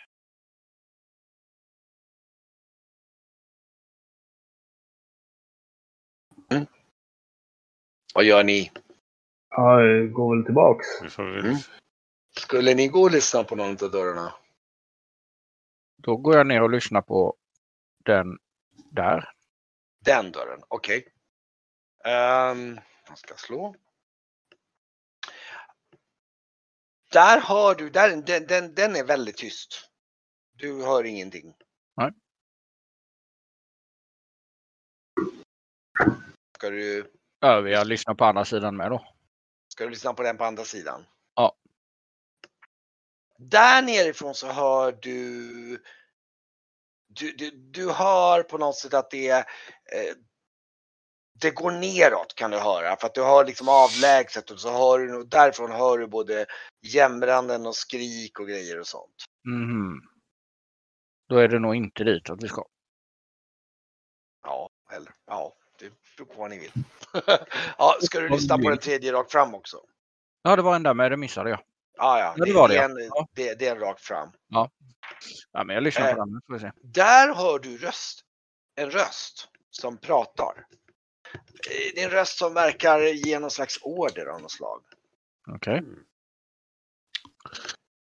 Vad 8.13 8.23
gör 8.23 8.43
ni? 8.43 8.71
Ja, 9.49 9.81
jag 9.81 10.11
går 10.11 10.35
väl 10.35 10.45
tillbaks. 10.45 10.87
Mm. 11.19 11.55
Skulle 12.37 12.73
ni 12.73 12.87
gå 12.87 13.01
och 13.01 13.11
lyssna 13.11 13.43
på 13.43 13.55
någon 13.55 13.69
av 13.69 13.91
dörrarna? 13.91 14.33
Då 15.97 16.17
går 16.17 16.37
jag 16.37 16.47
ner 16.47 16.61
och 16.61 16.69
lyssnar 16.69 17.01
på 17.01 17.35
den 18.05 18.37
där. 18.91 19.29
Den 19.99 20.31
dörren, 20.31 20.63
okej. 20.67 21.07
Ehm, 22.05 22.79
jag 23.07 23.17
ska 23.17 23.35
slå. 23.35 23.75
Där 27.11 27.41
hör 27.41 27.75
du, 27.75 27.89
där, 27.89 28.09
den, 28.21 28.47
den, 28.47 28.75
den 28.75 28.95
är 28.95 29.03
väldigt 29.03 29.37
tyst. 29.37 29.89
Du 30.51 30.83
hör 30.83 31.03
ingenting. 31.03 31.53
Nej. 31.97 32.11
Ska 36.55 36.69
du, 36.69 37.13
Övriga 37.41 37.83
lyssnar 37.83 38.13
på 38.15 38.25
andra 38.25 38.45
sidan 38.45 38.77
med 38.77 38.91
då. 38.91 39.05
ska 39.67 39.83
du 39.83 39.89
lyssna 39.89 40.13
på 40.13 40.23
den 40.23 40.37
på 40.37 40.43
andra 40.43 40.63
sidan? 40.63 41.05
Ja. 41.35 41.55
Där 43.37 43.81
nerifrån 43.81 44.35
så 44.35 44.47
hör 44.47 44.91
du 44.91 45.83
du, 47.09 47.31
du, 47.31 47.51
du 47.51 47.91
hör 47.91 48.43
på 48.43 48.57
något 48.57 48.75
sätt 48.75 48.93
att 48.93 49.11
det 49.11 49.29
eh, 49.31 49.45
det 51.41 51.51
går 51.51 51.71
neråt 51.71 52.35
kan 52.35 52.51
du 52.51 52.57
höra 52.57 52.95
för 52.95 53.07
att 53.07 53.15
du 53.15 53.23
hör 53.23 53.45
liksom 53.45 53.69
avlägset 53.69 54.51
och 54.51 54.59
så 54.59 54.71
hör 54.71 54.99
du 54.99 55.15
och 55.17 55.27
därifrån 55.27 55.71
hör 55.71 55.97
du 55.97 56.07
både 56.07 56.45
jämranden 56.81 57.65
och 57.65 57.75
skrik 57.75 58.39
och 58.39 58.47
grejer 58.47 58.79
och 58.79 58.87
sånt. 58.87 59.25
Mhm. 59.45 60.01
Då 61.29 61.37
är 61.37 61.47
det 61.47 61.59
nog 61.59 61.75
inte 61.75 62.03
dit 62.03 62.29
att 62.29 62.43
vi 62.43 62.47
ska. 62.47 62.65
Ja, 64.43 64.69
eller 64.91 65.13
ja, 65.25 65.53
det 65.79 65.93
beror 66.17 66.27
på 66.27 66.41
vad 66.41 66.49
ni 66.49 66.59
vill. 66.59 66.71
ja, 67.77 67.97
ska 68.01 68.19
du 68.19 68.29
lyssna 68.29 68.57
på 68.57 68.69
den 68.69 68.77
tredje 68.77 69.13
rakt 69.13 69.31
fram 69.31 69.55
också? 69.55 69.77
Ja, 70.41 70.55
det 70.55 70.61
var 70.61 70.75
en 70.75 70.83
där 70.83 70.93
med, 70.93 71.11
det 71.11 71.17
missade 71.17 71.49
jag. 71.49 71.59
Ja, 72.01 72.19
ja, 72.19 72.33
Ja, 72.37 72.45
det 72.45 72.53
var 72.53 72.67
det, 72.67 72.77
är 72.77 72.81
ja. 72.81 72.85
en, 72.89 72.97
Ja. 73.09 73.27
det, 73.31 73.59
det 73.59 73.67
är 73.67 73.71
en 73.75 73.79
rakt 73.81 74.01
fram. 74.01 74.31
Ja, 74.47 74.69
men 75.65 75.69
jag 75.69 75.83
lyssnar 75.83 76.07
Eh. 76.09 76.13
på 76.13 76.19
den. 76.19 76.33
nu 76.33 76.39
Får 76.47 76.53
vi 76.53 76.59
se. 76.59 76.71
Där 76.83 77.35
hör 77.35 77.59
du 77.59 77.77
röst, 77.77 78.21
en 78.75 78.91
röst 78.91 79.49
som 79.69 79.97
pratar. 79.97 80.65
Eh, 81.33 81.91
Det 81.95 82.01
är 82.01 82.05
en 82.05 82.11
röst 82.11 82.37
som 82.37 82.53
verkar 82.53 82.99
ge 83.01 83.39
någon 83.39 83.51
slags 83.51 83.79
order 83.81 84.25
av 84.25 84.41
något 84.41 84.51
slag. 84.51 84.83
Okej. 85.47 85.77
Mm. 85.77 86.03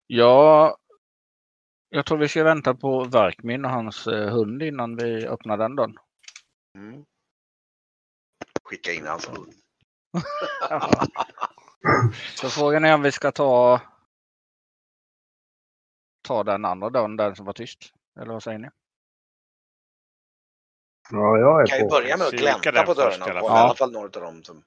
Ja, 0.07 0.77
jag 1.89 2.05
tror 2.05 2.17
vi 2.17 2.27
ska 2.27 2.43
vänta 2.43 2.73
på 2.75 3.03
Verkmin 3.03 3.65
och 3.65 3.71
hans 3.71 4.07
eh, 4.07 4.29
hund 4.29 4.63
innan 4.63 4.95
vi 4.95 5.27
öppnar 5.27 5.57
den 5.57 5.75
dörren. 5.75 5.97
Mm. 6.77 7.05
Skicka 8.63 8.91
in 8.93 9.05
hans 9.07 9.27
hund. 9.29 9.53
Så 12.35 12.49
frågan 12.49 12.85
är 12.85 12.93
om 12.93 13.01
vi 13.01 13.11
ska 13.11 13.31
ta 13.31 13.81
ta 16.21 16.43
den 16.43 16.65
andra 16.65 16.89
dörren, 16.89 17.15
den 17.17 17.35
som 17.35 17.45
var 17.45 17.53
tyst. 17.53 17.93
Eller 18.19 18.33
vad 18.33 18.43
säger 18.43 18.59
ni? 18.59 18.69
Ja, 21.11 21.37
jag 21.37 21.61
är 21.61 21.65
kan 21.65 21.77
ju 21.77 21.83
på. 21.83 21.89
börja 21.89 22.17
med 22.17 22.27
att 22.27 22.33
glänta 22.33 22.83
på 22.83 22.93
dörrarna. 22.93 23.27
i 23.27 23.29
alla 23.29 23.39
på 23.39 23.47
fall. 23.47 23.57
I 23.57 23.59
alla 23.59 23.75
fall 23.75 23.91
några 23.91 24.05
av 24.05 24.11
dem 24.11 24.43
som... 24.43 24.63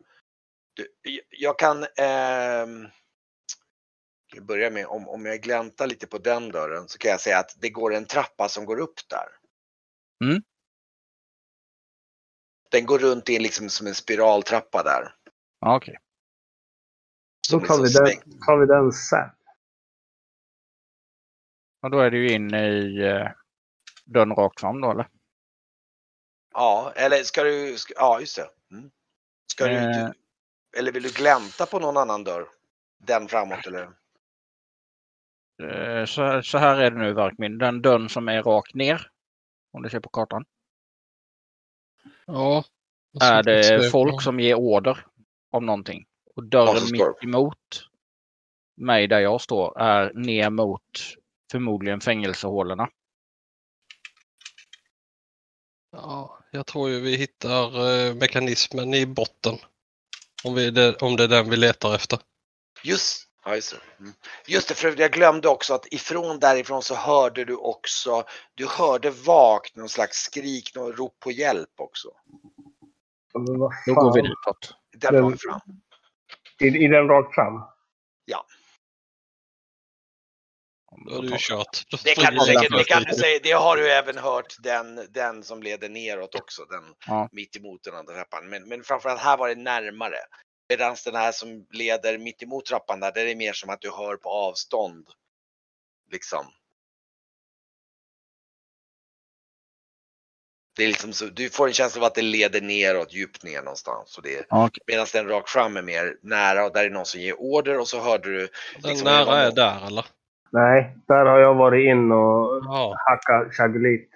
Du, 0.74 0.88
jag 1.30 1.59
kan... 1.59 1.86
kan 1.97 2.90
jag 4.34 4.45
börja 4.47 4.70
med, 4.70 4.86
om, 4.86 5.09
om 5.09 5.26
jag 5.26 5.40
gläntar 5.40 5.86
lite 5.86 6.07
på 6.07 6.18
den 6.18 6.49
dörren 6.49 6.88
så 6.88 6.99
kan 6.99 7.11
jag 7.11 7.20
säga 7.20 7.38
att 7.38 7.57
det 7.59 7.70
går 7.70 7.95
en 7.95 8.07
trappa 8.07 8.49
som 8.49 8.64
går 8.64 8.78
upp 8.78 9.09
där. 9.09 9.28
Mm. 10.24 10.42
Den 12.70 12.86
går 12.86 12.99
runt 12.99 13.28
in 13.28 13.42
liksom 13.42 13.68
som 13.68 13.86
en 13.86 13.95
spiraltrappa 13.95 14.82
där. 14.82 15.14
Okej. 15.66 15.99
Då 17.51 17.61
tar 17.61 17.76
vi, 17.76 17.82
liksom 17.82 18.05
den, 18.05 18.40
tar 18.40 18.57
vi 18.59 18.66
den 18.66 18.92
sen. 18.92 19.30
Och 21.82 21.90
då 21.90 21.99
är 21.99 22.11
ju 22.11 22.32
in 22.32 22.55
i 22.55 22.99
eh, 23.03 23.30
dörren 24.05 24.34
rakt 24.34 24.61
fram 24.61 24.80
då 24.80 24.90
eller? 24.90 25.09
Ja, 26.55 26.92
eller 26.97 27.22
ska 27.22 27.42
du... 27.42 27.78
Ska, 27.78 27.95
ja, 27.97 28.20
just 28.20 28.36
det. 28.36 28.49
Mm. 28.70 28.90
Ska 29.53 29.66
du, 29.66 29.74
Eh. 29.74 30.07
du... 30.07 30.12
Eller 30.78 30.92
vill 30.92 31.03
du 31.03 31.11
glänta 31.11 31.66
på 31.66 31.78
någon 31.78 31.97
annan 31.97 32.24
dörr? 32.24 32.49
Den 32.99 33.28
framåt 33.28 33.66
eller? 33.66 33.90
Eh, 35.62 36.05
så, 36.05 36.42
så 36.42 36.59
här 36.59 36.76
är 36.76 36.90
det 36.90 36.99
nu 36.99 37.12
Verkmin. 37.12 37.59
Den 37.59 37.82
dörren 37.82 38.09
som 38.09 38.28
är 38.28 38.42
rakt 38.42 38.74
ner. 38.74 39.11
Om 39.72 39.82
du 39.82 39.90
ser 39.90 40.01
på 40.01 40.09
kartan. 40.09 40.45
Ja, 42.26 42.64
är 43.22 43.42
det 43.42 43.90
folk 43.90 44.22
som 44.22 44.40
ger 44.40 44.55
order 44.55 45.07
om 45.51 45.66
någonting. 45.66 46.07
Och 46.37 46.45
dörren 46.45 46.82
mitt 46.93 47.22
emot 47.22 47.89
mig 48.76 49.07
där 49.09 49.20
jag 49.20 49.41
står 49.41 49.80
är 49.80 50.12
ner 50.14 50.51
mot 50.51 50.80
förmodligen 51.53 52.01
fängelsehålorna. 52.01 52.89
Ja, 55.93 56.39
jag 56.51 56.66
tror 56.66 56.91
ju 56.91 57.01
vi 57.01 57.16
hittar 57.16 57.89
eh, 57.89 58.14
mekanismen 58.14 58.95
i 58.95 59.07
botten. 59.07 59.59
Om, 60.45 60.55
vi, 60.55 60.70
det, 60.70 60.97
om 61.03 61.16
det 61.16 61.24
är 61.24 61.28
den 61.28 61.51
vi 61.51 61.57
letar 61.57 61.95
efter. 61.95 62.18
Just, 62.82 63.28
ja, 63.45 63.55
just, 63.55 63.70
det. 63.70 64.03
Mm. 64.03 64.12
just 64.47 64.68
det, 64.68 64.74
för 64.74 65.01
jag 65.01 65.12
glömde 65.12 65.49
också 65.49 65.74
att 65.74 65.93
ifrån 65.93 66.39
därifrån 66.39 66.82
så 66.82 66.95
hörde 66.95 67.45
du 67.45 67.57
också, 67.57 68.24
du 68.55 68.66
hörde 68.66 69.11
vagt 69.11 69.76
någon 69.76 69.89
slags 69.89 70.16
skrik, 70.16 70.74
någon 70.74 70.93
rop 70.93 71.20
på 71.20 71.30
hjälp 71.30 71.70
också. 71.76 72.09
Då 73.87 73.95
går 73.95 74.14
vi 74.14 74.20
ditåt. 74.20 74.74
Den 74.97 75.14
Den- 75.14 75.22
var 75.22 75.30
fram. 75.30 75.61
I, 76.61 76.67
I 76.67 76.89
den 76.89 77.09
rakt 77.09 77.35
fram? 77.35 77.63
Då 80.97 81.15
har 81.15 81.23
du 81.23 81.37
kört. 81.39 82.05
Det 82.05 82.15
kan, 82.15 82.35
du 82.35 82.41
säkert, 82.41 82.77
det 82.77 82.85
kan 82.85 83.03
du 83.03 83.15
säga, 83.15 83.41
det 83.43 83.53
har 83.53 83.77
du 83.77 83.93
även 83.93 84.19
hört 84.19 84.57
den, 84.63 85.07
den 85.11 85.43
som 85.43 85.63
leder 85.63 85.89
neråt 85.89 86.35
också, 86.35 86.65
den 86.65 86.95
Ja. 87.07 87.29
mitt 87.33 87.57
emot 87.57 87.83
den 87.83 87.95
andra 87.95 88.15
trappan. 88.15 88.49
Men, 88.49 88.69
men 88.69 88.85
framförallt 88.85 89.21
här 89.21 89.37
var 89.37 89.49
det 89.49 89.55
närmare. 89.55 90.19
Medan 90.69 90.97
den 91.05 91.15
här 91.15 91.33
som 91.33 91.67
leder 91.71 92.19
mitt 92.19 92.43
emot 92.43 92.67
trappan 92.67 93.01
där, 93.01 93.13
där 93.13 93.21
är 93.21 93.27
det 93.27 93.35
mer 93.35 93.53
som 93.53 93.71
att 93.71 93.81
du 93.81 93.91
hör 93.91 94.17
på 94.17 94.29
avstånd. 94.29 95.09
Liksom. 96.11 96.47
Det 100.77 100.85
är 100.85 100.89
liksom 100.89 101.12
så, 101.12 101.25
du 101.25 101.51
får 101.51 101.66
en 101.66 101.72
känsla 101.72 102.01
av 102.01 102.07
att 102.07 102.14
det 102.14 102.22
leder 102.22 102.61
neråt, 102.61 103.12
djupt 103.12 103.43
ner 103.45 103.62
någonstans. 103.62 104.16
Och 104.16 104.22
det 104.22 104.47
okej. 104.51 104.83
medan 104.87 105.07
den 105.12 105.29
rakt 105.29 105.51
fram 105.51 105.77
är 105.77 105.83
mer 105.83 106.14
nära 106.22 106.64
och 106.64 106.72
där 106.72 106.85
är 106.85 106.91
någon 106.91 107.07
som 107.07 107.20
ger 107.20 107.41
order 107.41 107.79
och 107.79 107.89
så 107.89 108.01
hörde 108.01 108.29
du. 108.33 108.39
Den 108.39 108.49
liksom, 108.91 109.07
det 109.09 109.25
var 109.25 109.25
nära 109.25 109.41
är 109.41 109.45
någon- 109.47 109.55
där 109.55 109.87
eller? 109.87 110.07
Nej, 110.51 110.97
där 111.09 111.25
har 111.27 111.39
jag 111.39 111.55
varit 111.55 111.85
in 111.91 112.12
och 112.12 112.62
Ja, 112.64 112.95
hackat 112.99 113.55
chagulit. 113.55 114.11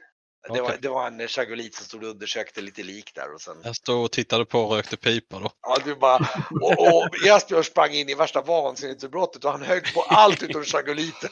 Det 0.54 0.60
var, 0.60 0.72
det 0.80 0.88
var 0.88 1.06
en 1.06 1.28
chagolit 1.28 1.74
som 1.74 1.84
stod 1.86 2.04
och 2.04 2.10
undersökte 2.10 2.60
lite 2.60 2.82
lik 2.82 3.12
där 3.14 3.34
och 3.34 3.40
sen. 3.40 3.56
jag 3.64 3.76
stod 3.76 4.04
och 4.04 4.12
tittade 4.12 4.44
på 4.44 4.60
och 4.60 4.76
rökte 4.76 4.96
pipa 4.96 5.38
då. 5.38 5.50
Ja, 5.62 5.76
du 5.84 5.94
bara, 5.94 6.16
och, 6.60 6.96
och 6.96 7.08
Esbjörn 7.26 7.64
sprang 7.64 7.90
in 7.90 8.08
i 8.08 8.14
värsta 8.14 8.42
vansinnesutbrottet 8.42 9.44
och 9.44 9.50
han 9.52 9.62
högg 9.62 9.94
på 9.94 10.02
allt 10.08 10.42
utom 10.42 10.62
chagoliten. 10.64 11.30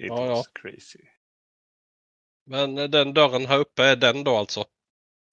It 0.00 0.06
Ja, 0.06 0.26
was 0.28 0.48
crazy. 0.48 1.04
Men 2.46 2.78
eh, 2.78 2.84
den 2.84 3.14
dörren 3.14 3.46
här 3.46 3.58
uppe 3.58 3.84
är 3.84 3.96
den 3.96 4.24
då 4.24 4.36
alltså? 4.36 4.64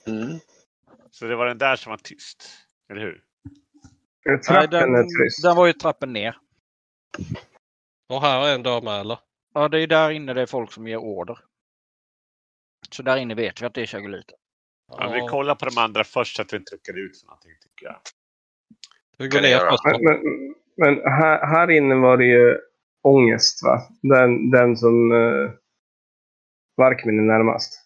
Mm. 0.07 0.39
Så 1.11 1.25
det 1.25 1.35
var 1.35 1.45
den 1.45 1.57
där 1.57 1.75
som 1.75 1.89
var 1.89 1.97
tyst, 1.97 2.49
eller 2.89 3.01
hur? 3.01 3.23
Nej, 4.49 4.67
den, 4.67 4.95
är 4.95 5.03
tyst. 5.03 5.43
den 5.43 5.55
var 5.55 5.67
ju 5.67 5.73
trappen 5.73 6.13
ner. 6.13 6.37
Och 8.09 8.21
här 8.21 8.47
är 8.47 8.55
en 8.55 8.63
dörr 8.63 8.81
med 8.81 8.99
eller? 8.99 9.19
Ja, 9.53 9.67
det 9.67 9.81
är 9.81 9.87
där 9.87 10.11
inne 10.11 10.33
det 10.33 10.41
är 10.41 10.45
folk 10.45 10.71
som 10.71 10.87
ger 10.87 10.97
order. 10.97 11.39
Så 12.91 13.03
där 13.03 13.17
inne 13.17 13.35
vet 13.35 13.61
vi 13.61 13.65
att 13.65 13.73
det 13.73 13.81
är 13.81 13.85
chagoliter. 13.85 14.35
Ja. 14.87 15.11
vi 15.13 15.19
kollar 15.19 15.55
på 15.55 15.65
de 15.65 15.77
andra 15.77 16.03
först 16.03 16.35
så 16.35 16.41
att 16.41 16.53
vi 16.53 16.57
inte 16.57 16.75
rycker 16.75 16.97
ut 16.97 17.19
för 17.19 17.27
någonting, 17.27 17.51
tycker 17.61 17.85
jag. 17.85 17.99
Vi 19.17 19.27
går 19.27 19.41
ner 19.41 19.69
först 19.69 19.83
Men, 19.83 20.03
men, 20.03 20.55
men 20.77 21.11
här, 21.11 21.47
här 21.47 21.71
inne 21.71 21.95
var 21.95 22.17
det 22.17 22.25
ju 22.25 22.57
ångest, 23.03 23.63
va? 23.63 23.81
Den, 24.01 24.51
den 24.51 24.77
som 24.77 25.11
uh, 25.11 25.51
Varkmin 26.77 27.19
är 27.19 27.23
närmast. 27.23 27.83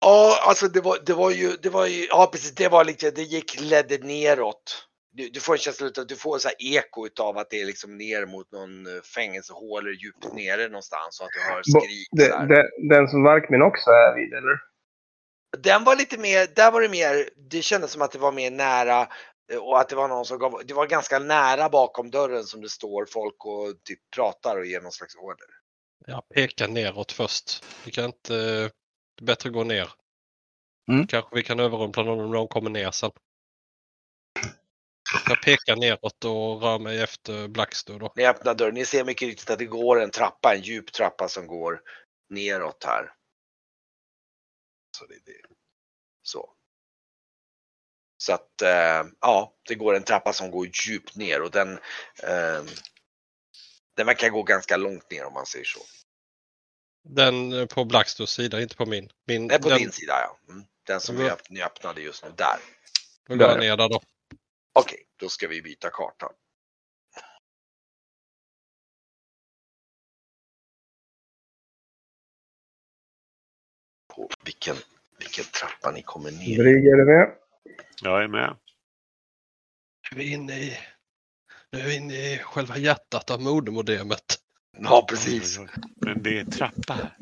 Ja, 0.00 0.38
alltså 0.48 0.68
det 0.68 0.80
var, 0.80 0.98
det 1.06 1.14
var 1.14 1.30
ju, 1.30 1.56
det 1.62 1.70
var 1.70 1.86
ju, 1.86 2.06
ja 2.10 2.28
precis, 2.32 2.54
det 2.54 2.68
var 2.68 2.84
lite, 2.84 3.10
det 3.10 3.22
gick, 3.22 3.60
ledde 3.60 3.98
neråt. 3.98 4.86
Du, 5.12 5.28
du 5.28 5.40
får 5.40 5.52
en 5.52 5.58
känsla 5.58 5.86
av, 5.98 6.06
du 6.06 6.16
får 6.16 6.38
så 6.38 6.48
här 6.48 6.56
eko 6.58 7.06
utav 7.06 7.38
att 7.38 7.50
det 7.50 7.60
är 7.60 7.66
liksom 7.66 7.98
ner 7.98 8.26
mot 8.26 8.52
någon 8.52 8.86
eh, 8.86 9.02
fängelsehål 9.02 9.86
eller 9.86 9.96
djupt 9.96 10.34
nere 10.34 10.68
någonstans 10.68 11.20
och 11.20 11.26
att 11.26 11.32
du 11.32 11.40
hör 11.40 11.62
Bo- 11.74 11.80
skrik. 11.80 12.08
De, 12.10 12.24
så 12.24 12.36
här. 12.36 12.46
de, 12.46 12.88
den 12.88 13.08
som 13.08 13.22
Varkmin 13.22 13.62
också 13.62 13.90
är 13.90 14.14
vid, 14.14 14.32
eller? 14.32 14.58
Den 15.58 15.84
var 15.84 15.96
lite 15.96 16.18
mer, 16.18 16.46
där 16.56 16.70
var 16.70 16.80
det 16.80 16.88
mer, 16.88 17.28
det 17.50 17.62
kändes 17.62 17.90
som 17.90 18.02
att 18.02 18.12
det 18.12 18.18
var 18.18 18.32
mer 18.32 18.50
nära 18.50 19.00
eh, 19.00 19.06
och 19.60 19.80
att 19.80 19.88
det 19.88 19.96
var 19.96 20.08
någon 20.08 20.24
som 20.24 20.38
gav, 20.38 20.62
det 20.64 20.74
var 20.74 20.86
ganska 20.86 21.18
nära 21.18 21.68
bakom 21.68 22.10
dörren 22.10 22.44
som 22.44 22.60
det 22.60 22.68
står 22.68 23.06
folk 23.06 23.44
och 23.46 23.84
typ 23.84 24.00
pratar 24.16 24.56
och 24.56 24.66
ger 24.66 24.80
någon 24.80 24.92
slags 24.92 25.16
order. 25.16 25.46
Jag 26.06 26.28
pekar 26.28 26.68
neråt 26.68 27.12
först. 27.12 27.64
Vi 27.84 27.90
kan 27.90 28.04
inte... 28.04 28.34
Det 29.16 29.22
är 29.22 29.26
bättre 29.26 29.48
att 29.48 29.54
gå 29.54 29.64
ner. 29.64 29.92
Mm. 30.90 31.06
Kanske 31.06 31.36
vi 31.36 31.42
kan 31.42 31.60
överrumpla 31.60 32.02
någon 32.02 32.24
om 32.24 32.32
de 32.32 32.48
kommer 32.48 32.70
ner 32.70 32.90
sen. 32.90 33.10
Jag 35.28 35.42
pekar 35.42 35.76
neråt 35.76 36.24
och 36.24 36.62
rör 36.62 36.78
mig 36.78 37.02
efter 37.02 37.48
Blackstone 37.48 37.98
då. 37.98 38.12
Ni 38.16 38.26
öppnar 38.26 38.54
dörren, 38.54 38.74
ni 38.74 38.84
ser 38.84 39.04
mycket 39.04 39.28
riktigt 39.28 39.50
att 39.50 39.58
det 39.58 39.66
går 39.66 40.00
en 40.00 40.10
trappa, 40.10 40.54
en 40.54 40.60
djup 40.60 40.92
trappa 40.92 41.28
som 41.28 41.46
går 41.46 41.80
neråt 42.28 42.84
här. 42.84 43.12
Så 44.98 45.06
det 45.06 45.14
är 45.14 45.20
det. 45.24 45.54
Så. 46.22 46.55
Så 48.16 48.32
att, 48.32 48.62
eh, 48.62 49.04
ja, 49.20 49.54
det 49.68 49.74
går 49.74 49.94
en 49.94 50.02
trappa 50.02 50.32
som 50.32 50.50
går 50.50 50.68
djupt 50.86 51.16
ner 51.16 51.42
och 51.42 51.50
den, 51.50 51.72
eh, 52.22 52.64
den 53.96 54.06
verkar 54.06 54.28
gå 54.30 54.42
ganska 54.42 54.76
långt 54.76 55.10
ner 55.10 55.24
om 55.24 55.32
man 55.32 55.46
säger 55.46 55.64
så. 55.64 55.80
Den 57.08 57.52
eh, 57.52 57.66
på 57.66 57.84
Blackstones 57.84 58.30
sida, 58.30 58.60
inte 58.60 58.76
på 58.76 58.86
min. 58.86 59.10
min 59.26 59.46
Nej, 59.46 59.60
på 59.60 59.68
den, 59.68 59.78
din 59.78 59.92
sida 59.92 60.12
ja. 60.12 60.52
Mm. 60.52 60.64
Den 60.86 61.00
som 61.00 61.16
vi 61.16 61.24
Mm. 61.24 61.36
ni 61.50 61.62
öppnade 61.62 62.00
just 62.00 62.24
nu, 62.24 62.32
där. 62.36 62.58
Då 63.28 63.36
går 63.36 63.48
jag 63.48 63.60
ner 63.60 63.76
där 63.76 63.88
då. 63.88 64.00
Okej, 64.72 65.06
då 65.16 65.28
ska 65.28 65.48
vi 65.48 65.62
byta 65.62 65.90
karta. 65.90 66.32
På 74.14 74.28
vilken, 74.44 74.76
vilken 75.18 75.44
trappa 75.44 75.90
ni 75.90 76.02
kommer 76.02 76.30
ner. 76.30 76.58
Brygge, 76.58 76.88
är 76.88 76.96
du 76.96 77.04
med? 77.04 77.45
Jag 78.02 78.22
är 78.22 78.28
med. 78.28 78.56
Nu 80.10 80.20
är 80.20 80.24
vi 80.24 80.32
inne 80.32 80.58
i, 80.58 80.78
nu 81.72 81.80
är 81.80 81.86
vi 81.86 81.96
inne 81.96 82.14
i 82.14 82.38
själva 82.38 82.78
hjärtat 82.78 83.30
av 83.30 83.42
modermodemet. 83.42 84.42
Ja, 84.78 85.06
precis. 85.08 85.58
Men 85.96 86.22
det 86.22 86.38
är 86.38 86.44
trappa 86.44 86.94
här. 86.94 87.16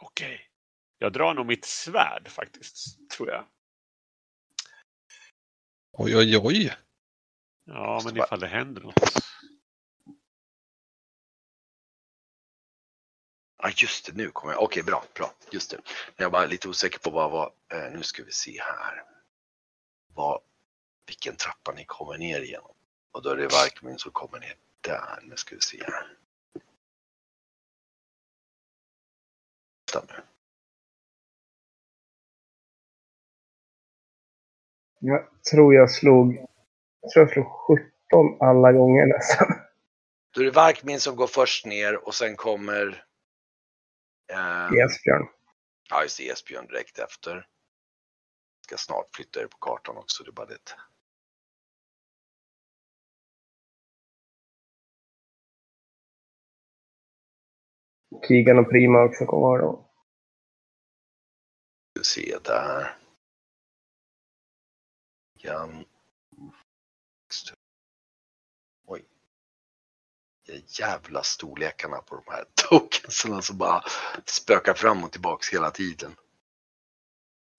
Okej. 0.00 0.48
Jag 0.98 1.12
drar 1.12 1.34
nog 1.34 1.46
mitt 1.46 1.64
svärd 1.64 2.28
faktiskt, 2.28 3.10
tror 3.10 3.30
jag. 3.30 3.46
Oj, 5.92 6.16
oj, 6.16 6.38
oj. 6.38 6.76
Ja, 7.64 8.02
men 8.04 8.16
ifall 8.16 8.40
det 8.40 8.46
händer 8.46 8.80
något. 8.80 8.94
Ja, 13.62 13.70
just 13.76 14.06
det, 14.06 14.12
nu 14.16 14.30
kommer 14.30 14.52
jag. 14.54 14.62
Okej, 14.62 14.82
bra, 14.82 15.04
bra. 15.14 15.32
Just 15.50 15.70
det. 15.70 15.80
Jag 16.16 16.30
var 16.30 16.46
lite 16.46 16.68
osäker 16.68 16.98
på 16.98 17.10
vad 17.10 17.30
var. 17.30 17.52
Eh, 17.72 17.92
nu 17.92 18.02
ska 18.02 18.24
vi 18.24 18.32
se 18.32 18.60
här. 18.60 19.04
Vad, 20.14 20.40
vilken 21.06 21.36
trappa 21.36 21.72
ni 21.72 21.84
kommer 21.84 22.18
ner 22.18 22.40
igenom. 22.40 22.74
Och 23.12 23.22
då 23.22 23.30
är 23.30 23.36
det 23.36 23.48
Varkmin 23.48 23.98
som 23.98 24.12
kommer 24.12 24.38
ner 24.40 24.54
där. 24.80 25.18
Nu 25.22 25.36
ska 25.36 25.54
vi 25.54 25.60
se 25.60 25.84
här. 25.84 26.16
Nu. 30.08 30.22
Jag 34.98 35.28
tror 35.50 35.74
jag 35.74 35.90
slog... 35.90 36.46
Jag 37.00 37.10
tror 37.10 37.24
jag 37.26 37.32
slog 37.32 37.46
17 37.46 38.36
alla 38.40 38.72
gånger 38.72 39.06
nästan. 39.06 39.46
Då 40.34 40.40
är 40.40 40.44
det 40.44 40.50
Varkmin 40.50 41.00
som 41.00 41.16
går 41.16 41.26
först 41.26 41.66
ner 41.66 42.08
och 42.08 42.14
sen 42.14 42.36
kommer 42.36 43.04
eh, 44.32 44.84
Esbjörn. 44.84 45.28
Ja, 45.90 46.02
just 46.02 46.18
det, 46.18 46.28
Esbjörn 46.28 46.66
direkt 46.66 46.98
efter. 46.98 47.48
Ska 48.66 48.76
snart 48.76 49.16
flytta 49.16 49.40
er 49.40 49.46
på 49.46 49.58
kartan 49.58 49.96
också, 49.96 50.24
det 50.24 50.30
är 50.30 50.32
bara 50.32 50.46
det. 50.46 50.76
Kigan 58.28 58.58
och 58.58 58.70
Prima 58.70 59.02
också 59.04 59.26
kommer 59.26 59.58
då. 59.58 59.90
Du 61.94 62.04
ser 62.04 62.40
där. 62.44 62.98
Jan. 65.34 65.84
jävla 70.66 71.22
storlekarna 71.22 71.96
på 71.96 72.16
de 72.16 72.32
här 72.32 72.44
tokensen 72.68 73.42
som 73.42 73.58
bara 73.58 73.84
spökar 74.26 74.74
fram 74.74 75.04
och 75.04 75.12
tillbaks 75.12 75.52
hela 75.52 75.70
tiden. 75.70 76.16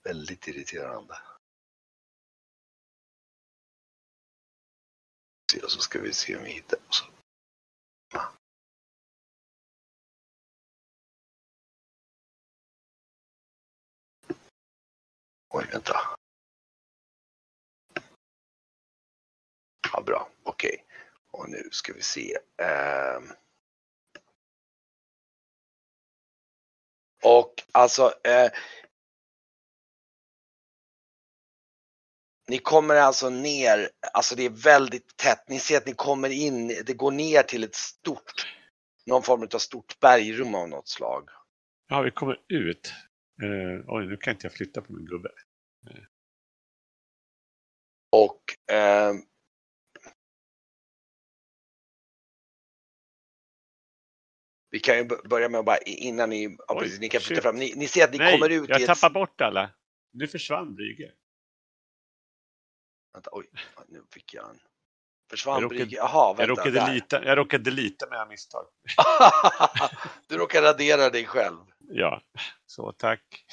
Väldigt 0.04 0.48
irriterande. 0.48 1.18
Så 5.68 5.80
ska 5.80 6.00
vi 6.00 6.14
se 6.14 6.36
om 6.36 6.44
vi 6.44 6.50
hittar. 6.50 6.80
Så. 6.90 7.06
Oj, 15.50 15.66
vänta. 15.72 15.94
Ja, 19.94 20.02
bra. 20.02 20.30
Okej. 20.44 20.70
Okay. 20.74 20.83
Och 21.34 21.50
nu 21.50 21.70
ska 21.72 21.94
vi 21.94 22.02
se. 22.02 22.38
Ehm. 22.62 23.24
Och 27.24 27.54
alltså. 27.72 28.14
Eh, 28.24 28.52
ni 32.48 32.58
kommer 32.58 32.96
alltså 32.96 33.30
ner, 33.30 33.90
alltså 34.14 34.36
det 34.36 34.44
är 34.44 34.50
väldigt 34.50 35.18
tätt. 35.18 35.50
Ni 35.50 35.60
ser 35.60 35.78
att 35.78 35.86
ni 35.86 35.94
kommer 35.94 36.30
in, 36.30 36.68
det 36.68 36.94
går 36.94 37.12
ner 37.12 37.44
till 37.44 37.64
ett 37.64 37.76
stort, 37.76 38.48
någon 39.06 39.24
form 39.24 39.48
av 39.54 39.58
stort 39.58 40.00
bergrum 40.00 40.56
av 40.56 40.70
något 40.70 40.88
slag. 40.88 41.30
Ja, 41.88 42.02
vi 42.02 42.12
kommer 42.12 42.42
ut. 42.48 42.94
Eh, 43.42 43.86
oj, 43.88 44.08
nu 44.08 44.18
kan 44.18 44.34
inte 44.34 44.46
jag 44.46 44.54
flytta 44.54 44.82
på 44.82 44.94
min 44.94 45.06
gubbe. 45.06 45.30
Och 48.12 48.74
eh, 48.76 49.14
Vi 54.74 54.80
kan 54.80 54.98
ju 54.98 55.04
börja 55.06 55.50
med 55.50 55.60
att 55.60 55.66
bara 55.66 55.78
innan 55.78 56.30
ni, 56.30 56.44
ja, 56.44 56.66
Oj, 56.76 56.80
precis, 56.80 57.00
ni 57.00 57.10
kan 57.10 57.22
flytta 57.22 57.42
fram. 57.42 57.56
Ni, 57.56 57.74
ni 57.76 57.88
ser 57.88 58.04
att 58.04 58.12
ni 58.12 58.18
Nej, 58.18 58.32
kommer 58.40 58.50
ut 58.50 58.70
jag 58.70 58.80
i 58.80 58.84
ett... 58.84 58.88
tappar 58.88 59.10
bort 59.10 59.42
alla. 59.42 59.70
Nu 60.12 60.28
försvann 60.28 60.76
Brygge. 60.76 61.12
Vänta, 63.14 63.30
oj, 63.34 63.50
nu 63.88 64.04
fick 64.14 64.34
jag 64.34 64.50
en. 64.50 64.56
Jag 64.60 65.30
Försvann 65.30 65.62
råkade- 65.62 65.80
Brygge? 65.80 65.96
Jaha, 65.96 66.28
Jag 66.28 66.36
vänta. 66.38 66.52
råkade, 66.52 66.72
där. 66.80 66.88
delita, 66.88 67.26
jag 67.26 67.38
råkade 67.38 67.64
delita 67.64 68.10
med 68.10 68.28
misstag. 68.28 68.66
du 70.28 70.38
råkar 70.38 70.62
radera 70.62 71.10
dig 71.10 71.26
själv. 71.26 71.58
Ja, 71.80 72.22
så 72.66 72.92
tack. 72.92 73.46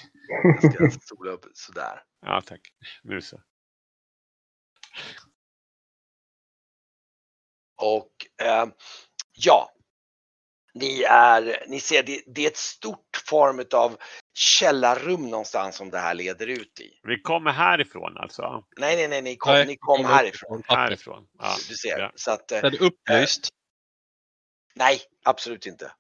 Jag 0.63 0.73
ska 0.75 0.91
sola 1.15 1.31
upp 1.31 1.47
sådär. 1.55 2.03
Ja, 2.21 2.41
tack. 2.47 2.61
Nu 3.03 3.21
så. 3.21 3.41
Och 7.83 8.27
eh, 8.43 8.67
ja, 9.33 9.73
ni 10.75 11.03
är, 11.03 11.65
ni 11.69 11.81
ser 11.81 12.03
det, 12.03 12.23
det 12.27 12.45
är 12.45 12.51
ett 12.51 12.57
stort 12.57 13.23
form 13.27 13.65
av 13.75 13.97
källarrum 14.35 15.31
någonstans 15.31 15.77
som 15.77 15.91
det 15.91 15.99
här 15.99 16.15
leder 16.15 16.47
ut 16.47 16.81
i. 16.81 16.91
Vi 17.03 17.21
kommer 17.21 17.51
härifrån 17.51 18.17
alltså. 18.17 18.65
Nej, 18.79 18.97
nej, 18.97 19.09
nej, 19.09 19.23
ni 19.23 19.37
kom, 19.37 19.53
Nej, 19.53 19.67
ni 19.67 19.77
kom 19.77 19.97
kommer 19.97 20.09
härifrån. 20.15 20.63
Härifrån. 20.67 21.27
Ja, 21.39 21.55
Du 21.69 21.75
ser. 21.75 21.99
ja. 21.99 22.13
Så 22.15 22.31
att, 22.31 22.53
eh, 22.53 22.59
Är 22.65 22.71
det 22.71 22.79
upplyst? 22.81 23.49
nej, 24.75 25.01
absolut 25.25 25.67
inte. 25.67 25.93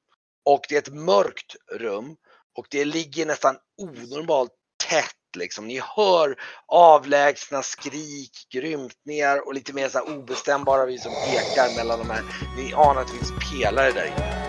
Och 0.45 0.61
det 0.69 0.75
är 0.75 0.79
ett 0.79 0.95
mörkt 0.95 1.57
rum 1.73 2.17
och 2.59 2.67
det 2.71 2.85
ligger 2.85 3.27
nästan 3.27 3.57
onormalt 3.83 4.51
tätt 4.89 5.15
liksom. 5.37 5.67
Ni 5.67 5.81
hör 5.97 6.37
avlägsna 6.67 7.63
skrik, 7.63 8.33
grymtningar 8.53 9.47
och 9.47 9.55
lite 9.55 9.73
mer 9.73 9.89
så 9.89 9.99
här 9.99 10.19
obestämbara 10.19 10.87
vis 10.87 11.03
som 11.03 11.13
ekar 11.13 11.77
mellan 11.77 11.99
de 11.99 12.11
här. 12.11 12.23
Ni 12.57 12.73
anar 12.73 13.01
att 13.01 13.07
det 13.07 13.13
finns 13.19 13.33
pelare 13.53 13.91
där 13.93 14.07
inne. 14.07 14.40